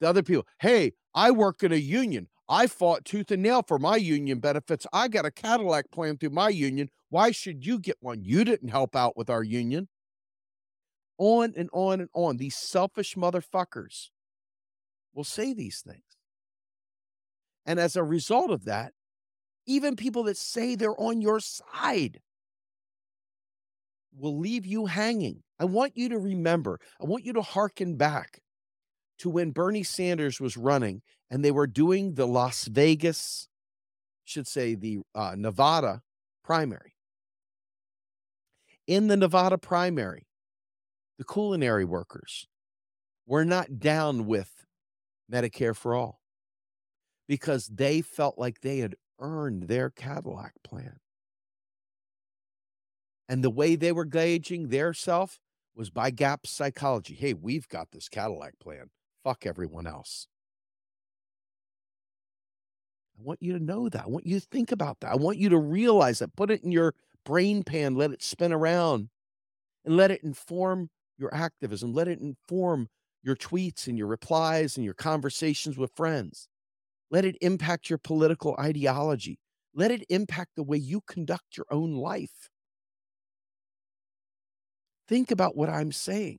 The 0.00 0.08
other 0.08 0.22
people, 0.22 0.46
hey, 0.60 0.92
I 1.14 1.30
work 1.30 1.62
in 1.62 1.72
a 1.72 1.76
union. 1.76 2.28
I 2.48 2.66
fought 2.66 3.04
tooth 3.04 3.30
and 3.30 3.42
nail 3.42 3.62
for 3.66 3.78
my 3.78 3.96
union 3.96 4.40
benefits. 4.40 4.86
I 4.92 5.08
got 5.08 5.24
a 5.24 5.30
Cadillac 5.30 5.90
plan 5.92 6.16
through 6.16 6.30
my 6.30 6.48
union. 6.48 6.88
Why 7.08 7.30
should 7.30 7.64
you 7.64 7.78
get 7.78 7.98
one? 8.00 8.24
You 8.24 8.44
didn't 8.44 8.70
help 8.70 8.96
out 8.96 9.16
with 9.16 9.30
our 9.30 9.44
union. 9.44 9.88
On 11.18 11.52
and 11.56 11.68
on 11.72 12.00
and 12.00 12.08
on. 12.14 12.38
These 12.38 12.56
selfish 12.56 13.14
motherfuckers 13.14 14.08
will 15.14 15.24
say 15.24 15.52
these 15.52 15.80
things. 15.80 16.02
And 17.66 17.78
as 17.78 17.94
a 17.94 18.02
result 18.02 18.50
of 18.50 18.64
that, 18.64 18.94
even 19.66 19.94
people 19.94 20.24
that 20.24 20.36
say 20.36 20.74
they're 20.74 21.00
on 21.00 21.20
your 21.20 21.38
side 21.40 22.20
will 24.20 24.38
leave 24.38 24.66
you 24.66 24.86
hanging. 24.86 25.42
I 25.58 25.64
want 25.64 25.96
you 25.96 26.08
to 26.10 26.18
remember, 26.18 26.78
I 27.00 27.04
want 27.04 27.24
you 27.24 27.32
to 27.34 27.42
hearken 27.42 27.96
back 27.96 28.40
to 29.18 29.30
when 29.30 29.50
Bernie 29.50 29.82
Sanders 29.82 30.40
was 30.40 30.56
running 30.56 31.02
and 31.30 31.44
they 31.44 31.50
were 31.50 31.66
doing 31.66 32.14
the 32.14 32.26
Las 32.26 32.64
Vegas, 32.64 33.48
should 34.24 34.46
say 34.46 34.74
the 34.74 35.00
uh, 35.14 35.34
Nevada 35.36 36.02
primary. 36.44 36.94
In 38.86 39.08
the 39.08 39.16
Nevada 39.16 39.58
primary, 39.58 40.26
the 41.18 41.24
culinary 41.24 41.84
workers 41.84 42.46
were 43.26 43.44
not 43.44 43.78
down 43.78 44.26
with 44.26 44.50
Medicare 45.30 45.76
for 45.76 45.94
all 45.94 46.20
because 47.28 47.68
they 47.68 48.00
felt 48.00 48.38
like 48.38 48.60
they 48.60 48.78
had 48.78 48.96
earned 49.20 49.64
their 49.64 49.90
Cadillac 49.90 50.52
plan. 50.64 50.96
And 53.30 53.44
the 53.44 53.48
way 53.48 53.76
they 53.76 53.92
were 53.92 54.04
gauging 54.04 54.68
their 54.68 54.92
self 54.92 55.38
was 55.76 55.88
by 55.88 56.10
gap 56.10 56.48
psychology. 56.48 57.14
Hey, 57.14 57.32
we've 57.32 57.68
got 57.68 57.92
this 57.92 58.08
Cadillac 58.08 58.58
plan. 58.58 58.90
Fuck 59.22 59.46
everyone 59.46 59.86
else. 59.86 60.26
I 63.16 63.22
want 63.22 63.40
you 63.40 63.52
to 63.52 63.64
know 63.64 63.88
that. 63.88 64.02
I 64.02 64.08
want 64.08 64.26
you 64.26 64.40
to 64.40 64.46
think 64.50 64.72
about 64.72 64.98
that. 65.00 65.12
I 65.12 65.14
want 65.14 65.38
you 65.38 65.48
to 65.50 65.58
realize 65.58 66.18
that. 66.18 66.34
Put 66.34 66.50
it 66.50 66.64
in 66.64 66.72
your 66.72 66.96
brain 67.24 67.62
pan, 67.62 67.94
let 67.94 68.10
it 68.10 68.20
spin 68.20 68.52
around, 68.52 69.10
and 69.84 69.96
let 69.96 70.10
it 70.10 70.24
inform 70.24 70.90
your 71.16 71.32
activism. 71.32 71.92
Let 71.92 72.08
it 72.08 72.18
inform 72.18 72.88
your 73.22 73.36
tweets 73.36 73.86
and 73.86 73.96
your 73.96 74.08
replies 74.08 74.76
and 74.76 74.84
your 74.84 74.94
conversations 74.94 75.78
with 75.78 75.94
friends. 75.94 76.48
Let 77.12 77.24
it 77.24 77.36
impact 77.40 77.90
your 77.90 77.98
political 77.98 78.56
ideology. 78.58 79.38
Let 79.72 79.92
it 79.92 80.04
impact 80.08 80.56
the 80.56 80.64
way 80.64 80.78
you 80.78 81.00
conduct 81.06 81.56
your 81.56 81.66
own 81.70 81.92
life. 81.94 82.49
Think 85.10 85.32
about 85.32 85.56
what 85.56 85.68
I'm 85.68 85.90
saying. 85.90 86.38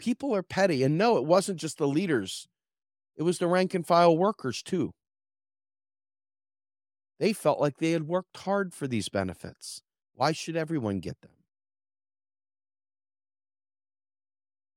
People 0.00 0.34
are 0.34 0.42
petty. 0.42 0.82
And 0.82 0.98
no, 0.98 1.16
it 1.16 1.24
wasn't 1.24 1.60
just 1.60 1.78
the 1.78 1.86
leaders, 1.86 2.48
it 3.16 3.22
was 3.22 3.38
the 3.38 3.46
rank 3.46 3.72
and 3.72 3.86
file 3.86 4.18
workers 4.18 4.64
too. 4.64 4.92
They 7.20 7.32
felt 7.32 7.60
like 7.60 7.78
they 7.78 7.92
had 7.92 8.08
worked 8.08 8.36
hard 8.36 8.74
for 8.74 8.88
these 8.88 9.08
benefits. 9.08 9.80
Why 10.14 10.32
should 10.32 10.56
everyone 10.56 10.98
get 10.98 11.20
them? 11.20 11.30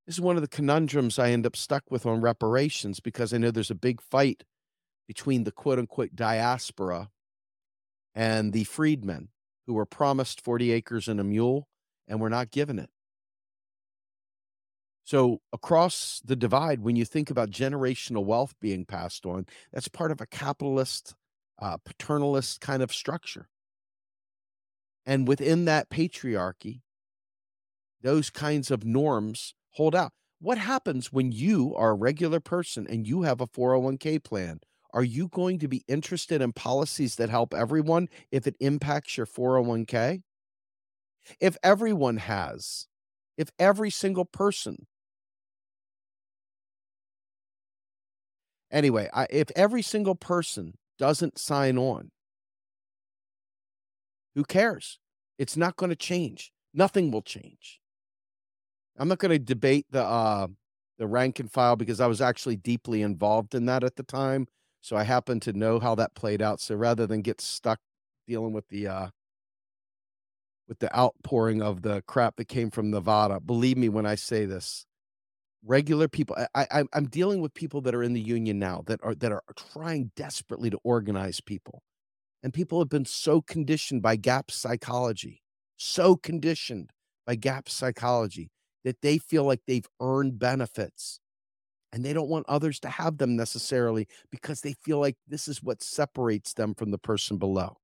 This 0.05 0.15
is 0.15 0.21
one 0.21 0.35
of 0.35 0.43
the 0.43 0.47
conundrums 0.47 1.17
I 1.17 1.31
end 1.31 1.47
up 1.47 1.55
stuck 1.55 1.89
with 1.89 2.05
on 2.05 2.21
reparations 2.21 2.99
because 2.99 3.33
I 3.33 3.39
know 3.39 3.49
there's 3.49 3.71
a 3.71 3.75
big 3.75 3.99
fight 3.99 4.43
between 5.07 5.43
the 5.43 5.51
quote 5.51 5.79
unquote 5.79 6.15
diaspora 6.15 7.09
and 8.13 8.53
the 8.53 8.63
freedmen 8.63 9.29
who 9.69 9.75
were 9.75 9.85
promised 9.85 10.41
40 10.41 10.71
acres 10.71 11.07
and 11.07 11.19
a 11.19 11.23
mule 11.23 11.67
and 12.07 12.19
were 12.19 12.29
not 12.31 12.49
given 12.49 12.79
it. 12.79 12.89
So, 15.03 15.41
across 15.53 16.23
the 16.25 16.35
divide, 16.35 16.81
when 16.81 16.95
you 16.95 17.05
think 17.05 17.29
about 17.29 17.51
generational 17.51 18.25
wealth 18.25 18.55
being 18.59 18.83
passed 18.83 19.27
on, 19.27 19.45
that's 19.71 19.87
part 19.87 20.09
of 20.09 20.21
a 20.21 20.25
capitalist, 20.25 21.13
uh, 21.61 21.77
paternalist 21.85 22.61
kind 22.61 22.81
of 22.81 22.91
structure. 22.91 23.47
And 25.05 25.27
within 25.27 25.65
that 25.65 25.91
patriarchy, 25.91 26.81
those 28.01 28.31
kinds 28.31 28.71
of 28.71 28.83
norms 28.83 29.53
hold 29.73 29.93
out. 29.93 30.13
What 30.39 30.57
happens 30.57 31.13
when 31.13 31.31
you 31.31 31.75
are 31.75 31.91
a 31.91 31.95
regular 31.95 32.39
person 32.39 32.87
and 32.89 33.05
you 33.07 33.21
have 33.21 33.39
a 33.39 33.45
401k 33.45 34.23
plan? 34.23 34.61
Are 34.91 35.03
you 35.03 35.27
going 35.27 35.59
to 35.59 35.67
be 35.67 35.83
interested 35.87 36.41
in 36.41 36.53
policies 36.53 37.15
that 37.15 37.29
help 37.29 37.53
everyone 37.53 38.09
if 38.31 38.47
it 38.47 38.55
impacts 38.59 39.17
your 39.17 39.25
401k? 39.27 40.23
If 41.39 41.57
everyone 41.61 42.17
has, 42.17 42.87
if 43.37 43.49
every 43.59 43.91
single 43.91 44.25
person, 44.25 44.87
anyway, 48.71 49.09
I, 49.13 49.27
if 49.29 49.51
every 49.55 49.83
single 49.83 50.15
person 50.15 50.73
doesn't 50.97 51.37
sign 51.37 51.77
on, 51.77 52.09
who 54.33 54.43
cares? 54.43 54.99
It's 55.37 55.55
not 55.55 55.75
going 55.75 55.89
to 55.89 55.95
change. 55.95 56.51
Nothing 56.73 57.11
will 57.11 57.21
change. 57.21 57.79
I'm 58.97 59.07
not 59.07 59.19
going 59.19 59.31
to 59.31 59.39
debate 59.39 59.85
the 59.91 60.03
uh, 60.03 60.47
the 60.97 61.07
rank 61.07 61.39
and 61.39 61.51
file 61.51 61.75
because 61.75 62.01
I 62.01 62.07
was 62.07 62.21
actually 62.21 62.57
deeply 62.57 63.01
involved 63.01 63.55
in 63.55 63.65
that 63.65 63.83
at 63.83 63.95
the 63.95 64.03
time. 64.03 64.47
So 64.81 64.95
I 64.95 65.03
happen 65.03 65.39
to 65.41 65.53
know 65.53 65.79
how 65.79 65.95
that 65.95 66.15
played 66.15 66.41
out. 66.41 66.59
So 66.59 66.75
rather 66.75 67.05
than 67.05 67.21
get 67.21 67.41
stuck 67.41 67.79
dealing 68.27 68.53
with 68.53 68.67
the 68.69 68.87
uh, 68.87 69.07
with 70.67 70.79
the 70.79 70.95
outpouring 70.97 71.61
of 71.61 71.81
the 71.81 72.03
crap 72.07 72.35
that 72.37 72.47
came 72.47 72.69
from 72.69 72.91
Nevada, 72.91 73.39
believe 73.39 73.77
me 73.77 73.89
when 73.89 74.05
I 74.05 74.15
say 74.15 74.45
this, 74.45 74.85
regular 75.65 76.07
people. 76.07 76.35
I, 76.55 76.67
I 76.71 76.83
I'm 76.93 77.07
dealing 77.07 77.41
with 77.41 77.53
people 77.53 77.81
that 77.81 77.95
are 77.95 78.03
in 78.03 78.13
the 78.13 78.21
union 78.21 78.59
now 78.59 78.83
that 78.87 78.99
are 79.03 79.15
that 79.15 79.31
are 79.31 79.43
trying 79.73 80.11
desperately 80.15 80.69
to 80.69 80.79
organize 80.83 81.41
people, 81.41 81.81
and 82.43 82.53
people 82.53 82.79
have 82.79 82.89
been 82.89 83.05
so 83.05 83.41
conditioned 83.41 84.01
by 84.01 84.15
gap 84.15 84.51
psychology, 84.51 85.41
so 85.77 86.15
conditioned 86.15 86.91
by 87.25 87.35
gap 87.35 87.69
psychology 87.69 88.51
that 88.83 89.01
they 89.01 89.17
feel 89.17 89.43
like 89.43 89.61
they've 89.67 89.87
earned 90.01 90.39
benefits 90.39 91.19
and 91.91 92.03
they 92.03 92.13
don't 92.13 92.29
want 92.29 92.45
others 92.47 92.79
to 92.81 92.89
have 92.89 93.17
them 93.17 93.35
necessarily 93.35 94.07
because 94.31 94.61
they 94.61 94.73
feel 94.73 94.99
like 94.99 95.17
this 95.27 95.47
is 95.47 95.63
what 95.63 95.81
separates 95.81 96.53
them 96.53 96.73
from 96.75 96.91
the 96.91 96.97
person 96.97 97.37
below. 97.37 97.77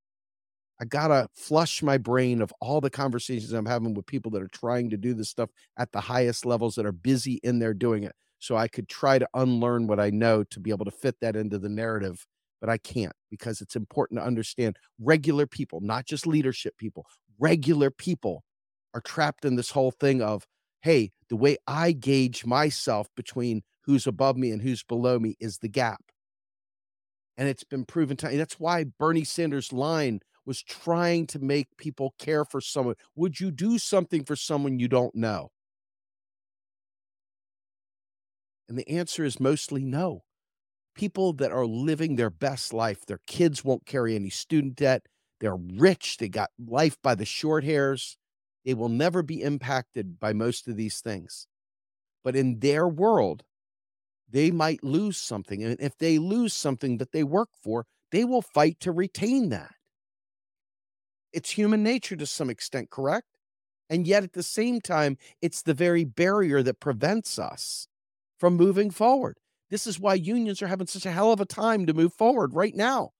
I 0.80 0.84
got 0.84 1.08
to 1.08 1.28
flush 1.34 1.82
my 1.82 1.96
brain 1.96 2.42
of 2.42 2.52
all 2.60 2.80
the 2.80 2.90
conversations 2.90 3.52
I'm 3.52 3.66
having 3.66 3.94
with 3.94 4.06
people 4.06 4.30
that 4.32 4.42
are 4.42 4.48
trying 4.48 4.90
to 4.90 4.96
do 4.96 5.14
this 5.14 5.30
stuff 5.30 5.48
at 5.78 5.90
the 5.92 6.00
highest 6.00 6.44
levels 6.44 6.74
that 6.74 6.86
are 6.86 6.92
busy 6.92 7.40
in 7.42 7.58
there 7.58 7.74
doing 7.74 8.04
it. 8.04 8.14
So 8.38 8.56
I 8.56 8.68
could 8.68 8.88
try 8.88 9.18
to 9.18 9.28
unlearn 9.34 9.86
what 9.86 9.98
I 9.98 10.10
know 10.10 10.44
to 10.44 10.60
be 10.60 10.70
able 10.70 10.84
to 10.84 10.90
fit 10.90 11.16
that 11.22 11.34
into 11.34 11.58
the 11.58 11.70
narrative, 11.70 12.26
but 12.60 12.68
I 12.68 12.76
can't 12.76 13.14
because 13.30 13.62
it's 13.62 13.74
important 13.74 14.20
to 14.20 14.26
understand 14.26 14.76
regular 15.00 15.46
people, 15.46 15.80
not 15.80 16.04
just 16.04 16.26
leadership 16.26 16.76
people, 16.76 17.06
regular 17.38 17.90
people 17.90 18.44
are 18.94 19.00
trapped 19.00 19.46
in 19.46 19.56
this 19.56 19.70
whole 19.70 19.90
thing 19.90 20.22
of 20.22 20.46
hey, 20.82 21.10
the 21.30 21.36
way 21.36 21.56
I 21.66 21.90
gauge 21.90 22.46
myself 22.46 23.08
between 23.16 23.62
who's 23.86 24.06
above 24.06 24.36
me 24.36 24.50
and 24.50 24.60
who's 24.60 24.82
below 24.82 25.18
me 25.18 25.36
is 25.40 25.58
the 25.58 25.68
gap. 25.68 26.00
And 27.36 27.48
it's 27.48 27.64
been 27.64 27.84
proven 27.84 28.16
time. 28.16 28.36
That's 28.36 28.58
why 28.58 28.84
Bernie 28.84 29.24
Sanders' 29.24 29.72
line 29.72 30.20
was 30.44 30.62
trying 30.62 31.26
to 31.28 31.38
make 31.38 31.76
people 31.76 32.14
care 32.18 32.44
for 32.44 32.60
someone. 32.60 32.94
Would 33.14 33.40
you 33.40 33.50
do 33.50 33.78
something 33.78 34.24
for 34.24 34.36
someone 34.36 34.78
you 34.78 34.88
don't 34.88 35.14
know? 35.14 35.50
And 38.68 38.78
the 38.78 38.88
answer 38.88 39.24
is 39.24 39.38
mostly 39.38 39.84
no. 39.84 40.22
People 40.94 41.32
that 41.34 41.52
are 41.52 41.66
living 41.66 42.16
their 42.16 42.30
best 42.30 42.72
life, 42.72 43.04
their 43.06 43.20
kids 43.26 43.64
won't 43.64 43.86
carry 43.86 44.14
any 44.14 44.30
student 44.30 44.76
debt. 44.76 45.02
They're 45.40 45.56
rich. 45.56 46.16
They 46.16 46.28
got 46.28 46.50
life 46.58 46.96
by 47.02 47.14
the 47.14 47.26
short 47.26 47.64
hairs. 47.64 48.16
They 48.64 48.74
will 48.74 48.88
never 48.88 49.22
be 49.22 49.42
impacted 49.42 50.18
by 50.18 50.32
most 50.32 50.66
of 50.66 50.76
these 50.76 51.00
things. 51.00 51.46
But 52.24 52.34
in 52.34 52.60
their 52.60 52.88
world, 52.88 53.44
they 54.28 54.50
might 54.50 54.82
lose 54.82 55.16
something. 55.16 55.62
And 55.62 55.76
if 55.80 55.96
they 55.98 56.18
lose 56.18 56.52
something 56.52 56.98
that 56.98 57.12
they 57.12 57.24
work 57.24 57.50
for, 57.62 57.86
they 58.12 58.24
will 58.24 58.42
fight 58.42 58.80
to 58.80 58.92
retain 58.92 59.50
that. 59.50 59.72
It's 61.32 61.50
human 61.50 61.82
nature 61.82 62.16
to 62.16 62.26
some 62.26 62.50
extent, 62.50 62.90
correct? 62.90 63.26
And 63.88 64.06
yet 64.06 64.24
at 64.24 64.32
the 64.32 64.42
same 64.42 64.80
time, 64.80 65.16
it's 65.40 65.62
the 65.62 65.74
very 65.74 66.04
barrier 66.04 66.62
that 66.62 66.80
prevents 66.80 67.38
us 67.38 67.88
from 68.38 68.56
moving 68.56 68.90
forward. 68.90 69.38
This 69.70 69.86
is 69.86 70.00
why 70.00 70.14
unions 70.14 70.62
are 70.62 70.66
having 70.66 70.86
such 70.86 71.06
a 71.06 71.12
hell 71.12 71.32
of 71.32 71.40
a 71.40 71.44
time 71.44 71.86
to 71.86 71.94
move 71.94 72.12
forward 72.12 72.54
right 72.54 72.74
now. 72.74 73.10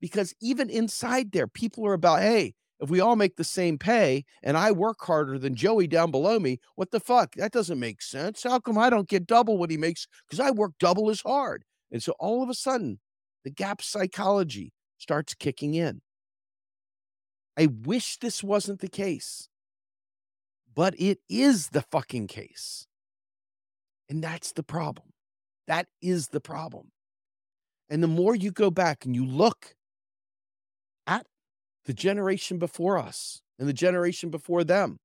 Because 0.00 0.34
even 0.40 0.68
inside 0.68 1.32
there, 1.32 1.46
people 1.46 1.86
are 1.86 1.94
about, 1.94 2.20
hey, 2.20 2.54
if 2.80 2.90
we 2.90 3.00
all 3.00 3.16
make 3.16 3.36
the 3.36 3.44
same 3.44 3.78
pay 3.78 4.24
and 4.42 4.56
I 4.56 4.72
work 4.72 4.98
harder 5.00 5.38
than 5.38 5.54
Joey 5.54 5.86
down 5.86 6.10
below 6.10 6.38
me, 6.38 6.60
what 6.74 6.90
the 6.90 7.00
fuck? 7.00 7.34
That 7.36 7.52
doesn't 7.52 7.78
make 7.78 8.02
sense. 8.02 8.42
How 8.42 8.58
come 8.58 8.78
I 8.78 8.90
don't 8.90 9.08
get 9.08 9.26
double 9.26 9.58
what 9.58 9.70
he 9.70 9.76
makes? 9.76 10.06
Because 10.26 10.40
I 10.40 10.50
work 10.50 10.72
double 10.78 11.10
as 11.10 11.20
hard. 11.20 11.64
And 11.92 12.02
so 12.02 12.12
all 12.18 12.42
of 12.42 12.48
a 12.48 12.54
sudden, 12.54 12.98
the 13.44 13.50
gap 13.50 13.80
psychology 13.80 14.72
starts 14.98 15.34
kicking 15.34 15.74
in. 15.74 16.00
I 17.56 17.66
wish 17.66 18.18
this 18.18 18.42
wasn't 18.42 18.80
the 18.80 18.88
case, 18.88 19.48
but 20.74 20.94
it 20.98 21.18
is 21.28 21.68
the 21.68 21.82
fucking 21.82 22.26
case. 22.26 22.86
And 24.08 24.22
that's 24.22 24.52
the 24.52 24.64
problem. 24.64 25.08
That 25.66 25.86
is 26.02 26.28
the 26.28 26.40
problem. 26.40 26.90
And 27.88 28.02
the 28.02 28.08
more 28.08 28.34
you 28.34 28.50
go 28.50 28.70
back 28.70 29.04
and 29.04 29.14
you 29.14 29.24
look 29.24 29.74
at 31.06 31.26
the 31.84 31.94
generation 31.94 32.58
before 32.58 32.98
us 32.98 33.42
and 33.58 33.68
the 33.68 33.72
generation 33.72 34.30
before 34.30 34.64
them 34.64 34.98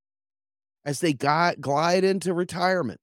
as 0.86 1.00
they 1.00 1.14
got 1.14 1.62
glide 1.62 2.04
into 2.04 2.34
retirement, 2.34 3.00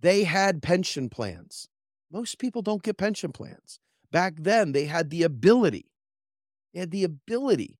they 0.00 0.24
had 0.24 0.62
pension 0.62 1.08
plans. 1.08 1.68
Most 2.10 2.38
people 2.38 2.62
don't 2.62 2.82
get 2.82 2.96
pension 2.96 3.32
plans. 3.32 3.78
Back 4.10 4.34
then, 4.38 4.72
they 4.72 4.86
had 4.86 5.10
the 5.10 5.22
ability, 5.22 5.86
they 6.72 6.80
had 6.80 6.90
the 6.90 7.04
ability 7.04 7.78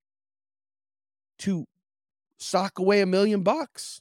to 1.38 1.66
sock 2.38 2.78
away 2.78 3.00
a 3.00 3.06
million 3.06 3.42
bucks. 3.42 4.00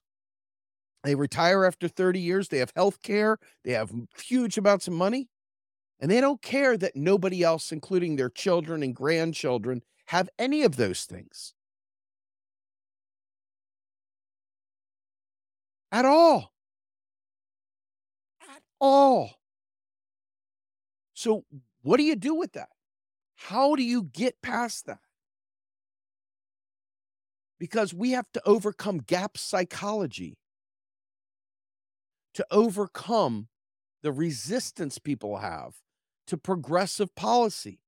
They 1.03 1.15
retire 1.15 1.63
after 1.63 1.87
30 1.87 2.19
years. 2.19 2.49
They 2.49 2.57
have 2.57 2.71
health 2.75 3.01
care. 3.01 3.37
They 3.63 3.71
have 3.71 3.91
huge 4.21 4.57
amounts 4.57 4.87
of 4.87 4.93
money. 4.93 5.29
And 5.99 6.11
they 6.11 6.19
don't 6.19 6.41
care 6.41 6.77
that 6.77 6.95
nobody 6.95 7.43
else, 7.43 7.71
including 7.71 8.15
their 8.15 8.29
children 8.29 8.83
and 8.83 8.95
grandchildren, 8.95 9.81
have 10.07 10.29
any 10.39 10.63
of 10.63 10.77
those 10.77 11.03
things 11.05 11.53
at 15.91 16.05
all. 16.05 16.53
At 18.41 18.61
all. 18.79 19.35
So, 21.13 21.45
what 21.81 21.97
do 21.97 22.03
you 22.03 22.15
do 22.15 22.35
with 22.35 22.53
that? 22.53 22.69
How 23.35 23.75
do 23.75 23.83
you 23.83 24.03
get 24.03 24.41
past 24.41 24.85
that? 24.85 24.99
Because 27.59 27.93
we 27.93 28.11
have 28.11 28.31
to 28.33 28.41
overcome 28.45 28.99
gap 28.99 29.37
psychology 29.37 30.37
to 32.33 32.45
overcome 32.51 33.47
the 34.03 34.11
resistance 34.11 34.99
people 34.99 35.37
have 35.37 35.75
to 36.27 36.37
progressive 36.37 37.13
policy. 37.15 37.79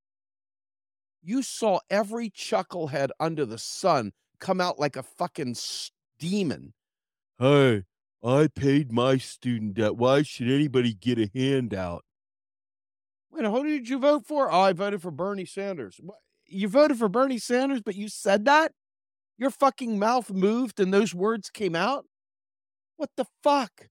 You 1.22 1.42
saw 1.42 1.80
every 1.90 2.30
chucklehead 2.30 3.10
under 3.18 3.44
the 3.44 3.58
sun 3.58 4.12
come 4.38 4.60
out 4.60 4.78
like 4.78 4.96
a 4.96 5.02
fucking 5.02 5.54
demon. 6.18 6.72
Hey, 7.38 7.84
I 8.24 8.48
paid 8.48 8.92
my 8.92 9.18
student 9.18 9.74
debt. 9.74 9.96
Why 9.96 10.22
should 10.22 10.50
anybody 10.50 10.94
get 10.94 11.18
a 11.18 11.30
handout? 11.34 12.04
Wait, 13.30 13.44
who 13.44 13.64
did 13.64 13.88
you 13.88 13.98
vote 13.98 14.26
for? 14.26 14.50
Oh, 14.50 14.60
I 14.60 14.72
voted 14.72 15.02
for 15.02 15.10
Bernie 15.10 15.44
Sanders. 15.44 16.00
You 16.46 16.68
voted 16.68 16.98
for 16.98 17.08
Bernie 17.08 17.38
Sanders, 17.38 17.80
but 17.80 17.94
you 17.94 18.08
said 18.08 18.44
that? 18.46 18.72
Your 19.38 19.50
fucking 19.50 19.98
mouth 19.98 20.30
moved 20.30 20.80
and 20.80 20.92
those 20.92 21.14
words 21.14 21.48
came 21.48 21.76
out? 21.76 22.06
What 22.96 23.10
the 23.16 23.26
fuck? 23.42 23.88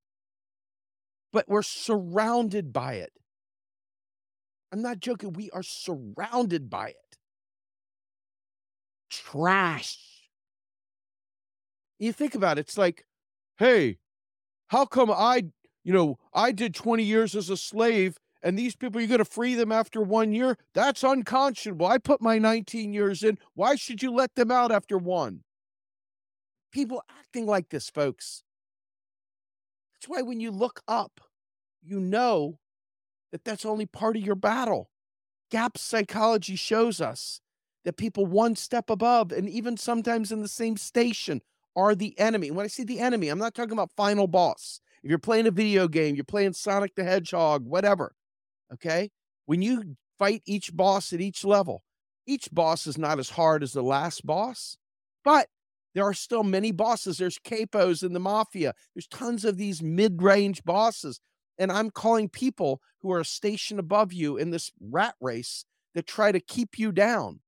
But 1.32 1.46
we're 1.48 1.64
surrounded 1.64 2.74
by 2.74 2.96
it. 2.96 3.12
I'm 4.72 4.82
not 4.82 5.00
joking. 5.00 5.34
We 5.34 5.50
are 5.52 5.64
surrounded 5.64 6.70
by 6.70 6.90
it. 6.90 7.09
Trash. 9.10 9.98
You 12.00 12.14
think 12.14 12.36
about 12.36 12.58
it, 12.58 12.62
it's 12.62 12.78
like, 12.78 13.06
hey, 13.58 13.98
how 14.68 14.86
come 14.86 15.12
I, 15.12 15.46
you 15.84 15.94
know, 15.94 16.18
I 16.34 16.52
did 16.52 16.74
20 16.74 17.04
years 17.04 17.36
as 17.36 17.50
a 17.50 17.58
slave 17.58 18.18
and 18.42 18.58
these 18.58 18.76
people, 18.76 19.02
you're 19.02 19.08
going 19.08 19.18
to 19.18 19.26
free 19.26 19.56
them 19.56 19.72
after 19.72 20.02
one 20.02 20.32
year? 20.32 20.58
That's 20.74 21.04
unconscionable. 21.04 21.86
I 21.86 21.98
put 21.98 22.22
my 22.22 22.38
19 22.38 22.94
years 22.94 23.24
in. 23.24 23.38
Why 23.54 23.76
should 23.76 24.02
you 24.02 24.12
let 24.12 24.36
them 24.36 24.50
out 24.50 24.72
after 24.72 24.98
one? 24.98 25.44
People 26.72 27.04
acting 27.20 27.46
like 27.46 27.70
this, 27.70 27.90
folks. 27.90 28.44
That's 29.94 30.08
why 30.08 30.22
when 30.22 30.40
you 30.40 30.52
look 30.52 30.82
up, 30.88 31.20
you 31.82 32.00
know 32.00 32.60
that 33.32 33.44
that's 33.44 33.66
only 33.66 33.86
part 33.86 34.16
of 34.16 34.26
your 34.26 34.36
battle. 34.36 34.90
Gap 35.52 35.78
psychology 35.78 36.56
shows 36.56 37.02
us 37.02 37.42
that 37.86 37.98
people 37.98 38.26
one 38.26 38.56
step 38.56 38.90
above 38.90 39.32
and 39.32 39.50
even 39.50 39.78
sometimes 39.78 40.32
in 40.32 40.42
the 40.42 40.48
same 40.48 40.78
station 40.78 41.42
are 41.76 41.96
the 41.96 42.18
enemy. 42.20 42.52
when 42.52 42.66
I 42.66 42.68
say 42.68 42.84
the 42.84 43.00
enemy, 43.00 43.30
I'm 43.30 43.40
not 43.40 43.54
talking 43.54 43.74
about 43.74 43.92
final 43.96 44.28
boss. 44.28 44.82
If 45.04 45.10
you're 45.10 45.20
playing 45.20 45.48
a 45.48 45.52
video 45.52 45.88
game, 45.88 46.16
you're 46.16 46.26
playing 46.26 46.54
Sonic 46.54 46.96
the 46.96 47.04
Hedgehog, 47.04 47.66
whatever, 47.66 48.16
okay? 48.74 49.12
When 49.46 49.62
you 49.62 49.96
fight 50.18 50.42
each 50.46 50.76
boss 50.76 51.14
at 51.14 51.22
each 51.22 51.46
level, 51.46 51.84
each 52.26 52.50
boss 52.52 52.86
is 52.86 52.98
not 52.98 53.18
as 53.18 53.30
hard 53.30 53.64
as 53.64 53.72
the 53.74 53.82
last 53.82 54.26
boss, 54.26 54.78
but 55.24 55.48
there 55.96 56.04
are 56.04 56.14
still 56.14 56.44
many 56.44 56.72
bosses. 56.72 57.18
There's 57.18 57.40
capos 57.40 58.04
in 58.04 58.14
the 58.14 58.20
mafia. 58.20 58.74
There's 58.94 59.08
tons 59.08 59.44
of 59.44 59.58
these 59.58 59.82
mid-range 59.82 60.64
bosses. 60.64 61.20
And 61.58 61.72
I'm 61.72 61.90
calling 61.90 62.30
people 62.30 62.82
who 63.02 63.12
are 63.12 63.20
a 63.20 63.26
station 63.26 63.80
above 63.80 64.14
you 64.14 64.38
in 64.38 64.52
this 64.52 64.72
rat 64.80 65.16
race 65.20 65.66
that 65.96 66.08
try 66.08 66.32
to 66.32 66.40
keep 66.40 66.78
you 66.78 66.92
down. 66.92 67.40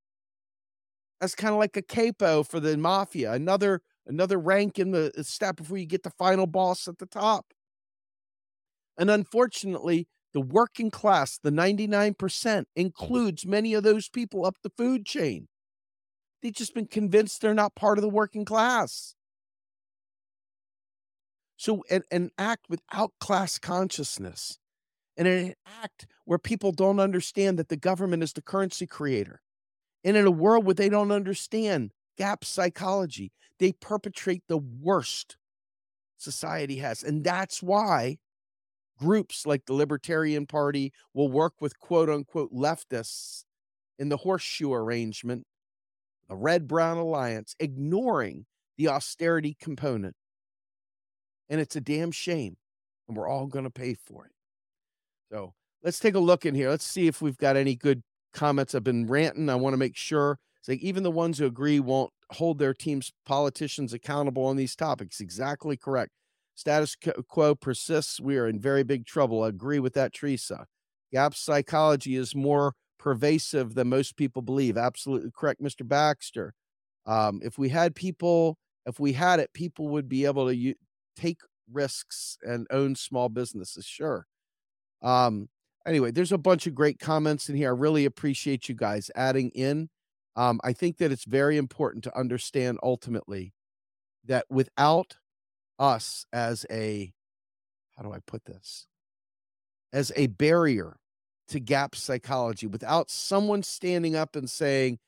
That's 1.22 1.36
kind 1.36 1.52
of 1.52 1.60
like 1.60 1.76
a 1.76 1.82
capo 1.82 2.42
for 2.42 2.58
the 2.58 2.76
mafia, 2.76 3.32
another 3.32 3.80
another 4.08 4.40
rank 4.40 4.80
in 4.80 4.90
the 4.90 5.12
step 5.22 5.54
before 5.54 5.76
you 5.78 5.86
get 5.86 6.02
the 6.02 6.10
final 6.10 6.48
boss 6.48 6.88
at 6.88 6.98
the 6.98 7.06
top. 7.06 7.54
And 8.98 9.08
unfortunately, 9.08 10.08
the 10.34 10.40
working 10.40 10.90
class, 10.90 11.38
the 11.40 11.52
99%, 11.52 12.16
mm-hmm. 12.16 12.62
includes 12.74 13.46
many 13.46 13.72
of 13.72 13.84
those 13.84 14.08
people 14.08 14.44
up 14.44 14.56
the 14.64 14.72
food 14.76 15.06
chain. 15.06 15.46
They've 16.42 16.52
just 16.52 16.74
been 16.74 16.88
convinced 16.88 17.40
they're 17.40 17.54
not 17.54 17.76
part 17.76 17.98
of 17.98 18.02
the 18.02 18.08
working 18.08 18.44
class. 18.44 19.14
So, 21.56 21.84
an, 21.88 22.02
an 22.10 22.30
act 22.36 22.66
without 22.68 23.12
class 23.20 23.60
consciousness 23.60 24.58
and 25.16 25.28
an 25.28 25.54
act 25.84 26.08
where 26.24 26.40
people 26.40 26.72
don't 26.72 26.98
understand 26.98 27.60
that 27.60 27.68
the 27.68 27.76
government 27.76 28.24
is 28.24 28.32
the 28.32 28.42
currency 28.42 28.88
creator. 28.88 29.40
And 30.04 30.16
in 30.16 30.26
a 30.26 30.30
world 30.30 30.64
where 30.64 30.74
they 30.74 30.88
don't 30.88 31.12
understand 31.12 31.92
gap 32.18 32.44
psychology, 32.44 33.32
they 33.58 33.72
perpetrate 33.72 34.42
the 34.48 34.58
worst 34.58 35.36
society 36.16 36.76
has. 36.76 37.02
And 37.02 37.24
that's 37.24 37.62
why 37.62 38.18
groups 38.98 39.46
like 39.46 39.66
the 39.66 39.74
Libertarian 39.74 40.46
Party 40.46 40.92
will 41.14 41.28
work 41.28 41.54
with 41.60 41.78
quote 41.78 42.08
unquote 42.08 42.52
leftists 42.52 43.44
in 43.98 44.08
the 44.08 44.16
horseshoe 44.16 44.72
arrangement 44.72 45.46
the 46.28 46.36
red 46.36 46.66
brown 46.66 46.96
alliance, 46.96 47.54
ignoring 47.60 48.46
the 48.78 48.88
austerity 48.88 49.54
component. 49.60 50.16
And 51.50 51.60
it's 51.60 51.76
a 51.76 51.80
damn 51.80 52.10
shame. 52.10 52.56
And 53.06 53.16
we're 53.16 53.28
all 53.28 53.46
going 53.46 53.64
to 53.64 53.70
pay 53.70 53.94
for 53.94 54.24
it. 54.24 54.32
So 55.30 55.52
let's 55.82 55.98
take 55.98 56.14
a 56.14 56.20
look 56.20 56.46
in 56.46 56.54
here. 56.54 56.70
Let's 56.70 56.86
see 56.86 57.06
if 57.06 57.20
we've 57.20 57.36
got 57.36 57.56
any 57.56 57.74
good 57.74 58.02
comments. 58.32 58.74
I've 58.74 58.84
been 58.84 59.06
ranting. 59.06 59.48
I 59.48 59.54
want 59.56 59.74
to 59.74 59.78
make 59.78 59.96
sure. 59.96 60.38
It's 60.60 60.68
like 60.68 60.80
even 60.80 61.02
the 61.02 61.10
ones 61.10 61.38
who 61.38 61.46
agree 61.46 61.80
won't 61.80 62.12
hold 62.32 62.58
their 62.58 62.74
team's 62.74 63.12
politicians 63.26 63.92
accountable 63.92 64.44
on 64.46 64.56
these 64.56 64.76
topics. 64.76 65.20
Exactly 65.20 65.76
correct. 65.76 66.12
Status 66.54 66.96
quo 67.28 67.54
persists. 67.54 68.20
We 68.20 68.36
are 68.38 68.46
in 68.46 68.60
very 68.60 68.82
big 68.84 69.06
trouble. 69.06 69.42
I 69.42 69.48
agree 69.48 69.78
with 69.78 69.94
that, 69.94 70.12
Teresa. 70.12 70.66
Gap 71.12 71.34
psychology 71.34 72.16
is 72.16 72.34
more 72.34 72.74
pervasive 72.98 73.74
than 73.74 73.88
most 73.88 74.16
people 74.16 74.42
believe. 74.42 74.76
Absolutely 74.76 75.30
correct, 75.34 75.60
Mr. 75.60 75.82
Baxter. 75.84 76.54
Um, 77.06 77.40
if 77.42 77.58
we 77.58 77.68
had 77.70 77.94
people, 77.94 78.58
if 78.86 79.00
we 79.00 79.12
had 79.14 79.40
it, 79.40 79.52
people 79.52 79.88
would 79.88 80.08
be 80.08 80.24
able 80.24 80.46
to 80.46 80.54
u- 80.54 80.74
take 81.16 81.38
risks 81.70 82.38
and 82.42 82.66
own 82.70 82.94
small 82.94 83.28
businesses. 83.28 83.84
Sure. 83.84 84.26
Um, 85.02 85.48
anyway, 85.86 86.10
there's 86.10 86.32
a 86.32 86.38
bunch 86.38 86.66
of 86.66 86.74
great 86.74 86.98
comments 86.98 87.48
in 87.48 87.56
here. 87.56 87.68
I 87.68 87.78
really 87.78 88.04
appreciate 88.04 88.68
you 88.68 88.74
guys 88.74 89.10
adding 89.14 89.50
in. 89.50 89.88
Um, 90.36 90.60
I 90.64 90.72
think 90.72 90.98
that 90.98 91.12
it's 91.12 91.24
very 91.24 91.56
important 91.56 92.04
to 92.04 92.18
understand 92.18 92.78
ultimately 92.82 93.52
that 94.24 94.46
without 94.48 95.16
us 95.78 96.26
as 96.32 96.64
a, 96.70 97.12
how 97.96 98.02
do 98.02 98.12
I 98.12 98.18
put 98.26 98.44
this? 98.44 98.86
As 99.92 100.10
a 100.16 100.28
barrier 100.28 100.96
to 101.48 101.60
gap 101.60 101.94
psychology 101.94 102.66
without 102.66 103.10
someone 103.10 103.62
standing 103.62 104.16
up 104.16 104.36
and 104.36 104.48
saying, 104.48 104.98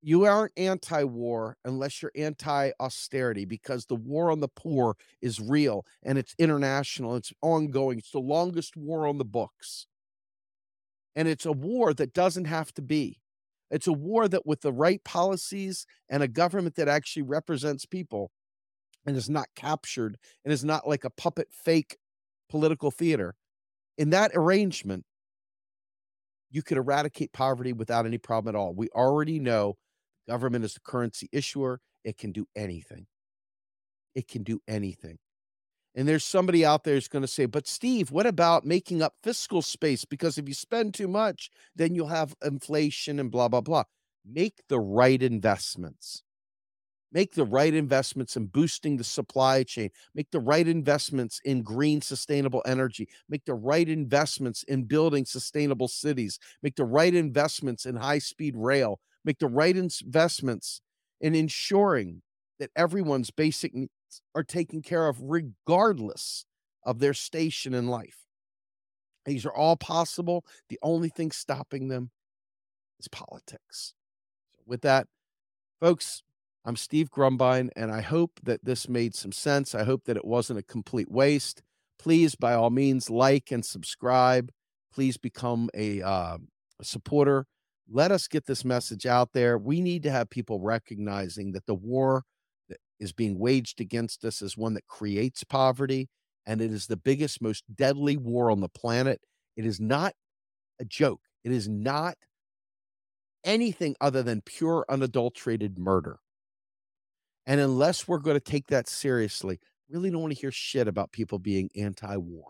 you 0.00 0.24
aren't 0.24 0.52
anti-war 0.56 1.56
unless 1.64 2.00
you're 2.00 2.12
anti-austerity 2.14 3.44
because 3.44 3.86
the 3.86 3.96
war 3.96 4.30
on 4.30 4.40
the 4.40 4.48
poor 4.48 4.96
is 5.20 5.40
real 5.40 5.84
and 6.04 6.18
it's 6.18 6.34
international 6.38 7.16
it's 7.16 7.32
ongoing 7.42 7.98
it's 7.98 8.12
the 8.12 8.20
longest 8.20 8.76
war 8.76 9.06
on 9.08 9.18
the 9.18 9.24
books 9.24 9.86
and 11.16 11.28
it's 11.28 11.46
a 11.46 11.52
war 11.52 11.94
that 11.94 12.12
doesn't 12.12 12.46
have 12.46 12.72
to 12.74 12.82
be 12.82 13.20
it's 13.70 13.86
a 13.86 13.92
war 13.92 14.28
that 14.28 14.46
with 14.46 14.62
the 14.62 14.72
right 14.72 15.02
policies 15.04 15.86
and 16.08 16.22
a 16.22 16.28
government 16.28 16.74
that 16.76 16.88
actually 16.88 17.22
represents 17.22 17.84
people 17.84 18.30
and 19.06 19.16
is 19.16 19.28
not 19.28 19.48
captured 19.54 20.16
and 20.44 20.52
is 20.52 20.64
not 20.64 20.88
like 20.88 21.04
a 21.04 21.10
puppet 21.10 21.48
fake 21.52 21.96
political 22.48 22.90
theater 22.90 23.34
in 23.98 24.10
that 24.10 24.30
arrangement 24.34 25.04
you 26.50 26.62
could 26.62 26.78
eradicate 26.78 27.32
poverty 27.32 27.72
without 27.72 28.06
any 28.06 28.18
problem 28.18 28.54
at 28.54 28.58
all 28.58 28.72
we 28.72 28.88
already 28.90 29.38
know 29.38 29.76
Government 30.28 30.62
is 30.62 30.74
the 30.74 30.80
currency 30.80 31.28
issuer. 31.32 31.80
It 32.04 32.18
can 32.18 32.32
do 32.32 32.46
anything. 32.54 33.06
It 34.14 34.28
can 34.28 34.42
do 34.42 34.60
anything. 34.68 35.18
And 35.98 36.06
there's 36.06 36.24
somebody 36.24 36.64
out 36.64 36.84
there 36.84 36.94
who's 36.94 37.08
going 37.08 37.22
to 37.22 37.28
say, 37.28 37.46
but 37.46 37.66
Steve, 37.66 38.12
what 38.12 38.24
about 38.24 38.64
making 38.64 39.02
up 39.02 39.14
fiscal 39.24 39.62
space? 39.62 40.04
Because 40.04 40.38
if 40.38 40.46
you 40.46 40.54
spend 40.54 40.94
too 40.94 41.08
much, 41.08 41.50
then 41.74 41.96
you'll 41.96 42.06
have 42.06 42.36
inflation 42.44 43.18
and 43.18 43.32
blah, 43.32 43.48
blah, 43.48 43.62
blah. 43.62 43.82
Make 44.24 44.62
the 44.68 44.78
right 44.78 45.20
investments. 45.20 46.22
Make 47.10 47.34
the 47.34 47.44
right 47.44 47.74
investments 47.74 48.36
in 48.36 48.46
boosting 48.46 48.96
the 48.96 49.02
supply 49.02 49.64
chain. 49.64 49.90
Make 50.14 50.30
the 50.30 50.38
right 50.38 50.68
investments 50.68 51.40
in 51.44 51.62
green, 51.62 52.00
sustainable 52.00 52.62
energy. 52.64 53.08
Make 53.28 53.44
the 53.44 53.54
right 53.54 53.88
investments 53.88 54.62
in 54.62 54.84
building 54.84 55.24
sustainable 55.24 55.88
cities. 55.88 56.38
Make 56.62 56.76
the 56.76 56.84
right 56.84 57.12
investments 57.12 57.86
in 57.86 57.96
high 57.96 58.20
speed 58.20 58.54
rail 58.56 59.00
make 59.24 59.38
the 59.40 59.46
right 59.46 59.76
investments 59.76 60.80
in 61.20 61.34
ensuring 61.34 62.22
that 62.58 62.70
everyone's 62.76 63.30
basic 63.30 63.74
are 64.34 64.42
taken 64.42 64.82
care 64.82 65.06
of 65.08 65.20
regardless 65.20 66.44
of 66.84 66.98
their 66.98 67.14
station 67.14 67.74
in 67.74 67.88
life. 67.88 68.26
These 69.24 69.44
are 69.44 69.54
all 69.54 69.76
possible. 69.76 70.44
The 70.68 70.78
only 70.82 71.08
thing 71.08 71.30
stopping 71.30 71.88
them 71.88 72.10
is 72.98 73.08
politics. 73.08 73.94
So 74.52 74.62
with 74.66 74.82
that, 74.82 75.06
folks, 75.80 76.22
I'm 76.64 76.76
Steve 76.76 77.10
Grumbine, 77.10 77.70
and 77.76 77.90
I 77.90 78.00
hope 78.00 78.40
that 78.42 78.64
this 78.64 78.88
made 78.88 79.14
some 79.14 79.32
sense. 79.32 79.74
I 79.74 79.84
hope 79.84 80.04
that 80.04 80.16
it 80.16 80.24
wasn't 80.24 80.58
a 80.58 80.64
complete 80.64 81.10
waste. 81.10 81.62
Please, 81.98 82.34
by 82.34 82.54
all 82.54 82.70
means, 82.70 83.10
like 83.10 83.50
and 83.50 83.64
subscribe. 83.64 84.50
Please 84.92 85.16
become 85.16 85.68
a, 85.74 86.02
uh, 86.02 86.38
a 86.80 86.84
supporter 86.84 87.46
let 87.90 88.12
us 88.12 88.28
get 88.28 88.46
this 88.46 88.64
message 88.64 89.06
out 89.06 89.32
there. 89.32 89.58
We 89.58 89.80
need 89.80 90.02
to 90.02 90.10
have 90.10 90.28
people 90.28 90.60
recognizing 90.60 91.52
that 91.52 91.66
the 91.66 91.74
war 91.74 92.24
is 93.00 93.12
being 93.12 93.38
waged 93.38 93.80
against 93.80 94.24
us 94.24 94.42
is 94.42 94.56
one 94.56 94.74
that 94.74 94.86
creates 94.86 95.44
poverty, 95.44 96.08
and 96.46 96.60
it 96.60 96.72
is 96.72 96.86
the 96.86 96.96
biggest, 96.96 97.42
most 97.42 97.64
deadly 97.74 98.16
war 98.16 98.50
on 98.50 98.60
the 98.60 98.68
planet. 98.68 99.20
It 99.56 99.66
is 99.66 99.80
not 99.80 100.14
a 100.80 100.84
joke. 100.84 101.20
It 101.44 101.52
is 101.52 101.68
not 101.68 102.16
anything 103.44 103.96
other 104.00 104.22
than 104.22 104.42
pure, 104.42 104.84
unadulterated 104.88 105.78
murder. 105.78 106.18
And 107.46 107.60
unless 107.60 108.06
we're 108.06 108.18
going 108.18 108.36
to 108.36 108.40
take 108.40 108.66
that 108.68 108.88
seriously, 108.88 109.58
really 109.88 110.10
don't 110.10 110.20
want 110.20 110.34
to 110.34 110.40
hear 110.40 110.52
shit 110.52 110.86
about 110.86 111.12
people 111.12 111.38
being 111.38 111.70
anti 111.76 112.16
war 112.16 112.44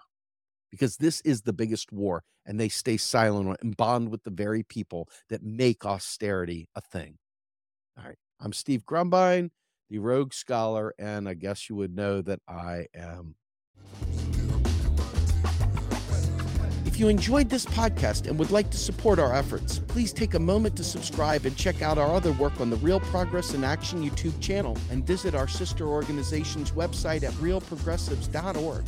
because 0.70 0.96
this 0.96 1.20
is 1.22 1.42
the 1.42 1.52
biggest 1.52 1.92
war 1.92 2.22
and 2.46 2.58
they 2.58 2.68
stay 2.68 2.96
silent 2.96 3.56
and 3.62 3.76
bond 3.76 4.10
with 4.10 4.24
the 4.24 4.30
very 4.30 4.62
people 4.62 5.08
that 5.28 5.42
make 5.42 5.84
austerity 5.84 6.68
a 6.74 6.80
thing. 6.80 7.16
All 7.96 8.04
right. 8.04 8.18
I'm 8.40 8.52
Steve 8.52 8.84
Grumbine, 8.84 9.50
the 9.90 9.98
Rogue 9.98 10.32
Scholar, 10.32 10.94
and 10.98 11.28
I 11.28 11.34
guess 11.34 11.68
you 11.68 11.76
would 11.76 11.94
know 11.94 12.22
that 12.22 12.40
I 12.48 12.86
am. 12.94 13.34
If 16.84 16.98
you 16.98 17.08
enjoyed 17.08 17.48
this 17.48 17.64
podcast 17.64 18.26
and 18.26 18.36
would 18.40 18.50
like 18.50 18.70
to 18.70 18.76
support 18.76 19.20
our 19.20 19.32
efforts, 19.32 19.78
please 19.78 20.12
take 20.12 20.34
a 20.34 20.38
moment 20.38 20.74
to 20.78 20.82
subscribe 20.84 21.46
and 21.46 21.56
check 21.56 21.80
out 21.80 21.96
our 21.96 22.12
other 22.12 22.32
work 22.32 22.60
on 22.60 22.70
the 22.70 22.76
Real 22.76 22.98
Progress 22.98 23.54
in 23.54 23.62
Action 23.62 24.02
YouTube 24.02 24.40
channel 24.40 24.76
and 24.90 25.06
visit 25.06 25.32
our 25.34 25.46
sister 25.46 25.86
organization's 25.86 26.72
website 26.72 27.22
at 27.22 27.32
realprogressives.org. 27.34 28.84